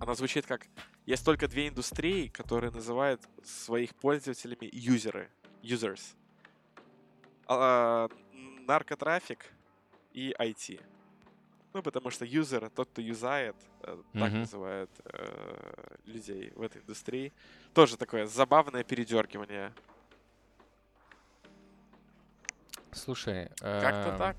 Она 0.00 0.14
звучит 0.14 0.46
как 0.46 0.66
«Есть 1.06 1.24
только 1.24 1.48
две 1.48 1.68
индустрии, 1.68 2.28
которые 2.28 2.70
называют 2.70 3.20
своих 3.42 3.94
пользователями 3.94 4.68
юзеры, 4.72 5.30
users. 5.62 6.14
А, 7.46 8.08
наркотрафик 8.66 9.46
и 10.12 10.34
IT. 10.38 10.80
Ну, 11.72 11.82
потому 11.82 12.10
что 12.10 12.24
юзер, 12.24 12.70
тот, 12.70 12.88
кто 12.90 13.00
юзает, 13.00 13.56
mm-hmm. 13.82 14.18
так 14.18 14.32
называют 14.32 14.90
э, 15.04 15.96
людей 16.06 16.52
в 16.54 16.62
этой 16.62 16.80
индустрии. 16.80 17.32
Тоже 17.74 17.96
такое 17.96 18.26
забавное 18.26 18.84
передергивание. 18.84 19.72
Слушай, 22.92 23.48
как-то 23.58 24.14
э, 24.14 24.18
так. 24.18 24.36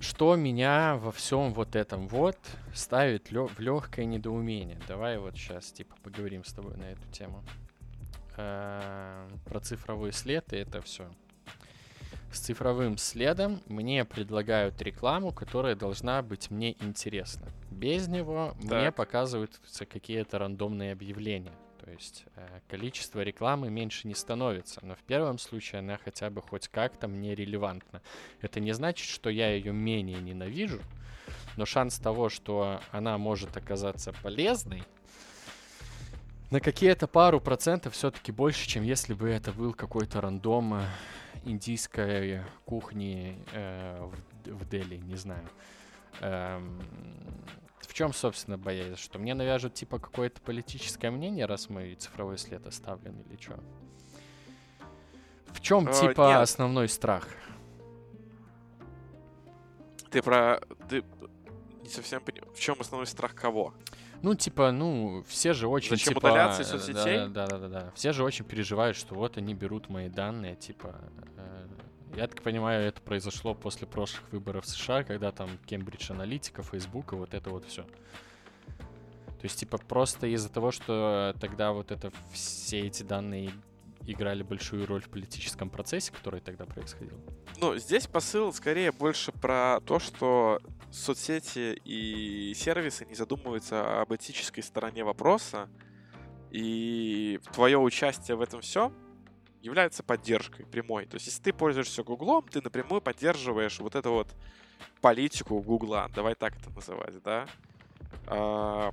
Что 0.00 0.36
меня 0.36 0.96
во 0.96 1.12
всем 1.12 1.54
вот 1.54 1.76
этом 1.76 2.08
вот 2.08 2.38
ставит 2.74 3.30
в 3.30 3.58
легкое 3.58 4.04
недоумение? 4.04 4.78
Давай 4.86 5.18
вот 5.18 5.34
сейчас 5.34 5.72
типа 5.72 5.96
поговорим 6.02 6.44
с 6.44 6.52
тобой 6.52 6.76
на 6.76 6.84
эту 6.84 7.06
тему. 7.10 7.42
Э, 8.36 9.28
про 9.44 9.60
цифровой 9.60 10.12
след 10.12 10.52
и 10.52 10.56
это 10.56 10.82
все. 10.82 11.08
С 12.32 12.40
цифровым 12.40 12.98
следом 12.98 13.62
мне 13.66 14.04
предлагают 14.04 14.82
рекламу, 14.82 15.32
которая 15.32 15.76
должна 15.76 16.20
быть 16.20 16.50
мне 16.50 16.72
интересна. 16.82 17.46
Без 17.70 18.08
него 18.08 18.54
так. 18.60 18.80
мне 18.80 18.92
показываются 18.92 19.86
какие-то 19.86 20.38
рандомные 20.38 20.92
объявления. 20.92 21.52
То 21.84 21.90
есть 21.90 22.24
э, 22.36 22.60
количество 22.66 23.20
рекламы 23.20 23.68
меньше 23.68 24.08
не 24.08 24.14
становится, 24.14 24.80
но 24.82 24.94
в 24.94 25.02
первом 25.02 25.38
случае 25.38 25.80
она 25.80 25.98
хотя 26.02 26.30
бы 26.30 26.40
хоть 26.40 26.68
как-то 26.68 27.08
мне 27.08 27.34
релевантна. 27.34 28.00
Это 28.40 28.58
не 28.58 28.72
значит, 28.72 29.06
что 29.06 29.28
я 29.28 29.50
ее 29.54 29.72
менее 29.72 30.18
ненавижу, 30.18 30.80
но 31.58 31.66
шанс 31.66 31.98
того, 31.98 32.30
что 32.30 32.80
она 32.90 33.18
может 33.18 33.54
оказаться 33.58 34.14
полезной, 34.22 34.82
на 36.50 36.60
какие-то 36.60 37.06
пару 37.06 37.38
процентов 37.38 37.92
все-таки 37.92 38.32
больше, 38.32 38.66
чем 38.66 38.82
если 38.82 39.12
бы 39.12 39.28
это 39.28 39.52
был 39.52 39.74
какой-то 39.74 40.22
рандом 40.22 40.74
э, 40.74 40.86
индийской 41.44 42.40
кухни 42.64 43.36
э, 43.52 44.08
в, 44.46 44.50
в 44.54 44.68
Дели, 44.70 44.96
не 44.96 45.16
знаю. 45.16 45.46
Эм, 46.20 46.80
в 47.80 47.92
чем, 47.94 48.12
собственно, 48.12 48.58
боязнь? 48.58 48.96
Что 48.96 49.18
мне 49.18 49.34
навяжут, 49.34 49.74
типа, 49.74 49.98
какое-то 49.98 50.40
политическое 50.40 51.10
мнение, 51.10 51.46
раз 51.46 51.68
мой 51.68 51.94
цифровой 51.94 52.38
след 52.38 52.66
оставлен 52.66 53.20
или 53.20 53.40
что? 53.40 53.58
В 55.52 55.60
чем, 55.60 55.88
а, 55.88 55.92
типа, 55.92 56.28
нет. 56.28 56.40
основной 56.40 56.88
страх? 56.88 57.28
Ты 60.10 60.22
про... 60.22 60.60
Ты 60.88 61.04
не 61.82 61.88
совсем 61.88 62.20
понимаешь. 62.20 62.52
В 62.54 62.60
чем 62.60 62.76
основной 62.80 63.06
страх 63.06 63.34
кого? 63.34 63.74
Ну, 64.22 64.34
типа, 64.34 64.72
ну, 64.72 65.22
все 65.28 65.52
же 65.52 65.68
очень, 65.68 65.90
Зачем 65.90 66.14
типа... 66.14 66.26
удаляться 66.26 66.62
из 66.62 66.68
соцсетей? 66.68 67.28
Да, 67.28 67.46
да, 67.46 67.58
да, 67.58 67.68
да. 67.68 67.92
Все 67.94 68.12
же 68.12 68.24
очень 68.24 68.44
переживают, 68.44 68.96
что 68.96 69.14
вот 69.14 69.36
они 69.36 69.54
берут 69.54 69.88
мои 69.88 70.08
данные, 70.08 70.56
типа... 70.56 70.96
Э, 71.36 71.66
я 72.16 72.26
так 72.26 72.42
понимаю, 72.42 72.86
это 72.86 73.00
произошло 73.00 73.54
после 73.54 73.86
прошлых 73.86 74.22
выборов 74.32 74.64
в 74.64 74.68
США, 74.68 75.04
когда 75.04 75.32
там 75.32 75.58
Кембридж 75.66 76.12
Аналитика, 76.12 76.62
Facebook 76.62 77.12
и 77.12 77.16
вот 77.16 77.34
это 77.34 77.50
вот 77.50 77.64
все. 77.66 77.82
То 77.82 79.46
есть, 79.46 79.60
типа, 79.60 79.78
просто 79.78 80.26
из-за 80.28 80.48
того, 80.48 80.70
что 80.70 81.34
тогда 81.40 81.72
вот 81.72 81.90
это 81.90 82.10
все 82.32 82.80
эти 82.80 83.02
данные 83.02 83.50
играли 84.06 84.42
большую 84.42 84.86
роль 84.86 85.02
в 85.02 85.08
политическом 85.08 85.70
процессе, 85.70 86.12
который 86.12 86.40
тогда 86.40 86.64
происходил. 86.64 87.18
Ну, 87.60 87.76
здесь 87.76 88.06
посыл 88.06 88.52
скорее 88.52 88.92
больше 88.92 89.32
про 89.32 89.80
то, 89.84 89.98
что 89.98 90.60
соцсети 90.90 91.78
и 91.84 92.54
сервисы 92.54 93.04
не 93.06 93.14
задумываются 93.14 94.00
об 94.00 94.14
этической 94.14 94.62
стороне 94.62 95.04
вопроса, 95.04 95.68
и 96.50 97.40
твое 97.52 97.78
участие 97.78 98.36
в 98.36 98.40
этом 98.40 98.60
все 98.60 98.92
является 99.64 100.02
поддержкой 100.02 100.66
прямой. 100.66 101.06
То 101.06 101.14
есть, 101.14 101.26
если 101.26 101.42
ты 101.42 101.52
пользуешься 101.52 102.02
Гуглом, 102.02 102.46
ты 102.48 102.60
напрямую 102.60 103.00
поддерживаешь 103.00 103.78
вот 103.80 103.94
эту 103.94 104.12
вот 104.12 104.28
политику 105.00 105.60
Гугла, 105.60 106.10
давай 106.14 106.34
так 106.34 106.54
это 106.56 106.70
называть, 106.70 107.22
да. 107.22 107.46
А, 108.26 108.92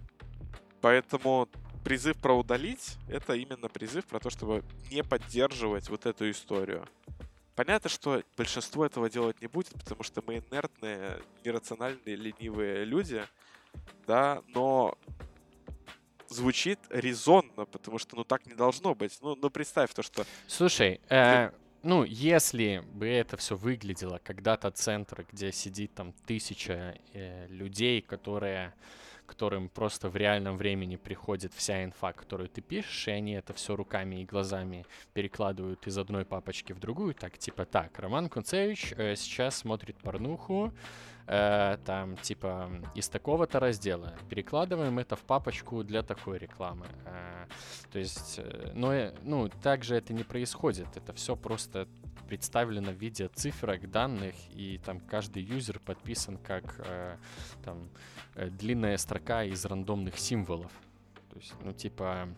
поэтому 0.80 1.50
призыв 1.84 2.18
про 2.18 2.34
удалить— 2.34 2.98
это 3.10 3.34
именно 3.34 3.68
призыв 3.68 4.06
про 4.06 4.20
то, 4.20 4.30
чтобы 4.30 4.64
не 4.90 5.04
поддерживать 5.04 5.90
вот 5.90 6.06
эту 6.06 6.32
историю. 6.32 6.88
Понятно, 7.56 7.90
что 7.90 8.24
большинство 8.38 8.86
этого 8.86 9.10
делать 9.10 9.42
не 9.42 9.48
будет, 9.48 9.74
потому 9.74 10.04
что 10.04 10.24
мы 10.26 10.38
инертные, 10.38 11.20
нерациональные, 11.44 12.16
ленивые 12.16 12.86
люди, 12.86 13.24
да, 14.08 14.42
но 14.48 14.98
звучит 16.32 16.80
резонно, 16.90 17.66
потому 17.66 18.00
что, 18.00 18.16
ну, 18.16 18.24
так 18.24 18.46
не 18.46 18.54
должно 18.54 18.96
быть. 18.96 19.18
Ну, 19.22 19.36
ну 19.36 19.50
представь 19.50 19.94
то, 19.94 20.02
что... 20.02 20.26
Слушай, 20.48 21.02
э, 21.10 21.52
ну, 21.84 22.04
если 22.04 22.84
бы 22.94 23.08
это 23.08 23.38
все 23.38 23.56
выглядело 23.56 24.20
когда-то 24.24 24.72
центр, 24.72 25.26
где 25.32 25.52
сидит 25.52 25.94
там 25.94 26.14
тысяча 26.26 26.98
э, 27.14 27.48
людей, 27.48 28.02
которые 28.02 28.74
которым 29.32 29.70
просто 29.70 30.10
в 30.10 30.18
реальном 30.18 30.58
времени 30.58 30.98
приходит 30.98 31.54
вся 31.54 31.86
инфа, 31.86 32.12
которую 32.12 32.50
ты 32.50 32.60
пишешь, 32.62 33.08
и 33.08 33.12
они 33.12 33.32
это 33.32 33.54
все 33.54 33.78
руками 33.78 34.22
и 34.22 34.26
глазами 34.26 34.86
перекладывают 35.14 35.88
из 35.88 35.98
одной 35.98 36.26
папочки 36.26 36.74
в 36.74 36.80
другую, 36.80 37.14
так, 37.14 37.38
типа, 37.38 37.66
так, 37.66 37.98
Роман 37.98 38.28
Кунцевич 38.28 38.94
э, 38.98 39.16
сейчас 39.16 39.56
смотрит 39.56 39.96
порнуху, 39.96 40.74
э, 41.28 41.78
там, 41.86 42.18
типа, 42.18 42.70
из 42.94 43.08
такого-то 43.08 43.62
раздела. 43.62 44.14
Перекладываем 44.30 45.00
это 45.00 45.16
в 45.16 45.22
папочку 45.22 45.84
для 45.86 46.04
такой 46.04 46.38
рекламы. 46.38 46.88
Э, 47.06 47.46
то 47.90 48.00
есть, 48.00 48.36
э, 48.38 48.72
но, 48.74 48.94
э, 48.94 49.14
ну, 49.24 49.48
также 49.48 49.96
это 49.96 50.12
не 50.12 50.26
происходит. 50.26 50.88
Это 50.98 51.14
все 51.14 51.38
просто 51.38 51.88
представлено 52.32 52.92
в 52.92 52.96
виде 52.96 53.28
цифрок, 53.28 53.92
данных, 53.92 54.36
и 54.56 54.80
там 54.86 55.00
каждый 55.00 55.44
юзер 55.44 55.80
подписан 55.80 56.38
как 56.38 56.76
э, 56.80 57.18
там 57.64 57.90
Э, 58.36 58.50
длинная 58.50 58.98
строка 58.98 59.44
из 59.44 59.66
рандомных 59.66 60.18
символов. 60.18 60.72
То 61.30 61.38
есть, 61.38 61.54
ну, 61.64 61.74
типа... 61.74 62.30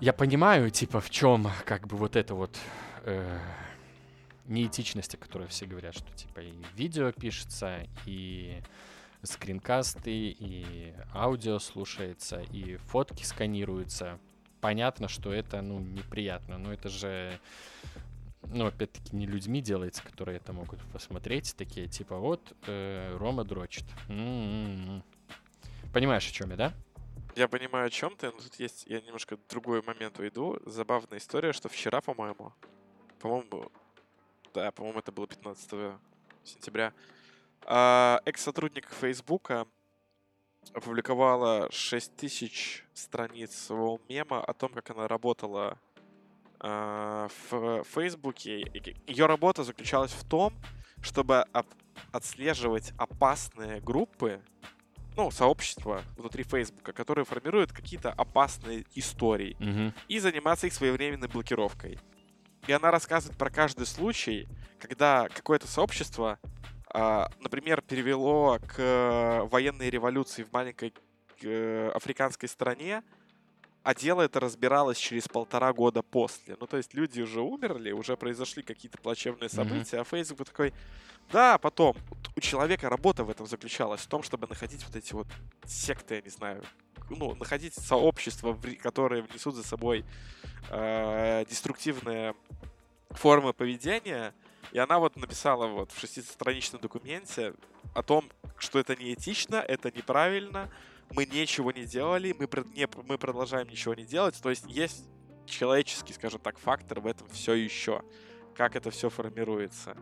Я 0.00 0.12
понимаю, 0.12 0.70
типа, 0.70 1.00
в 1.00 1.08
чем 1.10 1.48
как 1.64 1.86
бы 1.86 1.96
вот 1.96 2.16
это 2.16 2.34
вот 2.34 2.58
э, 3.04 3.38
неэтичность, 4.46 5.14
о 5.14 5.18
которой 5.18 5.46
все 5.48 5.66
говорят, 5.66 5.94
что 5.94 6.10
типа 6.16 6.40
и 6.40 6.52
видео 6.74 7.12
пишется, 7.12 7.86
и 8.04 8.60
скринкасты, 9.22 10.10
и 10.10 10.94
аудио 11.14 11.58
слушается, 11.58 12.40
и 12.40 12.76
фотки 12.76 13.22
сканируются. 13.22 14.18
Понятно, 14.64 15.08
что 15.08 15.30
это, 15.30 15.60
ну, 15.60 15.78
неприятно, 15.78 16.56
но 16.56 16.72
это 16.72 16.88
же 16.88 17.38
ну, 18.44 18.64
опять-таки, 18.64 19.14
не 19.14 19.26
людьми 19.26 19.60
делается, 19.60 20.02
которые 20.02 20.38
это 20.38 20.54
могут 20.54 20.80
посмотреть, 20.90 21.54
такие, 21.54 21.86
типа, 21.86 22.16
вот, 22.16 22.40
э, 22.66 23.14
Рома 23.18 23.44
дрочит. 23.44 23.84
М-м-м. 24.08 25.04
Понимаешь, 25.92 26.26
о 26.26 26.32
чем 26.32 26.48
я, 26.48 26.56
да? 26.56 26.72
Я 27.36 27.46
понимаю, 27.46 27.88
о 27.88 27.90
чем 27.90 28.16
ты, 28.16 28.28
но 28.28 28.38
тут 28.38 28.54
есть, 28.54 28.86
я 28.86 29.02
немножко 29.02 29.36
другой 29.50 29.82
момент 29.82 30.18
уйду. 30.18 30.58
Забавная 30.64 31.18
история, 31.18 31.52
что 31.52 31.68
вчера, 31.68 32.00
по-моему, 32.00 32.54
по-моему, 33.20 33.70
да, 34.54 34.70
по-моему, 34.70 34.98
это 34.98 35.12
было 35.12 35.26
15 35.26 35.98
сентября, 36.42 36.94
а, 37.66 38.22
экс-сотрудник 38.24 38.88
Фейсбука 38.98 39.66
опубликовала 40.72 41.68
6000 41.70 42.84
страниц 42.94 43.54
своего 43.54 44.00
мема 44.08 44.42
о 44.42 44.52
том, 44.52 44.72
как 44.72 44.90
она 44.90 45.08
работала 45.08 45.78
а, 46.60 47.28
в 47.50 47.84
Фейсбуке. 47.84 48.70
Ее 49.06 49.26
работа 49.26 49.64
заключалась 49.64 50.12
в 50.12 50.26
том, 50.28 50.54
чтобы 51.02 51.44
отслеживать 52.12 52.92
опасные 52.96 53.80
группы, 53.80 54.40
ну, 55.16 55.30
сообщества 55.30 56.02
внутри 56.16 56.42
Фейсбука, 56.42 56.92
которые 56.92 57.24
формируют 57.24 57.72
какие-то 57.72 58.10
опасные 58.10 58.84
истории, 58.94 59.56
mm-hmm. 59.60 59.92
и 60.08 60.18
заниматься 60.18 60.66
их 60.66 60.72
своевременной 60.72 61.28
блокировкой. 61.28 61.98
И 62.66 62.72
она 62.72 62.90
рассказывает 62.90 63.38
про 63.38 63.50
каждый 63.50 63.86
случай, 63.86 64.48
когда 64.80 65.28
какое-то 65.28 65.66
сообщество, 65.66 66.38
например, 66.94 67.82
перевело 67.82 68.58
к 68.58 69.48
военной 69.50 69.90
революции 69.90 70.44
в 70.44 70.52
маленькой 70.52 70.94
э, 71.42 71.90
африканской 71.92 72.48
стране 72.48 73.02
а 73.84 73.94
дело 73.94 74.22
это 74.22 74.40
разбиралось 74.40 74.96
через 74.96 75.28
полтора 75.28 75.72
года 75.74 76.02
после. 76.02 76.56
Ну, 76.58 76.66
то 76.66 76.78
есть 76.78 76.94
люди 76.94 77.20
уже 77.20 77.42
умерли, 77.42 77.92
уже 77.92 78.16
произошли 78.16 78.62
какие-то 78.62 78.96
плачевные 78.96 79.50
события, 79.50 79.98
mm-hmm. 79.98 80.00
а 80.00 80.04
Facebook 80.04 80.48
такой, 80.48 80.72
да, 81.30 81.58
потом. 81.58 81.94
У 82.34 82.40
человека 82.40 82.88
работа 82.88 83.24
в 83.24 83.30
этом 83.30 83.46
заключалась, 83.46 84.00
в 84.00 84.06
том, 84.06 84.22
чтобы 84.22 84.46
находить 84.48 84.84
вот 84.86 84.96
эти 84.96 85.12
вот 85.12 85.26
секты, 85.66 86.16
я 86.16 86.22
не 86.22 86.30
знаю, 86.30 86.64
ну, 87.10 87.34
находить 87.34 87.74
сообщества, 87.74 88.58
которые 88.82 89.22
внесут 89.22 89.54
за 89.54 89.62
собой 89.62 90.04
э, 90.70 91.44
деструктивные 91.48 92.34
формы 93.10 93.52
поведения. 93.52 94.32
И 94.72 94.78
она 94.78 94.98
вот 94.98 95.16
написала 95.16 95.66
вот 95.66 95.92
в 95.92 95.98
шестистраничном 95.98 96.80
документе 96.80 97.54
о 97.94 98.02
том, 98.02 98.30
что 98.56 98.78
это 98.78 98.96
неэтично, 98.96 99.56
это 99.56 99.90
неправильно, 99.90 100.70
мы 101.10 101.26
ничего 101.26 101.72
не 101.72 101.84
делали, 101.84 102.34
мы, 102.38 102.48
не, 102.74 102.88
мы 103.06 103.18
продолжаем 103.18 103.68
ничего 103.68 103.94
не 103.94 104.04
делать. 104.04 104.40
То 104.42 104.50
есть 104.50 104.64
есть 104.68 105.08
человеческий, 105.46 106.12
скажем 106.12 106.40
так, 106.40 106.58
фактор 106.58 107.00
в 107.00 107.06
этом 107.06 107.28
все 107.28 107.54
еще. 107.54 108.02
Как 108.56 108.76
это 108.76 108.90
все 108.90 109.10
формируется. 109.10 109.96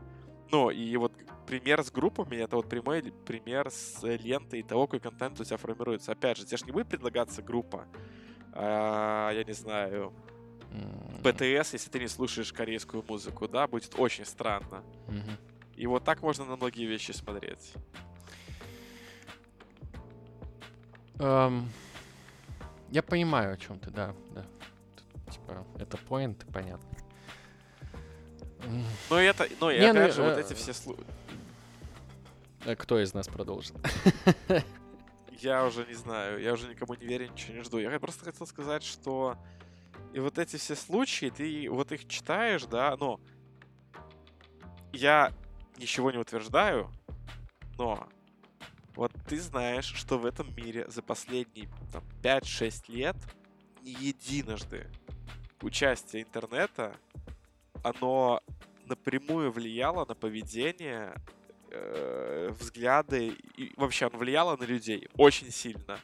Ну, 0.50 0.70
и 0.70 0.96
вот 0.96 1.12
пример 1.46 1.82
с 1.82 1.90
группами, 1.90 2.36
это 2.36 2.56
вот 2.56 2.68
прямой 2.68 3.02
пример 3.02 3.70
с 3.70 4.02
лентой 4.02 4.62
того, 4.62 4.86
какой 4.86 5.00
контент 5.00 5.40
у 5.40 5.44
тебя 5.44 5.56
формируется. 5.56 6.12
Опять 6.12 6.38
же, 6.38 6.44
тебе 6.44 6.58
же 6.58 6.66
не 6.66 6.72
будет 6.72 6.88
предлагаться 6.88 7.42
группа, 7.42 7.86
а, 8.52 9.30
я 9.30 9.44
не 9.44 9.54
знаю, 9.54 10.12
БТС, 11.22 11.72
если 11.72 11.90
ты 11.90 12.00
не 12.00 12.08
слушаешь 12.08 12.52
корейскую 12.52 13.04
музыку, 13.06 13.48
да, 13.48 13.66
будет 13.66 13.94
очень 13.98 14.24
странно. 14.24 14.82
Mm-hmm. 15.08 15.38
И 15.76 15.86
вот 15.86 16.04
так 16.04 16.22
можно 16.22 16.44
на 16.44 16.56
многие 16.56 16.86
вещи 16.86 17.12
смотреть. 17.12 17.72
Um, 21.16 21.68
я 22.90 23.02
понимаю, 23.02 23.54
о 23.54 23.56
чем 23.56 23.78
ты, 23.78 23.90
да, 23.90 24.14
да. 24.34 24.44
Типа, 25.30 25.64
это 25.78 25.96
поинт, 25.96 26.44
понятно. 26.52 26.88
Ну, 29.10 29.16
это, 29.16 29.48
ну, 29.60 29.70
и 29.70 29.78
опять 29.78 30.16
ну, 30.16 30.22
же, 30.22 30.22
э, 30.22 30.30
вот 30.30 30.38
эти 30.38 30.54
все 30.54 30.72
слухи. 30.72 31.02
Э, 32.64 32.76
кто 32.76 33.00
из 33.00 33.14
нас 33.14 33.28
продолжит? 33.28 33.74
Я 35.40 35.64
уже 35.64 35.84
не 35.86 35.94
знаю, 35.94 36.40
я 36.40 36.52
уже 36.52 36.68
никому 36.68 36.94
не 36.94 37.04
верю, 37.06 37.28
ничего 37.28 37.54
не 37.56 37.64
жду. 37.64 37.78
Я 37.78 37.98
просто 37.98 38.24
хотел 38.24 38.46
сказать, 38.46 38.84
что 38.84 39.36
и 40.12 40.20
вот 40.20 40.38
эти 40.38 40.56
все 40.56 40.76
случаи, 40.76 41.32
ты 41.34 41.68
вот 41.70 41.92
их 41.92 42.06
читаешь, 42.06 42.64
да, 42.64 42.96
но 42.98 43.20
я 44.92 45.32
ничего 45.78 46.10
не 46.10 46.18
утверждаю, 46.18 46.90
но 47.78 48.06
вот 48.94 49.12
ты 49.26 49.40
знаешь, 49.40 49.86
что 49.86 50.18
в 50.18 50.26
этом 50.26 50.54
мире 50.54 50.86
за 50.88 51.02
последние 51.02 51.68
там, 51.92 52.04
5-6 52.22 52.92
лет 52.92 53.16
не 53.80 53.92
единожды 53.92 54.86
участие 55.62 56.22
интернета, 56.22 56.94
оно 57.82 58.42
напрямую 58.86 59.50
влияло 59.50 60.04
на 60.04 60.14
поведение, 60.14 61.14
э, 61.70 62.50
взгляды, 62.50 63.34
и 63.56 63.72
вообще 63.76 64.06
оно 64.06 64.18
влияло 64.18 64.56
на 64.56 64.64
людей 64.64 65.08
очень 65.16 65.50
сильно. 65.50 65.98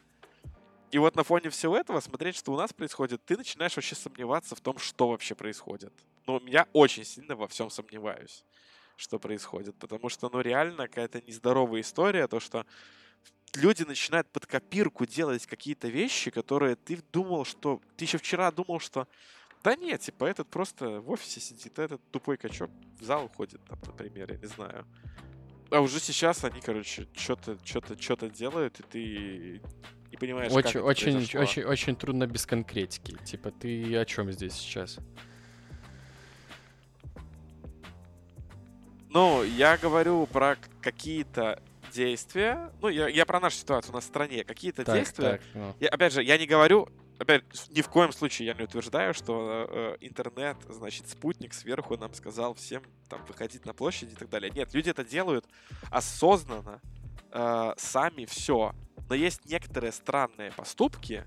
И 0.90 0.98
вот 0.98 1.16
на 1.16 1.22
фоне 1.22 1.50
всего 1.50 1.76
этого 1.76 2.00
смотреть, 2.00 2.36
что 2.36 2.52
у 2.52 2.56
нас 2.56 2.72
происходит, 2.72 3.24
ты 3.24 3.36
начинаешь 3.36 3.76
вообще 3.76 3.94
сомневаться 3.94 4.54
в 4.54 4.60
том, 4.60 4.78
что 4.78 5.08
вообще 5.08 5.34
происходит. 5.34 5.92
Ну, 6.26 6.40
я 6.46 6.66
очень 6.72 7.04
сильно 7.04 7.36
во 7.36 7.46
всем 7.46 7.70
сомневаюсь 7.70 8.44
что 8.98 9.18
происходит. 9.18 9.74
Потому 9.76 10.08
что, 10.08 10.28
ну, 10.30 10.40
реально 10.40 10.88
какая-то 10.88 11.22
нездоровая 11.22 11.80
история, 11.80 12.26
то, 12.26 12.40
что 12.40 12.66
люди 13.54 13.84
начинают 13.84 14.28
под 14.28 14.46
копирку 14.46 15.06
делать 15.06 15.46
какие-то 15.46 15.88
вещи, 15.88 16.30
которые 16.30 16.76
ты 16.76 17.00
думал, 17.12 17.44
что... 17.44 17.80
Ты 17.96 18.04
еще 18.04 18.18
вчера 18.18 18.50
думал, 18.50 18.80
что... 18.80 19.08
Да 19.64 19.74
нет, 19.74 20.00
типа, 20.02 20.24
этот 20.24 20.48
просто 20.48 21.00
в 21.00 21.10
офисе 21.10 21.40
сидит, 21.40 21.78
а 21.78 21.84
этот 21.84 22.00
тупой 22.10 22.36
качок 22.36 22.70
в 23.00 23.04
зал 23.04 23.24
уходит, 23.24 23.60
там, 23.64 23.78
например, 23.86 24.32
я 24.32 24.38
не 24.38 24.46
знаю. 24.46 24.86
А 25.70 25.80
уже 25.80 25.98
сейчас 25.98 26.44
они, 26.44 26.60
короче, 26.60 27.08
что-то, 27.14 27.58
что-то, 27.64 28.00
что-то 28.00 28.30
делают, 28.30 28.78
и 28.78 28.82
ты 28.84 29.62
не 30.18 30.32
понимаешь, 30.32 30.52
очень, 30.52 30.72
как 30.72 30.84
очень, 30.84 31.16
очень, 31.16 31.38
очень, 31.38 31.62
очень 31.64 31.96
трудно 31.96 32.26
без 32.26 32.46
конкретики. 32.46 33.16
Типа, 33.24 33.50
ты 33.50 33.96
о 33.96 34.04
чем 34.04 34.32
здесь 34.32 34.54
сейчас? 34.54 34.98
Ну, 39.10 39.42
я 39.42 39.78
говорю 39.78 40.26
про 40.26 40.56
какие-то 40.82 41.62
действия. 41.92 42.70
Ну, 42.80 42.88
я, 42.88 43.08
я 43.08 43.24
про 43.24 43.40
нашу 43.40 43.56
ситуацию 43.56 43.94
на 43.94 44.00
стране. 44.00 44.44
Какие-то 44.44 44.84
так, 44.84 44.96
действия. 44.96 45.30
Так, 45.30 45.40
ну. 45.54 45.74
я, 45.80 45.88
опять 45.88 46.12
же, 46.12 46.22
я 46.22 46.36
не 46.38 46.46
говорю. 46.46 46.88
Опять, 47.18 47.42
ни 47.70 47.82
в 47.82 47.88
коем 47.88 48.12
случае 48.12 48.46
я 48.46 48.54
не 48.54 48.62
утверждаю, 48.62 49.12
что 49.12 49.66
э, 49.68 49.96
интернет, 50.00 50.56
значит, 50.68 51.08
спутник 51.08 51.52
сверху 51.52 51.96
нам 51.96 52.14
сказал 52.14 52.54
всем 52.54 52.82
там 53.08 53.24
выходить 53.26 53.66
на 53.66 53.72
площади 53.72 54.12
и 54.12 54.14
так 54.14 54.28
далее. 54.28 54.52
Нет, 54.54 54.72
люди 54.72 54.90
это 54.90 55.04
делают 55.04 55.44
осознанно, 55.90 56.80
э, 57.32 57.72
сами 57.76 58.24
все. 58.24 58.74
Но 59.08 59.14
есть 59.14 59.44
некоторые 59.46 59.92
странные 59.92 60.52
поступки, 60.52 61.24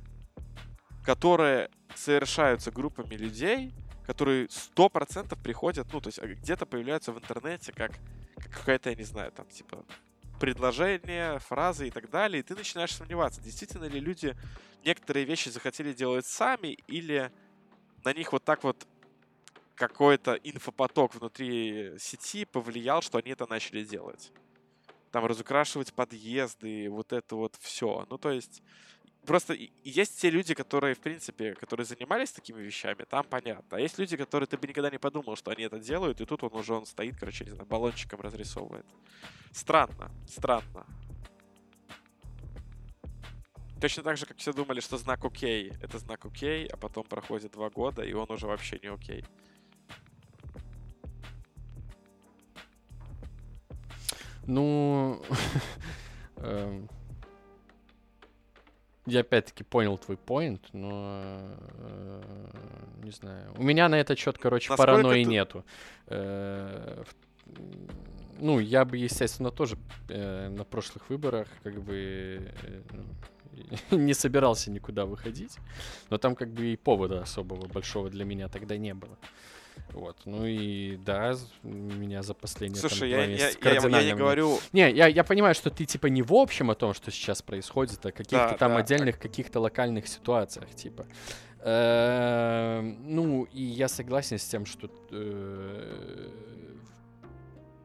которые 1.03 1.69
совершаются 1.95 2.71
группами 2.71 3.15
людей, 3.15 3.73
которые 4.05 4.49
сто 4.49 4.89
процентов 4.89 5.41
приходят, 5.41 5.87
ну, 5.93 6.01
то 6.01 6.07
есть 6.09 6.19
а, 6.19 6.27
где-то 6.27 6.65
появляются 6.65 7.11
в 7.11 7.17
интернете 7.17 7.71
как, 7.71 7.91
как 8.37 8.51
какая-то, 8.51 8.89
я 8.89 8.95
не 8.95 9.03
знаю, 9.03 9.31
там, 9.31 9.47
типа, 9.47 9.85
предложение, 10.39 11.39
фразы 11.39 11.87
и 11.87 11.91
так 11.91 12.09
далее, 12.09 12.39
и 12.39 12.43
ты 12.43 12.55
начинаешь 12.55 12.95
сомневаться, 12.95 13.41
действительно 13.41 13.85
ли 13.85 13.99
люди 13.99 14.35
некоторые 14.83 15.25
вещи 15.25 15.49
захотели 15.49 15.93
делать 15.93 16.25
сами, 16.25 16.77
или 16.87 17.31
на 18.03 18.13
них 18.13 18.31
вот 18.33 18.43
так 18.43 18.63
вот 18.63 18.87
какой-то 19.75 20.33
инфопоток 20.33 21.15
внутри 21.15 21.97
сети 21.99 22.45
повлиял, 22.45 23.01
что 23.01 23.17
они 23.17 23.31
это 23.31 23.47
начали 23.47 23.83
делать. 23.83 24.31
Там 25.11 25.25
разукрашивать 25.25 25.93
подъезды, 25.93 26.89
вот 26.89 27.13
это 27.13 27.35
вот 27.35 27.55
все. 27.59 28.05
Ну, 28.09 28.17
то 28.17 28.31
есть 28.31 28.61
Просто 29.25 29.55
есть 29.83 30.19
те 30.19 30.31
люди, 30.31 30.55
которые, 30.55 30.95
в 30.95 30.99
принципе, 30.99 31.53
которые 31.53 31.85
занимались 31.85 32.31
такими 32.31 32.59
вещами, 32.59 33.05
там 33.07 33.23
понятно. 33.23 33.77
А 33.77 33.79
есть 33.79 33.99
люди, 33.99 34.17
которые 34.17 34.47
ты 34.47 34.57
бы 34.57 34.67
никогда 34.67 34.89
не 34.89 34.97
подумал, 34.97 35.35
что 35.35 35.51
они 35.51 35.63
это 35.63 35.79
делают, 35.79 36.21
и 36.21 36.25
тут 36.25 36.43
он 36.43 36.53
уже 36.55 36.73
он 36.73 36.87
стоит, 36.87 37.17
короче, 37.19 37.45
не 37.45 37.51
знаю, 37.51 37.67
баллончиком 37.67 38.19
разрисовывает. 38.19 38.85
Странно, 39.51 40.09
странно. 40.27 40.87
Точно 43.79 44.01
так 44.01 44.17
же, 44.17 44.25
как 44.25 44.37
все 44.37 44.53
думали, 44.53 44.79
что 44.79 44.97
знак 44.97 45.23
окей— 45.23 45.71
это 45.81 45.99
знак 45.99 46.25
окей, 46.25 46.65
а 46.67 46.77
потом 46.77 47.03
проходит 47.03 47.51
два 47.51 47.69
года, 47.69 48.01
и 48.01 48.13
он 48.13 48.31
уже 48.31 48.47
вообще 48.47 48.79
не 48.81 48.89
окей. 48.89 49.23
Ну, 54.47 55.21
эм, 56.37 56.89
я 59.05 59.21
опять-таки 59.21 59.63
понял 59.63 59.97
твой 59.97 60.17
поинт, 60.17 60.69
но 60.73 61.21
э, 61.23 62.21
не 63.03 63.11
знаю. 63.11 63.53
У 63.57 63.63
меня 63.63 63.89
на 63.89 63.99
этот 63.99 64.19
счет, 64.19 64.37
короче, 64.37 64.69
Насколько 64.69 64.91
паранойи 64.91 65.23
ты... 65.23 65.29
нету. 65.29 65.65
Э, 66.07 67.03
ну, 68.39 68.59
я 68.59 68.85
бы, 68.85 68.97
естественно, 68.97 69.51
тоже 69.51 69.77
э, 70.09 70.49
на 70.49 70.63
прошлых 70.63 71.09
выборах 71.09 71.47
как 71.63 71.81
бы 71.81 72.51
не 73.91 74.13
собирался 74.13 74.71
никуда 74.71 75.05
выходить, 75.05 75.57
но 76.09 76.17
там 76.17 76.35
как 76.35 76.49
бы 76.49 76.73
и 76.73 76.77
повода 76.77 77.21
особого 77.21 77.67
большого 77.67 78.09
для 78.09 78.25
меня 78.25 78.47
тогда 78.49 78.77
не 78.77 78.93
было. 78.93 79.17
Вот, 79.93 80.17
ну 80.25 80.45
и 80.45 80.95
да, 80.97 81.35
меня 81.63 82.23
за 82.23 82.33
последние 82.33 82.79
Слушай, 82.79 83.11
там, 83.11 83.19
я, 83.19 83.25
я, 83.25 83.53
кардинально... 83.53 83.95
я, 83.95 84.01
я 84.01 84.13
не 84.13 84.17
говорю... 84.17 84.59
Не, 84.71 84.91
я, 84.91 85.07
я 85.07 85.23
понимаю, 85.23 85.53
что 85.53 85.69
ты 85.69 85.85
типа 85.85 86.07
не 86.07 86.21
в 86.21 86.33
общем 86.33 86.71
о 86.71 86.75
том, 86.75 86.93
что 86.93 87.11
сейчас 87.11 87.41
происходит, 87.41 88.05
а 88.05 88.11
каких-то 88.11 88.51
да, 88.51 88.57
там 88.57 88.71
да, 88.73 88.77
отдельных, 88.77 89.15
так... 89.15 89.23
каких-то 89.23 89.59
локальных 89.59 90.07
ситуациях, 90.07 90.73
типа. 90.73 91.05
Эм, 91.63 92.97
ну, 93.03 93.43
и 93.51 93.61
я 93.61 93.87
согласен 93.87 94.39
с 94.39 94.45
тем, 94.45 94.65
что 94.65 94.89
э, 95.11 96.29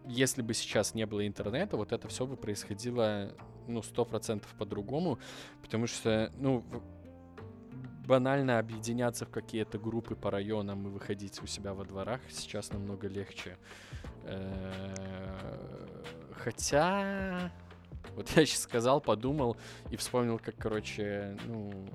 если 0.07 0.43
бы 0.43 0.55
сейчас 0.55 0.95
не 0.95 1.05
было 1.05 1.27
интернета, 1.27 1.77
вот 1.77 1.93
это 1.93 2.09
все 2.09 2.27
бы 2.27 2.37
происходило, 2.37 3.33
ну, 3.67 3.83
сто 3.83 4.05
процентов 4.05 4.55
по-другому, 4.59 5.19
потому 5.63 5.87
что, 5.87 6.33
ну, 6.39 6.65
банально 8.07 8.59
объединяться 8.59 9.27
в 9.27 9.31
какие-то 9.31 9.79
группы 9.79 10.15
по 10.15 10.31
районам 10.31 10.87
и 10.87 10.91
выходить 10.91 11.43
у 11.43 11.47
себя 11.47 11.75
во 11.75 11.85
дворах 11.85 12.21
сейчас 12.29 12.73
намного 12.73 13.09
легче. 13.09 13.59
Э, 14.25 14.95
хотя... 16.33 17.53
Вот 18.15 18.31
я 18.31 18.47
сейчас 18.47 18.61
сказал, 18.61 19.03
подумал 19.03 19.59
и 19.91 19.97
вспомнил, 19.97 20.39
как, 20.39 20.57
короче, 20.57 21.37
ну, 21.45 21.87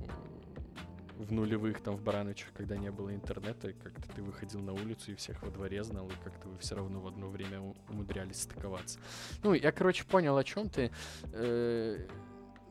в 1.18 1.32
нулевых, 1.32 1.82
там, 1.82 1.96
в 1.96 2.04
Барановичах, 2.04 2.50
когда 2.54 2.78
не 2.78 2.92
было 2.92 3.14
интернета, 3.14 3.74
как-то 3.74 4.08
ты 4.14 4.22
выходил 4.22 4.60
на 4.60 4.74
улицу 4.74 5.12
и 5.12 5.16
всех 5.16 5.42
во 5.42 5.50
дворе 5.50 5.84
знал, 5.84 6.08
и 6.08 6.24
как-то 6.24 6.48
вы 6.48 6.58
все 6.60 6.76
равно 6.76 7.00
в 7.00 7.08
одно 7.08 7.28
время 7.28 7.74
умудрялись 7.90 8.42
стыковаться. 8.42 9.00
Ну, 9.42 9.54
я, 9.54 9.72
короче, 9.72 10.04
понял, 10.04 10.38
о 10.38 10.44
чем 10.44 10.70
ты. 10.70 10.92
Э, 11.34 12.06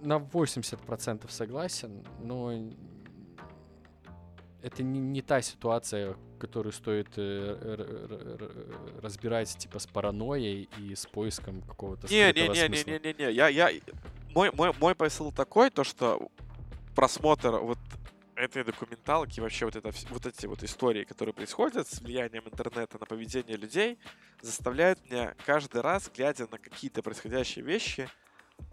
на 0.01 0.18
80% 0.18 1.30
согласен, 1.30 2.05
но 2.20 2.53
это 4.62 4.82
не, 4.82 5.00
не 5.00 5.22
та 5.22 5.42
ситуация, 5.42 6.16
которую 6.38 6.72
стоит 6.72 7.08
э, 7.16 8.98
разбирать 9.02 9.56
типа 9.56 9.78
с 9.78 9.86
паранойей 9.86 10.68
и 10.78 10.94
с 10.94 11.06
поиском 11.06 11.62
какого-то 11.62 12.06
не, 12.08 12.32
не, 12.32 12.48
не, 12.48 12.68
не, 12.68 12.84
не, 12.84 12.98
не, 12.98 13.14
не, 13.14 13.32
я, 13.32 13.48
я, 13.48 13.70
мой, 14.34 14.50
мой, 14.52 14.72
мой 14.80 14.94
посыл 14.94 15.32
такой, 15.32 15.70
то 15.70 15.84
что 15.84 16.30
просмотр 16.94 17.56
вот 17.58 17.78
этой 18.36 18.64
документалки, 18.64 19.40
вообще 19.40 19.66
вот, 19.66 19.76
это, 19.76 19.90
вот 20.11 20.26
эти 20.26 20.46
вот 20.46 20.62
истории, 20.62 21.04
которые 21.04 21.34
происходят 21.34 21.86
с 21.86 22.00
влиянием 22.00 22.44
интернета 22.46 22.98
на 22.98 23.06
поведение 23.06 23.56
людей, 23.56 23.98
заставляют 24.40 24.98
меня 25.04 25.34
каждый 25.44 25.82
раз, 25.82 26.11
глядя 26.14 26.46
на 26.50 26.58
какие-то 26.58 27.02
происходящие 27.02 27.64
вещи, 27.64 28.08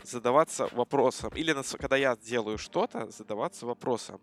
задаваться 0.03 0.69
вопросом. 0.71 1.31
Или 1.35 1.51
на, 1.51 1.63
когда 1.63 1.97
я 1.97 2.15
делаю 2.15 2.57
что-то, 2.57 3.09
задаваться 3.11 3.65
вопросом, 3.65 4.21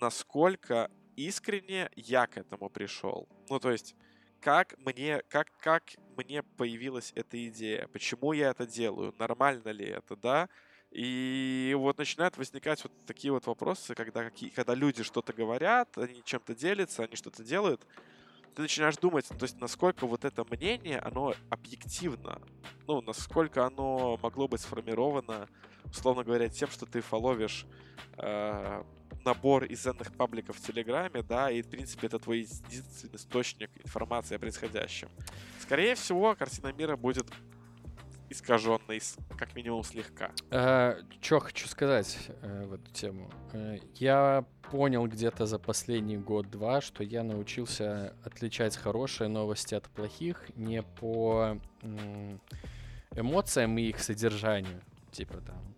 насколько 0.00 0.90
искренне 1.16 1.90
я 1.96 2.26
к 2.26 2.36
этому 2.36 2.68
пришел. 2.68 3.28
Ну, 3.48 3.58
то 3.58 3.70
есть, 3.70 3.94
как 4.40 4.76
мне, 4.78 5.22
как, 5.28 5.48
как 5.60 5.82
мне 6.16 6.42
появилась 6.42 7.12
эта 7.14 7.46
идея, 7.48 7.88
почему 7.88 8.32
я 8.32 8.50
это 8.50 8.66
делаю, 8.66 9.14
нормально 9.18 9.70
ли 9.70 9.86
это, 9.86 10.16
да? 10.16 10.48
И 10.92 11.74
вот 11.76 11.98
начинают 11.98 12.36
возникать 12.38 12.82
вот 12.84 12.92
такие 13.06 13.32
вот 13.32 13.46
вопросы, 13.46 13.94
когда, 13.94 14.24
какие, 14.24 14.50
когда 14.50 14.74
люди 14.74 15.02
что-то 15.02 15.32
говорят, 15.32 15.98
они 15.98 16.22
чем-то 16.24 16.54
делятся, 16.54 17.02
они 17.02 17.16
что-то 17.16 17.42
делают, 17.42 17.86
ты 18.54 18.62
начинаешь 18.62 18.96
думать, 18.96 19.28
то 19.28 19.42
есть 19.42 19.60
насколько 19.60 20.06
вот 20.06 20.24
это 20.24 20.44
мнение, 20.44 20.98
оно 21.00 21.34
объективно, 21.50 22.40
ну, 22.86 23.02
насколько 23.02 23.66
оно 23.66 24.18
могло 24.22 24.48
быть 24.48 24.62
сформировано, 24.62 25.48
условно 25.84 26.24
говоря, 26.24 26.48
тем, 26.48 26.70
что 26.70 26.86
ты 26.86 27.02
фоловишь 27.02 27.66
э, 28.16 28.82
набор 29.26 29.64
из 29.64 29.80
ценных 29.80 30.12
пабликов 30.12 30.56
в 30.56 30.66
Телеграме, 30.66 31.22
да, 31.22 31.50
и, 31.50 31.60
в 31.60 31.68
принципе, 31.68 32.06
это 32.06 32.18
твой 32.18 32.40
единственный 32.40 33.16
источник 33.16 33.70
информации 33.84 34.36
о 34.36 34.38
происходящем. 34.38 35.08
Скорее 35.60 35.94
всего, 35.94 36.34
картина 36.34 36.72
мира 36.72 36.96
будет 36.96 37.26
искаженный, 38.30 39.00
как 39.38 39.54
минимум 39.54 39.84
слегка. 39.84 40.30
А, 40.50 40.96
Что 41.20 41.40
хочу 41.40 41.68
сказать 41.68 42.18
э, 42.42 42.66
в 42.66 42.74
эту 42.74 42.90
тему. 42.92 43.30
Э, 43.52 43.78
я 43.94 44.44
понял 44.70 45.06
где-то 45.06 45.46
за 45.46 45.58
последний 45.58 46.16
год-два, 46.16 46.80
что 46.80 47.04
я 47.04 47.22
научился 47.22 48.16
отличать 48.24 48.76
хорошие 48.76 49.28
новости 49.28 49.74
от 49.74 49.88
плохих 49.90 50.50
не 50.56 50.82
по 50.82 51.60
эмоциям 53.14 53.78
и 53.78 53.82
их 53.82 54.00
содержанию. 54.00 54.80
Типа 55.12 55.40
там 55.40 55.76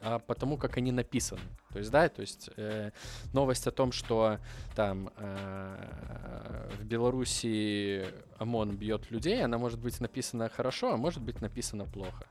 а 0.00 0.18
потому 0.18 0.56
как 0.56 0.76
они 0.76 0.92
написаны. 0.92 1.40
То 1.72 1.78
есть, 1.78 1.90
да, 1.90 2.08
то 2.08 2.22
есть 2.22 2.50
э, 2.56 2.90
новость 3.32 3.66
о 3.66 3.70
том, 3.70 3.92
что 3.92 4.38
там 4.74 5.10
э, 5.16 6.68
в 6.78 6.84
Беларуси 6.84 8.06
ОМОН 8.38 8.76
бьет 8.76 9.10
людей, 9.10 9.44
она 9.44 9.58
может 9.58 9.78
быть 9.78 10.00
написана 10.00 10.48
хорошо, 10.48 10.94
а 10.94 10.96
может 10.96 11.22
быть 11.22 11.40
написана 11.42 11.84
плохо. 11.84 12.26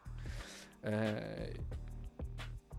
Э, 0.81 1.53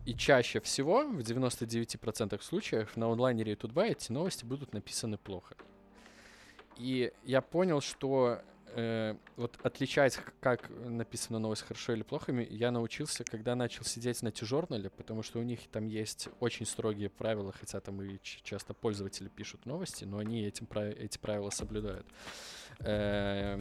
и 0.04 0.14
чаще 0.14 0.60
всего, 0.60 1.06
в 1.06 1.18
99% 1.18 2.42
случаев, 2.42 2.96
на 2.96 3.12
онлайнере 3.12 3.52
и 3.52 3.56
Тутбай 3.56 3.90
эти 3.90 4.10
новости 4.10 4.44
будут 4.44 4.72
написаны 4.72 5.18
плохо. 5.18 5.54
И 6.76 7.12
я 7.24 7.42
понял, 7.42 7.80
что 7.80 8.40
э, 8.78 9.16
вот 9.36 9.58
отличать, 9.62 10.18
как 10.40 10.70
написана 10.70 11.38
новость 11.38 11.62
хорошо 11.62 11.92
или 11.92 12.02
плохо, 12.02 12.32
я 12.32 12.70
научился, 12.70 13.24
когда 13.24 13.54
начал 13.54 13.84
сидеть 13.84 14.22
на 14.22 14.30
T-журнале, 14.30 14.90
потому 14.90 15.22
что 15.22 15.38
у 15.40 15.42
них 15.42 15.60
там 15.70 15.86
есть 15.86 16.28
очень 16.40 16.66
строгие 16.66 17.10
правила, 17.10 17.52
хотя 17.52 17.80
там 17.80 18.00
и 18.02 18.18
часто 18.22 18.74
пользователи 18.74 19.28
пишут 19.28 19.66
новости, 19.66 20.04
но 20.04 20.18
они 20.18 20.42
этим, 20.42 20.68
эти 20.74 21.18
правила 21.18 21.50
соблюдают. 21.50 22.06
Э, 22.80 23.60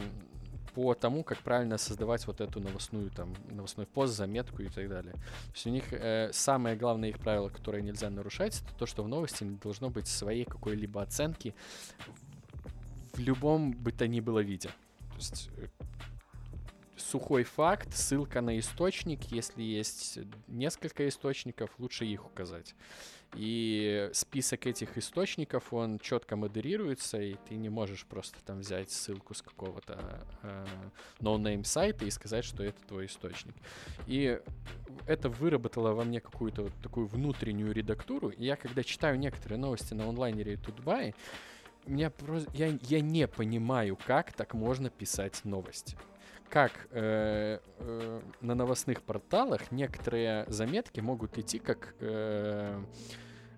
по 0.74 0.94
тому, 0.94 1.24
как 1.24 1.38
правильно 1.38 1.76
создавать 1.78 2.24
вот 2.26 2.40
эту 2.40 2.60
новостную, 2.60 3.10
там, 3.10 3.34
новостной 3.50 3.86
пост, 3.86 4.14
заметку 4.14 4.62
и 4.62 4.68
так 4.68 4.88
далее. 4.88 5.14
То 5.14 5.52
есть 5.54 5.66
у 5.66 5.70
них 5.70 5.92
э, 5.92 6.30
самое 6.32 6.76
главное 6.76 7.08
их 7.08 7.18
правило, 7.18 7.48
которое 7.48 7.82
нельзя 7.82 8.10
нарушать, 8.10 8.62
это 8.62 8.78
то, 8.78 8.86
что 8.86 9.02
в 9.02 9.08
новости 9.08 9.42
не 9.42 9.56
должно 9.56 9.90
быть 9.90 10.06
своей 10.06 10.44
какой-либо 10.44 11.02
оценки 11.02 11.54
в 13.14 13.18
любом 13.18 13.72
бы 13.72 13.90
то 13.90 14.06
ни 14.06 14.20
было 14.20 14.38
виде 14.38 14.70
есть 15.18 15.50
э, 15.56 15.66
сухой 16.96 17.44
факт, 17.44 17.94
ссылка 17.94 18.40
на 18.40 18.58
источник. 18.58 19.24
Если 19.30 19.62
есть 19.62 20.18
несколько 20.46 21.08
источников, 21.08 21.70
лучше 21.78 22.04
их 22.04 22.24
указать. 22.26 22.74
И 23.34 24.08
список 24.14 24.66
этих 24.66 24.96
источников, 24.96 25.74
он 25.74 25.98
четко 25.98 26.34
модерируется, 26.34 27.20
и 27.20 27.34
ты 27.46 27.56
не 27.56 27.68
можешь 27.68 28.06
просто 28.06 28.38
там 28.44 28.60
взять 28.60 28.90
ссылку 28.90 29.34
с 29.34 29.42
какого-то 29.42 30.24
э, 30.42 30.66
no-name 31.20 31.64
сайта 31.64 32.06
и 32.06 32.10
сказать, 32.10 32.44
что 32.44 32.62
это 32.64 32.80
твой 32.86 33.04
источник. 33.06 33.54
И 34.06 34.40
это 35.06 35.28
выработало 35.28 35.92
во 35.92 36.04
мне 36.04 36.20
какую-то 36.20 36.62
вот 36.62 36.72
такую 36.82 37.06
внутреннюю 37.06 37.72
редактуру. 37.72 38.30
И 38.30 38.44
я, 38.44 38.56
когда 38.56 38.82
читаю 38.82 39.18
некоторые 39.18 39.58
новости 39.58 39.92
на 39.92 40.08
онлайнере 40.08 40.54
и 40.54 40.56
Тутбай, 40.56 41.14
меня 41.88 42.10
просто, 42.10 42.50
я, 42.54 42.78
я 42.82 43.00
не 43.00 43.26
понимаю, 43.26 43.98
как 44.06 44.32
так 44.32 44.54
можно 44.54 44.90
писать 44.90 45.44
новости. 45.44 45.96
Как 46.48 46.72
э, 46.92 47.58
э, 47.78 48.20
на 48.40 48.54
новостных 48.54 49.02
порталах 49.02 49.70
некоторые 49.70 50.44
заметки 50.48 51.00
могут 51.00 51.36
идти 51.36 51.58
как 51.58 51.94
э, 52.00 52.82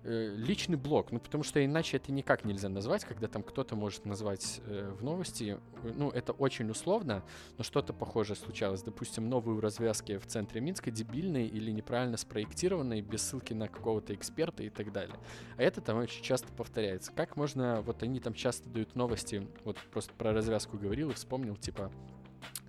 э, 0.03 0.35
личный 0.35 0.77
блог, 0.77 1.11
ну 1.11 1.19
потому 1.19 1.43
что 1.43 1.63
иначе 1.63 1.97
это 1.97 2.11
никак 2.11 2.45
нельзя 2.45 2.69
назвать, 2.69 3.05
когда 3.05 3.27
там 3.27 3.43
кто-то 3.43 3.75
может 3.75 4.05
назвать 4.05 4.61
э, 4.65 4.93
в 4.97 5.03
новости, 5.03 5.59
ну 5.83 6.09
это 6.09 6.31
очень 6.33 6.69
условно, 6.69 7.23
но 7.57 7.63
что-то 7.63 7.93
похожее 7.93 8.35
случалось. 8.35 8.83
Допустим, 8.83 9.29
новые 9.29 9.59
развязки 9.59 10.17
в 10.17 10.25
центре 10.25 10.61
Минска 10.61 10.91
дебильные 10.91 11.47
или 11.47 11.71
неправильно 11.71 12.17
спроектированные, 12.17 13.01
без 13.01 13.21
ссылки 13.21 13.53
на 13.53 13.67
какого-то 13.67 14.13
эксперта 14.13 14.63
и 14.63 14.69
так 14.69 14.91
далее. 14.91 15.17
А 15.57 15.63
это 15.63 15.81
там 15.81 15.97
очень 15.97 16.23
часто 16.23 16.51
повторяется. 16.53 17.11
Как 17.11 17.35
можно, 17.35 17.81
вот 17.81 18.03
они 18.03 18.19
там 18.19 18.33
часто 18.33 18.69
дают 18.69 18.95
новости, 18.95 19.47
вот 19.63 19.77
просто 19.91 20.13
про 20.13 20.33
развязку 20.33 20.77
говорил 20.77 21.11
и 21.11 21.13
вспомнил, 21.13 21.55
типа, 21.55 21.91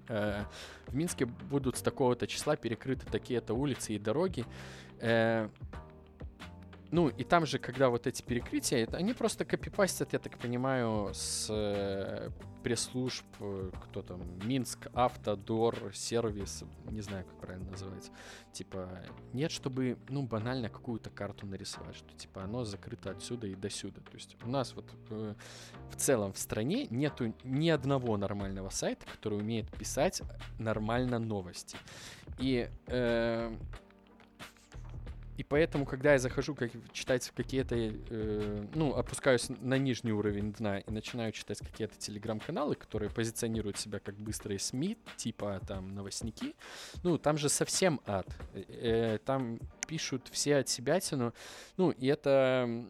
э, 0.09 0.45
в 0.87 0.95
Минске 0.95 1.27
будут 1.27 1.77
с 1.77 1.83
такого-то 1.83 2.27
числа 2.27 2.57
перекрыты 2.57 3.07
такие-то 3.07 3.55
улицы 3.55 3.95
и 3.95 3.99
дороги. 3.99 4.45
Э, 5.01 5.49
ну, 6.93 7.09
и 7.09 7.25
там 7.25 7.47
же, 7.47 7.59
когда 7.59 7.89
вот 7.89 8.07
эти 8.07 8.23
перекрытия, 8.23 8.85
это, 8.85 8.99
они 8.99 9.15
просто 9.15 9.47
копипастят, 9.47 10.13
я 10.13 10.19
так 10.19 10.39
понимаю, 10.39 11.11
с 11.15 11.49
э, 11.49 12.29
пресс-служб, 12.63 13.25
э, 13.41 13.71
кто 13.85 14.03
там, 14.03 14.21
Минск, 14.45 14.89
Автодор, 14.93 15.75
сервис, 15.95 16.65
не 16.91 17.01
знаю, 17.01 17.25
как 17.25 17.41
правильно 17.41 17.71
называется. 17.71 18.13
Типа, 18.53 18.91
нет, 19.33 19.51
чтобы, 19.51 19.97
ну, 20.11 20.23
банально 20.23 20.69
какую-то 20.69 21.09
карту 21.09 21.47
нарисовать, 21.47 21.97
что, 21.97 22.13
типа, 22.15 22.45
оно 22.45 22.65
закрыто 22.65 23.11
отсюда 23.11 23.47
и 23.47 23.55
до 23.55 23.71
сюда. 23.71 24.03
То 24.03 24.15
есть 24.15 24.37
у 24.45 24.51
нас 24.51 24.75
вот 24.75 24.85
э, 25.09 25.35
в 25.91 25.97
целом 25.97 26.35
в 26.35 26.39
стране 26.39 26.89
нету 26.91 27.33
ни 27.43 27.71
одного 27.71 28.19
нормального 28.19 28.69
сайта, 28.69 29.07
который 29.07 29.39
умеет 29.39 29.71
писать 29.79 30.21
нормально 30.59 31.19
новости. 31.19 31.79
И 32.39 32.69
э, 32.87 33.57
и 35.43 35.45
поэтому, 35.45 35.87
когда 35.87 36.13
я 36.13 36.21
захожу 36.21 36.55
как, 36.55 36.71
читать 36.93 37.29
какие-то, 37.35 37.75
э, 37.77 38.67
ну, 38.77 38.95
опускаюсь 38.95 39.49
на 39.49 39.77
нижний 39.77 40.13
уровень 40.13 40.53
дна 40.53 40.79
и 40.79 40.89
начинаю 40.89 41.33
читать 41.33 41.59
какие-то 41.59 41.99
телеграм-каналы, 41.99 42.77
которые 42.77 43.11
позиционируют 43.11 43.77
себя 43.77 43.99
как 43.99 44.15
быстрые 44.15 44.61
СМИ, 44.61 44.97
типа 45.17 45.61
там 45.67 45.97
новостники, 45.97 46.55
ну, 47.03 47.19
там 47.19 47.39
же 47.39 47.49
совсем 47.49 48.01
ад. 48.07 48.29
Э, 48.55 49.19
там 49.25 49.59
пишут 49.89 50.29
все 50.31 50.59
от 50.59 50.69
себя 50.69 51.01
тяну. 51.01 51.33
Ну, 51.77 51.91
и 51.91 52.07
это 52.07 52.87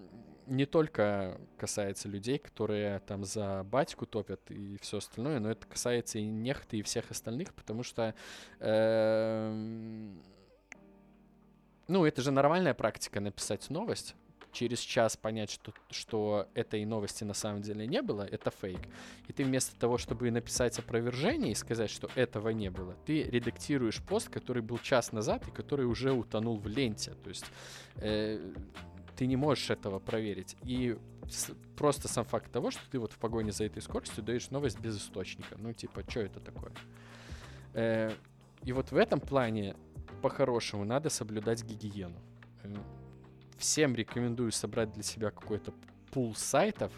не 0.47 0.67
только 0.67 1.41
касается 1.57 2.07
людей, 2.07 2.37
которые 2.37 2.99
там 3.07 3.25
за 3.25 3.65
батьку 3.65 4.05
топят 4.05 4.43
и 4.51 4.77
все 4.83 4.99
остальное, 4.99 5.41
но 5.41 5.51
это 5.51 5.67
касается 5.67 6.19
и 6.19 6.27
нехты, 6.27 6.81
и 6.81 6.83
всех 6.83 7.11
остальных, 7.11 7.55
потому 7.55 7.83
что 7.83 8.15
э, 8.61 10.11
ну, 11.93 12.07
это 12.07 12.23
же 12.23 12.31
нормальная 12.31 12.73
практика 12.73 13.21
написать 13.21 13.69
новость, 13.69 14.17
через 14.51 14.81
час 14.81 15.17
понять, 15.17 15.51
что, 15.51 15.73
что 15.91 16.49
этой 16.55 16.85
новости 16.87 17.25
на 17.25 17.35
самом 17.35 17.61
деле 17.61 17.87
не 17.87 18.01
было, 18.01 18.23
это 18.23 18.51
фейк. 18.51 18.81
И 19.29 19.33
ты 19.33 19.45
вместо 19.45 19.79
того, 19.79 19.99
чтобы 19.99 20.31
написать 20.31 20.79
опровержение 20.79 21.53
и 21.53 21.55
сказать, 21.55 21.91
что 21.91 22.09
этого 22.15 22.49
не 22.49 22.71
было, 22.71 22.97
ты 23.05 23.25
редактируешь 23.25 24.01
пост, 24.03 24.31
который 24.31 24.63
был 24.63 24.79
час 24.79 25.13
назад 25.13 25.47
и 25.49 25.51
который 25.51 25.85
уже 25.85 26.13
утонул 26.13 26.59
в 26.59 26.67
ленте. 26.67 27.13
То 27.23 27.29
есть 27.29 27.47
э, 27.97 28.41
ты 29.17 29.27
не 29.27 29.37
можешь 29.37 29.69
этого 29.71 29.99
проверить. 29.99 30.57
И 30.65 30.97
с, 31.29 31.51
просто 31.77 32.09
сам 32.09 32.25
факт 32.25 32.51
того, 32.51 32.71
что 32.71 32.83
ты 32.91 32.99
вот 32.99 33.13
в 33.13 33.19
погоне 33.19 33.53
за 33.53 33.65
этой 33.65 33.83
скоростью 33.83 34.23
даешь 34.23 34.51
новость 34.51 34.81
без 34.81 34.97
источника. 34.97 35.57
Ну, 35.59 35.75
типа, 35.75 36.03
что 36.09 36.21
это 36.21 36.41
такое? 36.41 36.73
Э, 37.75 38.13
и 38.65 38.73
вот 38.73 38.93
в 38.93 38.97
этом 38.97 39.21
плане 39.21 39.77
по-хорошему 40.23 40.85
надо 40.85 41.11
соблюдать 41.11 41.65
гигиену. 41.65 42.19
Э, 42.63 42.75
всем 43.59 43.95
рекомендую 43.95 44.53
собрать 44.53 44.93
для 44.93 45.03
себя 45.03 45.31
какой-то 45.31 45.75
пул 46.13 46.35
сайтов, 46.35 46.93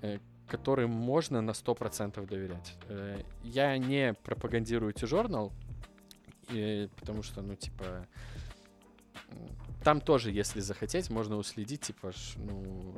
э, 0.00 0.18
которым 0.48 0.90
можно 0.90 1.40
на 1.40 1.52
100% 1.52 2.26
доверять. 2.26 2.78
Э, 2.88 3.20
я 3.42 3.76
не 3.78 4.14
пропагандирую 4.14 4.94
T-Journal, 4.94 5.52
потому 7.00 7.22
что, 7.22 7.40
ну, 7.40 7.56
типа, 7.56 8.06
там 9.82 10.00
тоже, 10.00 10.30
если 10.30 10.60
захотеть, 10.60 11.10
можно 11.10 11.36
уследить, 11.36 11.82
типа, 11.82 12.12
ну, 12.36 12.94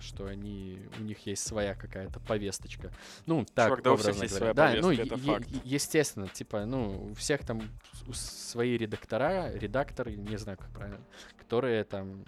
что 0.00 0.26
они, 0.26 0.78
у 0.98 1.02
них 1.02 1.26
есть 1.26 1.46
своя 1.46 1.74
какая-то 1.74 2.20
повесточка. 2.20 2.92
Ну, 3.26 3.44
так, 3.54 3.68
Чувак, 3.68 3.82
да, 3.82 3.92
у 3.92 3.96
всех 3.96 4.22
есть 4.22 4.34
своя 4.34 4.54
да, 4.54 4.66
повестка, 4.68 4.86
ну, 4.86 4.92
это 4.92 5.16
факт. 5.16 5.48
естественно, 5.64 6.28
типа, 6.28 6.64
ну, 6.64 7.08
у 7.10 7.14
всех 7.14 7.44
там 7.44 7.62
свои 8.12 8.76
редактора, 8.76 9.52
редакторы, 9.52 10.16
не 10.16 10.36
знаю, 10.36 10.58
как 10.58 10.70
правильно, 10.70 11.00
которые 11.38 11.84
там 11.84 12.24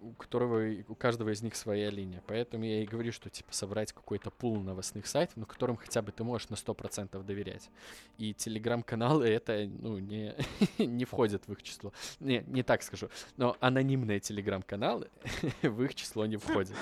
у 0.00 0.12
которого 0.12 0.64
у 0.88 0.94
каждого 0.94 1.30
из 1.30 1.42
них 1.42 1.56
своя 1.56 1.90
линия. 1.90 2.22
Поэтому 2.26 2.64
я 2.64 2.82
и 2.82 2.86
говорю, 2.86 3.12
что 3.12 3.30
типа 3.30 3.52
собрать 3.52 3.92
какой-то 3.92 4.30
пул 4.30 4.60
новостных 4.60 5.06
сайтов, 5.06 5.36
ну, 5.36 5.46
которым 5.46 5.76
хотя 5.76 6.02
бы 6.02 6.12
ты 6.12 6.24
можешь 6.24 6.48
на 6.48 6.54
100% 6.54 7.22
доверять. 7.22 7.70
И 8.18 8.34
телеграм-каналы 8.34 9.28
это, 9.28 9.68
ну, 9.80 9.98
не, 9.98 10.34
не 10.78 11.04
входят 11.04 11.46
в 11.46 11.52
их 11.52 11.62
число. 11.62 11.92
Не, 12.20 12.44
не 12.46 12.62
так 12.62 12.82
скажу. 12.82 13.08
Но 13.36 13.56
анонимные 13.60 14.20
телеграм-каналы 14.20 15.08
в 15.62 15.82
их 15.82 15.94
число 15.94 16.26
не 16.26 16.36
входят. 16.36 16.76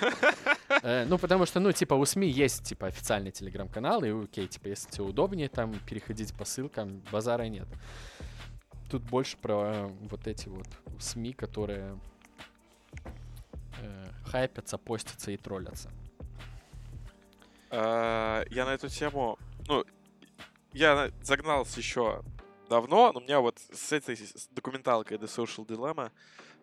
Э, 0.83 1.05
Ну, 1.07 1.19
потому 1.19 1.47
что, 1.47 1.61
ну, 1.61 1.73
типа, 1.73 1.95
у 1.95 2.05
СМИ 2.05 2.29
есть, 2.29 2.65
типа, 2.65 2.89
официальный 2.89 3.31
телеграм-канал, 3.31 4.05
и 4.05 4.11
окей, 4.11 4.47
типа, 4.47 4.69
если 4.69 4.91
тебе 4.91 5.05
удобнее 5.05 5.49
там 5.49 5.75
переходить 5.89 6.35
по 6.35 6.45
ссылкам, 6.45 7.03
базара 7.11 7.45
нет. 7.45 7.69
Тут 8.91 9.03
больше 9.03 9.37
про 9.37 9.89
вот 10.11 10.27
эти 10.27 10.49
вот 10.49 10.69
СМИ, 11.01 11.33
которые 11.33 11.99
э, 13.81 14.07
хайпятся, 14.25 14.79
постятся 14.79 15.31
и 15.31 15.37
троллятся. 15.37 15.91
Э, 17.71 18.45
Я 18.51 18.65
на 18.65 18.75
эту 18.75 18.89
тему, 18.89 19.39
ну, 19.69 19.85
я 20.73 20.95
на- 20.95 21.25
загнался 21.25 21.81
еще 21.81 22.23
давно, 22.69 23.13
но 23.13 23.21
у 23.21 23.23
меня 23.23 23.41
вот 23.41 23.59
с 23.73 23.93
этой 23.93 24.17
с 24.17 24.49
документалкой 24.49 25.19
The 25.19 25.27
Social 25.27 25.67
Dilemma 25.67 26.11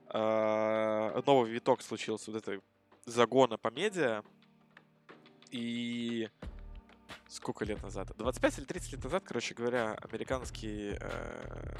э, 0.10 1.22
новый 1.26 1.52
виток 1.52 1.82
случился 1.82 2.32
вот 2.32 2.42
этой 2.44 2.62
загона 3.06 3.58
по 3.58 3.70
медиа. 3.70 4.24
И 5.52 6.30
сколько 7.28 7.64
лет 7.66 7.82
назад? 7.84 8.12
25 8.18 8.58
или 8.60 8.66
30 8.66 8.94
лет 8.94 9.04
назад, 9.04 9.24
короче 9.26 9.54
говоря, 9.54 9.94
американский 10.02 10.98
э, 11.00 11.78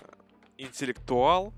интеллектуал, 0.58 1.54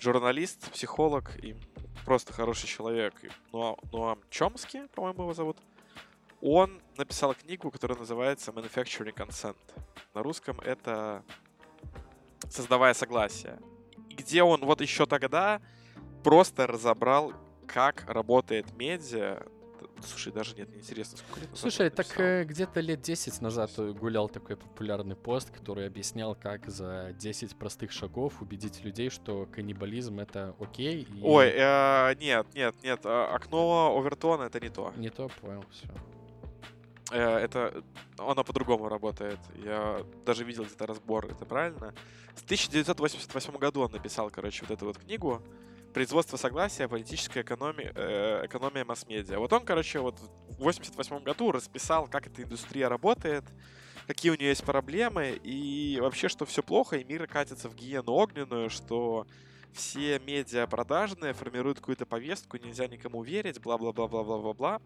журналист, 0.00 0.70
психолог 0.70 1.36
и 1.42 1.56
просто 2.04 2.32
хороший 2.32 2.66
человек, 2.66 3.14
и 3.24 3.28
Ноа- 3.52 3.76
Ноам 3.92 4.20
Чомски, 4.30 4.86
по-моему, 4.94 5.22
его 5.22 5.34
зовут, 5.34 5.58
он 6.40 6.80
написал 6.96 7.34
книгу, 7.34 7.70
которая 7.70 7.98
называется 7.98 8.52
Manufacturing 8.52 9.14
Consent. 9.14 9.56
На 10.14 10.22
русском 10.22 10.60
это 10.60 11.24
«Создавая 12.48 12.94
согласие». 12.94 13.58
Где 14.10 14.42
он 14.42 14.60
вот 14.60 14.80
еще 14.80 15.06
тогда 15.06 15.60
просто 16.22 16.66
разобрал, 16.66 17.32
как 17.66 18.04
работает 18.08 18.72
медиа. 18.76 19.42
Слушай, 20.04 20.32
даже 20.32 20.54
нет, 20.56 20.68
неинтересно, 20.74 21.18
сколько 21.18 21.40
лет 21.40 21.50
Слушай, 21.54 21.90
так 21.90 22.06
э, 22.20 22.44
где-то 22.44 22.80
лет 22.80 23.00
10 23.00 23.40
назад 23.40 23.70
гулял 23.98 24.28
такой 24.28 24.56
популярный 24.56 25.16
пост, 25.16 25.50
который 25.50 25.86
объяснял, 25.86 26.34
как 26.34 26.68
за 26.68 27.12
10 27.18 27.56
простых 27.56 27.92
шагов 27.92 28.40
убедить 28.42 28.84
людей, 28.84 29.10
что 29.10 29.46
каннибализм 29.46 30.20
это 30.20 30.54
окей. 30.60 31.02
и- 31.02 31.22
Ой, 31.22 31.52
э, 31.54 32.14
нет, 32.20 32.46
нет, 32.54 32.74
нет, 32.82 33.00
э, 33.04 33.24
окно 33.32 33.96
Овертона 33.98 34.44
это 34.44 34.60
не 34.60 34.68
то. 34.68 34.92
Не 34.96 35.10
то, 35.10 35.28
понял, 35.40 35.64
все. 35.70 35.88
Э, 37.12 37.38
это 37.38 37.82
оно 38.18 38.42
по-другому 38.44 38.88
работает. 38.88 39.38
Я 39.64 40.02
даже 40.24 40.44
видел 40.44 40.64
где-то 40.64 40.86
разбор, 40.86 41.26
это 41.26 41.44
правильно. 41.44 41.94
В 42.34 42.42
1988 42.44 43.56
году 43.58 43.80
он 43.82 43.92
написал, 43.92 44.30
короче, 44.30 44.64
вот 44.68 44.70
эту 44.76 44.86
вот 44.86 44.98
книгу 44.98 45.40
«Производство 45.96 46.36
согласия. 46.36 46.88
Политическая 46.88 47.40
экономия, 47.40 47.90
э, 47.94 48.42
экономия 48.44 48.84
масс-медиа». 48.84 49.38
Вот 49.38 49.50
он, 49.54 49.64
короче, 49.64 49.98
вот 49.98 50.18
в 50.20 50.58
88 50.58 51.22
году 51.22 51.52
расписал, 51.52 52.06
как 52.06 52.26
эта 52.26 52.42
индустрия 52.42 52.90
работает, 52.90 53.44
какие 54.06 54.30
у 54.30 54.34
нее 54.34 54.50
есть 54.50 54.62
проблемы, 54.62 55.40
и 55.42 55.96
вообще, 56.02 56.28
что 56.28 56.44
все 56.44 56.62
плохо, 56.62 56.98
и 56.98 57.04
мир 57.04 57.26
катится 57.26 57.70
в 57.70 57.74
гиену 57.74 58.12
огненную, 58.12 58.68
что 58.68 59.26
все 59.72 60.18
медиа 60.18 60.66
продажные 60.66 61.32
формируют 61.32 61.78
какую-то 61.78 62.04
повестку, 62.04 62.58
нельзя 62.58 62.88
никому 62.88 63.22
верить, 63.22 63.58
бла-бла-бла-бла-бла-бла-бла. 63.58 64.82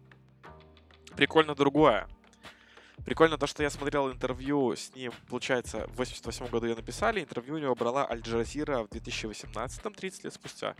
Прикольно 1.17 1.55
другое. 1.55 2.07
Прикольно 3.05 3.37
то, 3.37 3.47
что 3.47 3.63
я 3.63 3.69
смотрел 3.69 4.11
интервью 4.11 4.75
с 4.75 4.93
ним, 4.95 5.11
получается, 5.27 5.87
в 5.87 5.97
88 5.97 6.47
году 6.47 6.67
ее 6.67 6.75
написали, 6.75 7.21
интервью 7.21 7.55
у 7.55 7.57
него 7.57 7.75
брала 7.75 8.07
Аль 8.09 8.21
Джазира 8.21 8.83
в 8.83 8.89
2018, 8.89 9.95
30 9.95 10.23
лет 10.23 10.33
спустя. 10.33 10.75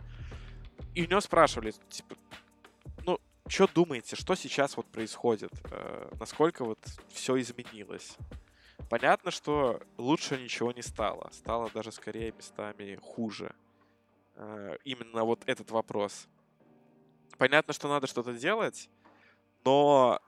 И 0.94 1.04
у 1.04 1.08
него 1.08 1.20
спрашивали, 1.20 1.72
типа, 1.88 2.14
ну, 3.04 3.18
что 3.48 3.66
думаете, 3.66 4.14
что 4.14 4.34
сейчас 4.34 4.76
вот 4.76 4.86
происходит? 4.86 5.52
Э, 5.70 6.10
насколько 6.20 6.64
вот 6.64 6.78
все 7.08 7.40
изменилось? 7.40 8.16
Понятно, 8.88 9.30
что 9.30 9.80
лучше 9.96 10.38
ничего 10.38 10.70
не 10.72 10.82
стало. 10.82 11.30
Стало 11.32 11.70
даже 11.70 11.90
скорее 11.92 12.32
местами 12.32 12.98
хуже. 13.02 13.54
Э, 14.36 14.76
именно 14.84 15.24
вот 15.24 15.42
этот 15.46 15.70
вопрос. 15.70 16.28
Понятно, 17.38 17.72
что 17.72 17.88
надо 17.88 18.06
что-то 18.06 18.34
делать, 18.34 18.88
но, 19.64 20.20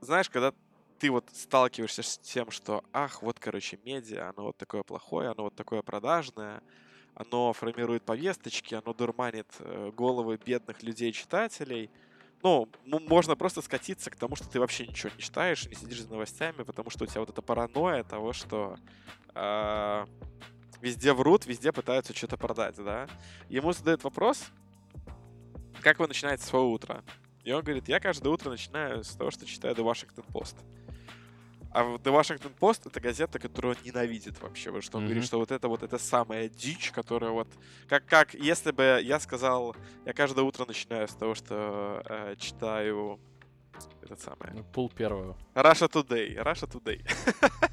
знаешь, 0.00 0.30
когда 0.30 0.54
ты 0.98 1.10
вот 1.10 1.28
сталкиваешься 1.32 2.02
с 2.02 2.18
тем, 2.18 2.50
что, 2.50 2.84
ах, 2.92 3.22
вот, 3.22 3.38
короче, 3.38 3.78
медиа, 3.84 4.30
оно 4.30 4.46
вот 4.46 4.56
такое 4.56 4.82
плохое, 4.82 5.30
оно 5.30 5.44
вот 5.44 5.54
такое 5.54 5.82
продажное, 5.82 6.62
оно 7.14 7.52
формирует 7.52 8.02
повесточки, 8.04 8.74
оно 8.74 8.92
дурманит 8.92 9.46
э, 9.60 9.90
головы 9.96 10.38
бедных 10.44 10.82
людей-читателей. 10.82 11.90
Ну, 12.42 12.68
можно 12.84 13.34
просто 13.34 13.62
скатиться 13.62 14.10
к 14.10 14.16
тому, 14.16 14.36
что 14.36 14.48
ты 14.48 14.60
вообще 14.60 14.86
ничего 14.86 15.10
не 15.16 15.22
читаешь, 15.22 15.66
не 15.66 15.74
сидишь 15.74 16.02
за 16.02 16.10
новостями, 16.10 16.62
потому 16.62 16.90
что 16.90 17.04
у 17.04 17.06
тебя 17.06 17.20
вот 17.20 17.30
эта 17.30 17.42
паранойя 17.42 18.04
того, 18.04 18.32
что 18.32 18.76
э, 19.34 20.06
везде 20.80 21.12
врут, 21.12 21.46
везде 21.46 21.72
пытаются 21.72 22.14
что-то 22.14 22.36
продать, 22.36 22.76
да. 22.76 23.08
Ему 23.48 23.72
задают 23.72 24.04
вопрос, 24.04 24.44
как 25.80 25.98
вы 25.98 26.06
начинаете 26.06 26.44
свое 26.44 26.64
утро? 26.64 27.02
И 27.44 27.52
он 27.52 27.62
говорит, 27.62 27.88
я 27.88 28.00
каждое 28.00 28.28
утро 28.30 28.50
начинаю 28.50 29.04
с 29.04 29.14
того, 29.14 29.30
что 29.30 29.46
читаю 29.46 29.74
The 29.74 29.84
Washington 29.84 30.24
Post. 30.32 30.56
А 31.76 31.82
The 31.82 32.04
Washington 32.10 32.52
Post 32.58 32.88
это 32.88 33.00
газета, 33.00 33.38
которую 33.38 33.76
он 33.76 33.82
ненавидит 33.84 34.40
вообще. 34.40 34.70
Вот 34.70 34.82
что 34.82 34.96
он 34.96 35.04
говорит, 35.04 35.22
Мгм. 35.22 35.26
что 35.26 35.38
вот 35.38 35.50
это 35.50 35.68
вот 35.68 35.82
это 35.82 35.98
самая 35.98 36.48
дичь, 36.48 36.90
которая 36.90 37.32
вот... 37.32 37.48
Как, 37.86 38.06
как 38.06 38.32
если 38.32 38.70
бы 38.70 38.98
я 39.02 39.20
сказал, 39.20 39.76
я 40.06 40.14
каждое 40.14 40.42
утро 40.42 40.64
начинаю 40.64 41.06
с 41.06 41.12
того, 41.14 41.34
что 41.34 42.02
э, 42.06 42.34
читаю 42.38 43.20
этот 44.02 44.20
самый... 44.20 44.54
Ну, 44.54 44.64
Пул 44.64 44.88
первого. 44.88 45.36
Russia 45.54 45.86
Today. 45.90 46.42
Russia 46.42 46.66
Today. 46.66 47.02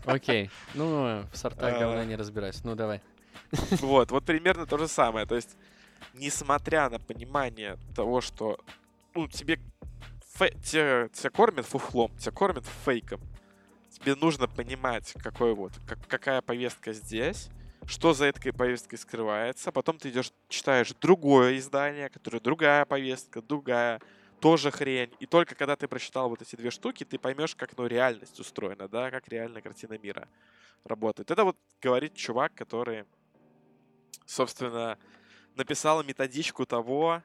Окей. 0.05 0.49
Ну, 0.73 1.23
в 1.31 1.37
сортах 1.37 1.73
А. 1.75 1.79
говна 1.79 2.03
не 2.03 2.17
разбираюсь. 2.17 2.61
Ну, 2.65 2.75
давай. 2.75 3.01
Вот, 3.79 4.11
вот 4.11 4.25
примерно 4.25 4.65
то 4.65 4.77
же 4.77 4.89
самое. 4.89 5.25
То 5.25 5.35
есть, 5.35 5.55
несмотря 6.13 6.89
на 6.89 6.99
понимание 6.99 7.77
того, 7.95 8.19
что 8.19 8.59
ну, 9.15 9.29
тебе 9.29 9.59
фе- 10.37 10.59
тебя, 10.61 11.07
тебя 11.07 11.29
кормят 11.29 11.65
фуфлом, 11.65 12.11
тебя 12.17 12.31
кормят 12.33 12.65
фейком, 12.83 13.21
тебе 13.99 14.15
нужно 14.15 14.47
понимать, 14.47 15.13
какой 15.21 15.53
вот, 15.53 15.73
как, 15.87 16.05
какая 16.07 16.41
повестка 16.41 16.93
здесь, 16.93 17.49
что 17.85 18.13
за 18.13 18.25
этой 18.25 18.53
повесткой 18.53 18.97
скрывается. 18.97 19.71
Потом 19.71 19.97
ты 19.97 20.09
идешь, 20.09 20.31
читаешь 20.49 20.93
другое 21.01 21.57
издание, 21.57 22.09
которое 22.09 22.39
другая 22.39 22.85
повестка, 22.85 23.41
другая, 23.41 24.01
тоже 24.39 24.71
хрень. 24.71 25.11
И 25.19 25.25
только 25.25 25.55
когда 25.55 25.75
ты 25.75 25.87
прочитал 25.87 26.29
вот 26.29 26.41
эти 26.41 26.55
две 26.55 26.71
штуки, 26.71 27.03
ты 27.03 27.17
поймешь, 27.17 27.55
как 27.55 27.77
ну, 27.77 27.87
реальность 27.87 28.39
устроена, 28.39 28.87
да, 28.87 29.11
как 29.11 29.27
реальная 29.27 29.61
картина 29.61 29.97
мира 29.97 30.27
работает. 30.85 31.31
Это 31.31 31.43
вот 31.43 31.57
говорит 31.81 32.13
чувак, 32.15 32.53
который 32.55 33.05
собственно, 34.25 34.97
написал 35.55 36.03
методичку 36.03 36.65
того, 36.65 37.21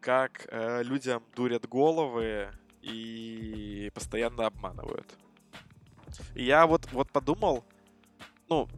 как 0.00 0.46
э, 0.50 0.82
людям 0.82 1.22
дурят 1.34 1.68
головы 1.68 2.50
и 2.82 3.90
постоянно 3.94 4.46
обманывают. 4.46 5.06
Я 6.34 6.66
вот, 6.66 6.90
вот 6.92 7.10
подумал, 7.10 7.64
ну, 8.48 8.68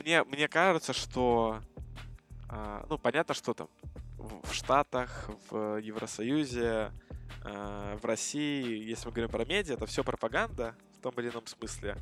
мне, 0.00 0.24
мне 0.24 0.48
кажется, 0.48 0.92
что, 0.92 1.60
а, 2.48 2.84
ну, 2.88 2.98
понятно, 2.98 3.34
что 3.34 3.54
там 3.54 3.68
в, 4.16 4.52
Штатах, 4.52 5.30
в 5.50 5.76
Евросоюзе, 5.78 6.92
а, 7.44 7.96
в 7.96 8.04
России, 8.04 8.84
если 8.84 9.06
мы 9.06 9.12
говорим 9.12 9.30
про 9.30 9.44
медиа, 9.44 9.74
это 9.74 9.86
все 9.86 10.02
пропаганда 10.02 10.74
в 10.98 11.02
том 11.02 11.14
или 11.18 11.30
ином 11.30 11.46
смысле. 11.46 11.96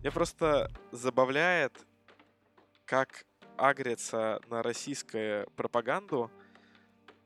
Мне 0.00 0.10
просто 0.10 0.70
забавляет, 0.92 1.78
как 2.84 3.24
агрится 3.56 4.40
на 4.48 4.62
российскую 4.62 5.48
пропаганду 5.50 6.30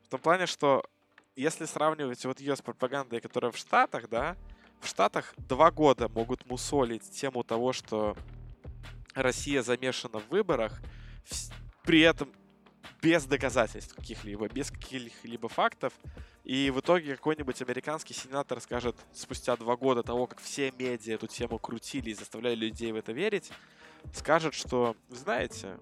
в 0.03 0.09
том 0.09 0.19
плане, 0.19 0.45
что 0.45 0.83
если 1.35 1.65
сравнивать 1.65 2.25
вот 2.25 2.39
ее 2.39 2.55
с 2.55 2.61
пропагандой, 2.61 3.21
которая 3.21 3.51
в 3.51 3.57
Штатах, 3.57 4.09
да, 4.09 4.35
в 4.79 4.87
Штатах 4.87 5.33
два 5.37 5.71
года 5.71 6.09
могут 6.09 6.45
мусолить 6.49 7.09
тему 7.11 7.43
того, 7.43 7.73
что 7.73 8.15
Россия 9.13 9.61
замешана 9.61 10.19
в 10.19 10.29
выборах, 10.29 10.81
при 11.83 12.01
этом 12.01 12.29
без 13.01 13.25
доказательств 13.25 13.95
каких-либо, 13.95 14.47
без 14.47 14.71
каких-либо 14.71 15.49
фактов. 15.49 15.93
И 16.43 16.71
в 16.71 16.79
итоге 16.79 17.15
какой-нибудь 17.15 17.61
американский 17.61 18.13
сенатор 18.13 18.59
скажет 18.59 18.95
спустя 19.13 19.55
два 19.55 19.75
года 19.75 20.03
того, 20.03 20.27
как 20.27 20.39
все 20.41 20.71
медиа 20.71 21.15
эту 21.15 21.27
тему 21.27 21.59
крутили 21.59 22.09
и 22.09 22.13
заставляли 22.13 22.55
людей 22.55 22.91
в 22.91 22.95
это 22.95 23.11
верить, 23.11 23.51
скажет, 24.13 24.53
что, 24.53 24.95
знаете, 25.09 25.77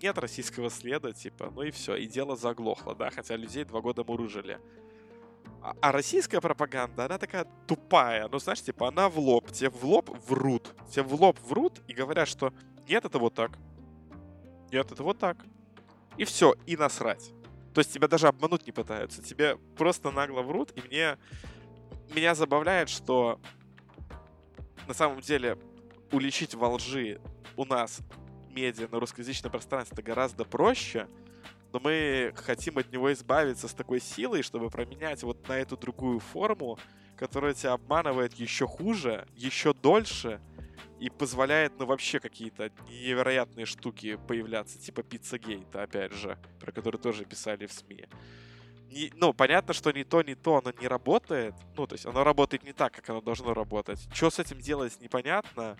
нет 0.00 0.16
российского 0.18 0.70
следа, 0.70 1.12
типа, 1.12 1.50
ну 1.54 1.62
и 1.62 1.70
все, 1.70 1.96
и 1.96 2.06
дело 2.06 2.36
заглохло, 2.36 2.94
да, 2.94 3.10
хотя 3.10 3.36
людей 3.36 3.64
два 3.64 3.80
года 3.80 4.04
мурыжили. 4.04 4.60
А, 5.62 5.74
а 5.80 5.92
российская 5.92 6.40
пропаганда, 6.40 7.06
она 7.06 7.18
такая 7.18 7.46
тупая. 7.66 8.28
Ну, 8.28 8.38
знаешь, 8.38 8.62
типа, 8.62 8.88
она 8.88 9.08
в 9.08 9.18
лоб. 9.18 9.50
Тебе 9.50 9.70
в 9.70 9.84
лоб 9.84 10.10
врут. 10.28 10.74
Тебе 10.90 11.02
в 11.02 11.14
лоб 11.14 11.38
врут 11.40 11.80
и 11.88 11.92
говорят, 11.92 12.28
что 12.28 12.52
нет, 12.88 13.04
это 13.04 13.18
вот 13.18 13.34
так. 13.34 13.58
Нет, 14.70 14.90
это 14.90 15.02
вот 15.02 15.18
так. 15.18 15.44
И 16.16 16.24
все, 16.24 16.54
и 16.66 16.76
насрать. 16.76 17.32
То 17.74 17.80
есть 17.80 17.92
тебя 17.92 18.08
даже 18.08 18.28
обмануть 18.28 18.66
не 18.66 18.72
пытаются. 18.72 19.22
Тебе 19.22 19.56
просто 19.76 20.10
нагло 20.10 20.42
врут, 20.42 20.72
и 20.76 20.80
мне... 20.80 21.18
Меня 22.14 22.36
забавляет, 22.36 22.88
что 22.88 23.40
на 24.86 24.94
самом 24.94 25.20
деле 25.20 25.58
уличить 26.12 26.54
во 26.54 26.68
лжи 26.68 27.20
у 27.56 27.64
нас 27.64 27.98
медиа 28.50 28.88
на 28.90 29.00
русскоязычном 29.00 29.50
пространстве 29.50 30.02
гораздо 30.04 30.44
проще, 30.44 31.08
но 31.76 31.80
мы 31.80 32.32
хотим 32.36 32.78
от 32.78 32.90
него 32.90 33.12
избавиться 33.12 33.68
с 33.68 33.74
такой 33.74 34.00
силой, 34.00 34.40
чтобы 34.40 34.70
променять 34.70 35.22
вот 35.22 35.46
на 35.46 35.58
эту 35.58 35.76
другую 35.76 36.20
форму, 36.20 36.78
которая 37.18 37.52
тебя 37.52 37.74
обманывает 37.74 38.32
еще 38.32 38.66
хуже, 38.66 39.28
еще 39.34 39.74
дольше 39.74 40.40
и 41.00 41.10
позволяет, 41.10 41.78
ну, 41.78 41.84
вообще 41.84 42.18
какие-то 42.18 42.70
невероятные 42.88 43.66
штуки 43.66 44.18
появляться, 44.26 44.78
типа 44.78 45.02
Пиццагейта, 45.02 45.82
опять 45.82 46.14
же, 46.14 46.38
про 46.60 46.72
который 46.72 46.98
тоже 46.98 47.26
писали 47.26 47.66
в 47.66 47.72
СМИ. 47.74 48.06
Не, 48.90 49.12
ну, 49.14 49.34
понятно, 49.34 49.74
что 49.74 49.92
ни 49.92 50.02
то, 50.02 50.22
ни 50.22 50.32
то, 50.32 50.56
оно 50.56 50.72
не 50.80 50.88
работает. 50.88 51.54
Ну, 51.76 51.86
то 51.86 51.94
есть 51.94 52.06
оно 52.06 52.24
работает 52.24 52.64
не 52.64 52.72
так, 52.72 52.94
как 52.94 53.10
оно 53.10 53.20
должно 53.20 53.52
работать. 53.52 54.08
Что 54.14 54.30
с 54.30 54.38
этим 54.38 54.60
делать, 54.60 54.98
непонятно. 55.02 55.76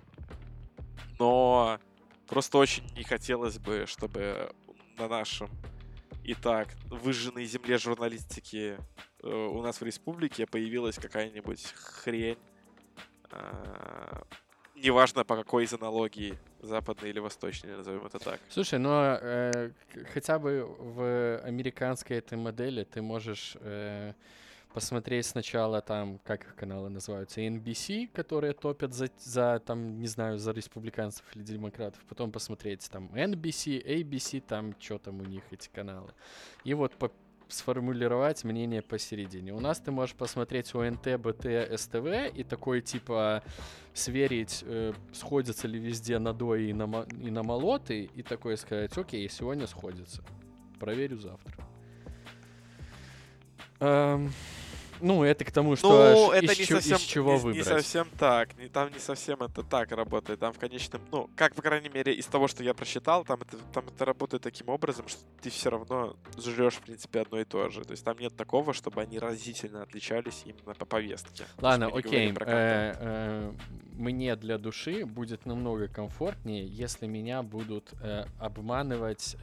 Но 1.19 1.79
просто 2.27 2.59
очень 2.59 2.85
не 2.95 3.03
хотелось 3.03 3.59
бы, 3.59 3.87
чтобы 3.87 4.53
на 4.99 5.09
нашем 5.09 5.49
и 6.27 6.35
так 6.35 6.69
выжженной 6.91 7.45
земле 7.45 7.79
журналистики 7.79 8.77
э, 9.23 9.29
у 9.29 9.63
нас 9.63 9.81
в 9.81 9.85
республике 9.85 10.47
появилась 10.47 10.97
какая-нибудь 10.97 11.73
хрень. 11.75 12.39
Э, 13.31 14.23
неважно 14.75 15.25
по 15.25 15.37
какой 15.37 15.65
из 15.65 15.73
аналогии, 15.73 16.37
западной 16.63 17.11
или 17.11 17.21
восточной, 17.21 17.77
назовем 17.77 18.05
это 18.05 18.19
так. 18.19 18.41
Слушай, 18.49 18.81
но 18.81 19.19
э, 19.21 19.71
хотя 20.13 20.41
бы 20.41 20.67
в 20.67 21.39
американской 21.45 22.17
этой 22.17 22.37
модели 22.37 22.83
ты 22.83 23.03
можешь 23.03 23.57
э, 23.61 24.13
посмотреть 24.77 25.25
сначала 25.25 25.81
там, 25.81 26.19
как 26.19 26.45
их 26.45 26.55
каналы 26.55 26.91
называются, 26.91 27.41
NBC, 27.41 28.09
которые 28.13 28.53
топят 28.53 28.93
за, 28.93 29.09
за 29.19 29.59
там, 29.65 29.99
не 29.99 30.07
знаю, 30.07 30.37
за 30.37 30.53
республиканцев 30.53 31.25
или 31.35 31.43
демократов, 31.43 32.05
потом 32.07 32.31
посмотреть 32.31 32.87
там 32.91 33.07
NBC, 33.07 33.83
ABC, 33.83 34.43
там, 34.47 34.75
что 34.79 34.99
там 34.99 35.23
у 35.23 35.25
них 35.25 35.43
эти 35.51 35.71
каналы. 35.71 36.13
И 36.65 36.75
вот 36.75 36.93
по 36.93 37.11
сформулировать 37.49 38.45
мнение 38.45 38.83
посередине. 38.83 39.55
У 39.55 39.61
нас 39.61 39.81
ты 39.81 39.93
можешь 39.93 40.15
посмотреть 40.15 40.75
ОНТ, 40.75 41.21
БТ, 41.21 41.81
СТВ 41.81 42.35
и 42.35 42.45
такой 42.45 42.83
типа 42.83 43.43
сверить, 43.95 44.63
э, 44.67 44.93
сходятся 45.15 45.69
ли 45.69 45.79
везде 45.79 46.19
на 46.19 46.35
до 46.35 46.55
и 46.55 46.75
на, 46.75 47.07
и 47.23 47.31
на 47.31 47.43
молоты, 47.43 48.11
и 48.15 48.23
такое 48.23 48.57
сказать, 48.57 48.99
окей, 48.99 49.27
сегодня 49.31 49.67
сходится. 49.67 50.23
Проверю 50.79 51.17
завтра. 51.17 51.67
Эм, 53.81 54.33
ну, 55.01 55.25
это 55.25 55.45
к 55.45 55.51
тому, 55.51 55.77
что 55.77 55.89
ну, 55.89 56.33
это 56.33 56.53
из, 56.53 56.59
не 56.59 56.65
совсем, 56.65 56.97
из 56.97 57.03
чего 57.03 57.33
не, 57.35 57.39
выбрать. 57.39 57.57
Не 57.57 57.63
совсем 57.63 58.09
так. 58.19 58.57
Не, 58.59 58.69
там 58.69 58.93
не 58.93 58.99
совсем 58.99 59.43
это 59.43 59.63
так 59.63 59.93
работает. 59.93 60.41
Там 60.41 60.53
в 60.53 60.59
конечном... 60.59 61.03
Ну, 61.11 61.31
как, 61.37 61.55
по 61.55 61.63
крайней 61.63 61.89
мере, 61.89 62.15
из 62.15 62.27
того, 62.27 62.49
что 62.49 62.63
я 62.63 62.75
просчитал, 62.75 63.25
там 63.25 63.41
это, 63.43 63.57
там 63.73 63.85
это 63.89 64.05
работает 64.05 64.43
таким 64.43 64.69
образом, 64.69 65.09
что 65.09 65.21
ты 65.43 65.51
все 65.51 65.71
равно 65.71 66.17
жрешь, 66.39 66.75
в 66.75 66.81
принципе, 66.81 67.21
одно 67.21 67.41
и 67.41 67.45
то 67.45 67.69
же. 67.69 67.85
То 67.85 67.93
есть 67.93 68.05
там 68.05 68.19
нет 68.19 68.37
такого, 68.37 68.73
чтобы 68.73 69.03
они 69.03 69.19
разительно 69.19 69.83
отличались 69.83 70.43
именно 70.45 70.75
по 70.75 70.85
повестке. 70.85 71.45
Ладно, 71.59 71.89
окей. 71.89 72.33
Э, 72.41 72.95
э, 72.99 73.53
мне 73.93 74.37
для 74.37 74.59
души 74.59 75.05
будет 75.05 75.47
намного 75.47 75.89
комфортнее, 75.89 76.67
если 76.67 77.07
меня 77.07 77.43
будут 77.43 77.93
э, 78.03 78.25
обманывать 78.39 79.37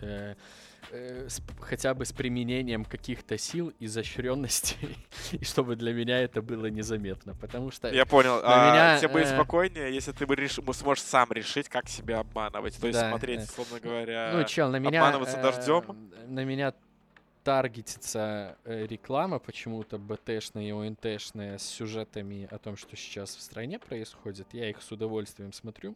э, 0.91 1.27
с, 1.29 1.41
хотя 1.59 1.93
бы 1.93 2.05
с 2.05 2.11
применением 2.11 2.85
каких-то 2.85 3.37
сил, 3.37 3.73
изощренностей, 3.79 4.97
и 5.31 5.43
чтобы 5.43 5.75
для 5.75 5.93
меня 5.93 6.19
это 6.19 6.41
было 6.41 6.67
незаметно, 6.67 7.35
потому 7.35 7.71
что... 7.71 7.89
Я 7.89 8.05
понял. 8.05 8.39
А 8.43 8.71
меня, 8.71 8.99
тебе 8.99 9.09
будет 9.09 9.27
э... 9.27 9.35
спокойнее, 9.35 9.93
если 9.93 10.11
ты 10.11 10.25
реш... 10.25 10.59
сможешь 10.73 11.03
сам 11.03 11.31
решить, 11.31 11.69
как 11.69 11.89
себя 11.89 12.19
обманывать, 12.19 12.79
то 12.79 12.87
есть 12.87 12.99
да, 12.99 13.09
смотреть, 13.09 13.41
э... 13.41 13.43
условно 13.43 13.79
говоря, 13.79 14.31
ну, 14.33 14.43
чел, 14.45 14.69
на 14.69 14.79
меня, 14.79 15.01
обманываться 15.01 15.37
э... 15.37 15.41
дождем. 15.41 16.11
На 16.27 16.43
меня 16.43 16.73
таргетится 17.43 18.57
э, 18.63 18.87
реклама 18.87 19.39
почему-то 19.39 19.97
БТшная 19.97 20.63
и 20.63 20.71
ОНТшная 20.71 21.57
с 21.57 21.63
сюжетами 21.63 22.47
о 22.49 22.57
том, 22.57 22.77
что 22.77 22.95
сейчас 22.95 23.35
в 23.35 23.41
стране 23.41 23.79
происходит. 23.79 24.47
Я 24.53 24.69
их 24.69 24.81
с 24.81 24.91
удовольствием 24.91 25.51
смотрю. 25.53 25.95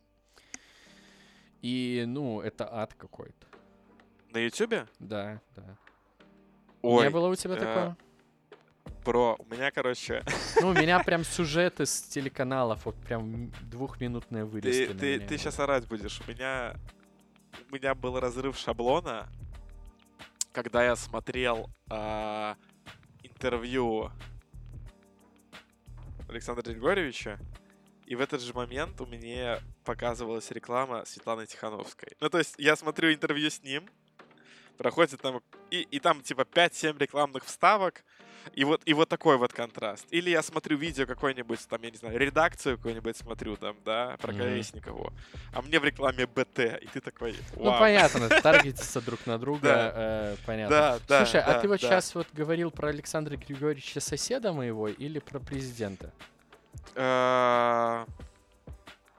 И, 1.61 2.03
ну, 2.07 2.41
это 2.41 2.71
ад 2.71 2.93
какой-то. 2.93 3.47
На 4.38 4.41
Ютубе? 4.41 4.85
Да, 4.99 5.41
да. 5.55 5.63
Ой, 6.83 7.05
Не 7.05 7.09
было 7.09 7.27
у 7.27 7.35
тебя 7.35 7.55
э, 7.55 7.57
такого? 7.57 7.97
Бро, 9.03 9.35
у 9.39 9.51
меня, 9.51 9.71
короче... 9.71 10.23
Ну, 10.61 10.67
у 10.67 10.73
меня 10.73 10.99
прям 10.99 11.23
сюжеты 11.23 11.88
с 11.88 12.03
телеканалов, 12.03 12.85
вот 12.85 12.95
прям 12.97 13.51
двухминутные 13.63 14.45
вырезки. 14.45 14.93
Ты, 14.93 15.17
ты, 15.17 15.19
ты 15.21 15.38
сейчас 15.39 15.57
орать 15.57 15.88
будешь. 15.88 16.21
У 16.21 16.29
меня, 16.29 16.75
у 17.71 17.73
меня 17.73 17.95
был 17.95 18.19
разрыв 18.19 18.55
шаблона, 18.59 19.27
когда 20.51 20.83
я 20.83 20.95
смотрел 20.95 21.71
э, 21.89 22.53
интервью 23.23 24.11
Александра 26.29 26.61
Григорьевича, 26.61 27.39
и 28.05 28.13
в 28.13 28.21
этот 28.21 28.41
же 28.41 28.53
момент 28.53 29.01
у 29.01 29.07
меня 29.07 29.61
показывалась 29.83 30.51
реклама 30.51 31.05
Светланы 31.05 31.47
Тихановской. 31.47 32.09
Ну, 32.19 32.29
то 32.29 32.38
есть 32.38 32.53
я 32.59 32.75
смотрю 32.75 33.11
интервью 33.11 33.49
с 33.49 33.63
ним, 33.63 33.89
проходит 34.78 35.21
там, 35.21 35.41
и, 35.71 35.82
и 35.82 35.99
там 35.99 36.21
типа 36.21 36.41
5-7 36.41 36.97
рекламных 36.97 37.43
вставок, 37.45 38.03
и 38.53 38.63
вот, 38.63 38.82
и 38.86 38.93
вот 38.93 39.09
такой 39.09 39.38
вот 39.38 39.53
контраст. 39.53 40.05
Или 40.11 40.30
я 40.30 40.41
смотрю 40.41 40.78
видео 40.78 41.05
какой-нибудь, 41.05 41.67
там, 41.67 41.82
я 41.82 41.91
не 41.91 41.97
знаю, 41.97 42.17
редакцию 42.17 42.78
какую-нибудь 42.78 43.17
смотрю, 43.17 43.57
там, 43.57 43.75
да, 43.84 44.15
про 44.21 44.34
mm-hmm. 44.34 45.13
А 45.53 45.61
мне 45.61 45.80
в 45.80 45.84
рекламе 45.84 46.25
БТ, 46.28 46.59
и 46.82 46.88
ты 46.88 47.01
такой, 47.01 47.36
ну, 47.55 47.63
Вау. 47.63 47.73
Ну, 47.73 47.80
понятно, 47.80 48.30
таргетятся 48.41 49.01
друг 49.01 49.25
на 49.25 49.38
друга, 49.38 49.91
э, 49.95 50.36
понятно. 50.45 50.99
Слушай, 51.07 51.41
а 51.41 51.59
ты 51.59 51.67
вот 51.67 51.82
сейчас 51.82 52.15
вот 52.15 52.28
говорил 52.34 52.71
про 52.71 52.89
Александра 52.89 53.36
Григорьевича, 53.36 53.99
соседа 53.99 54.53
моего, 54.53 54.88
или 54.88 55.19
про 55.19 55.39
президента? 55.39 56.13
Э, 56.95 58.05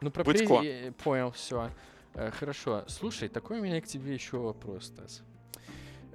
ну, 0.01 0.11
про 0.11 0.25
президента... 0.25 0.93
Понял, 1.03 1.33
все. 1.33 1.71
Э, 2.15 2.31
хорошо. 2.31 2.85
Слушай, 2.89 3.29
такой 3.29 3.61
у 3.61 3.63
меня 3.63 3.81
к 3.81 3.87
тебе 3.87 4.15
еще 4.15 4.39
вопрос, 4.39 4.87
Стас. 4.87 5.23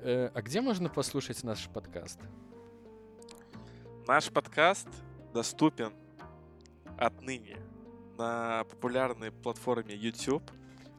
Э, 0.06 0.32
а 0.34 0.42
где 0.42 0.60
можно 0.60 0.90
послушать 0.90 1.44
наш 1.44 1.70
подкаст? 1.70 2.20
Наш 4.06 4.30
подкаст 4.30 4.90
доступен 5.34 5.94
отныне 6.98 7.58
на 8.18 8.66
популярной 8.66 9.32
платформе 9.32 9.96
YouTube. 9.96 10.44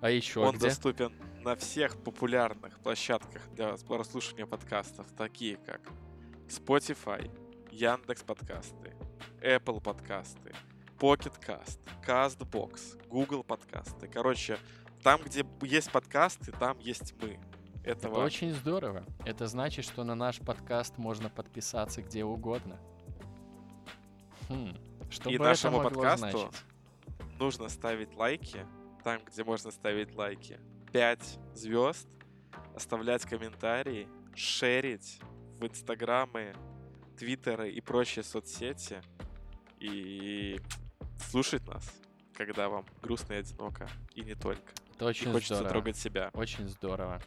А 0.01 0.09
еще 0.09 0.41
Он 0.41 0.57
где? 0.57 0.69
доступен 0.69 1.13
на 1.43 1.55
всех 1.55 2.03
популярных 2.03 2.81
площадках 2.81 3.43
для 3.55 3.77
прослушивания 3.77 4.47
подкастов, 4.47 5.07
такие 5.19 5.59
как 5.59 5.83
Spotify, 6.49 7.31
Яндекс 7.71 8.23
подкасты, 8.23 8.95
Apple 9.43 9.83
подкасты, 9.83 10.55
Pocket 10.99 11.35
Cast, 11.47 11.79
CastBox, 12.07 13.07
Google 13.09 13.45
подкасты. 13.45 14.09
Короче, 14.09 14.59
там, 15.03 15.21
где 15.23 15.45
есть 15.61 15.93
подкасты, 15.93 16.53
там 16.53 16.79
есть 16.79 17.13
мы 17.21 17.39
этого. 17.85 18.15
Это 18.15 18.25
очень 18.25 18.53
здорово. 18.53 19.05
Это 19.25 19.47
значит, 19.47 19.85
что 19.85 20.05
на 20.05 20.15
наш 20.15 20.39
подкаст 20.39 20.99
можно 20.99 21.29
подписаться 21.29 22.03
где 22.03 22.25
угодно. 22.25 22.79
Хм. 24.49 24.77
Что 25.11 25.31
И 25.31 25.39
нашему 25.39 25.83
подкасту 25.83 26.39
значить? 26.39 26.65
нужно 27.39 27.69
ставить 27.69 28.15
лайки 28.17 28.67
там, 29.05 29.21
где 29.25 29.45
можно 29.45 29.71
ставить 29.71 30.15
лайки. 30.17 30.59
5 30.93 31.39
звезд, 31.55 32.09
оставлять 32.75 33.25
комментарии, 33.25 34.09
шерить 34.35 35.21
в 35.61 35.67
инстаграмы, 35.67 36.55
твиттеры 37.19 37.71
и 37.71 37.81
прочие 37.81 38.23
соцсети 38.23 39.03
и 39.79 40.59
слушать 41.19 41.67
нас, 41.67 41.85
когда 42.33 42.69
вам 42.69 42.87
грустно 43.03 43.35
и 43.35 43.37
одиноко, 43.37 43.89
и 44.15 44.23
не 44.23 44.35
только. 44.35 44.73
Это 44.95 45.07
очень 45.07 45.29
и 45.29 45.33
хочется 45.33 45.57
здорово. 45.57 45.71
трогать 45.71 45.97
себя. 45.97 46.31
Очень 46.33 46.69
здорово. 46.69 47.21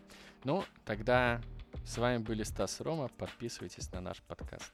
Ну, 0.47 0.63
тогда 0.85 1.41
с 1.83 1.97
вами 1.97 2.19
были 2.19 2.43
Стас 2.43 2.79
и 2.79 2.83
Рома. 2.83 3.09
Подписывайтесь 3.17 3.91
на 3.91 3.99
наш 3.99 4.21
подкаст. 4.21 4.71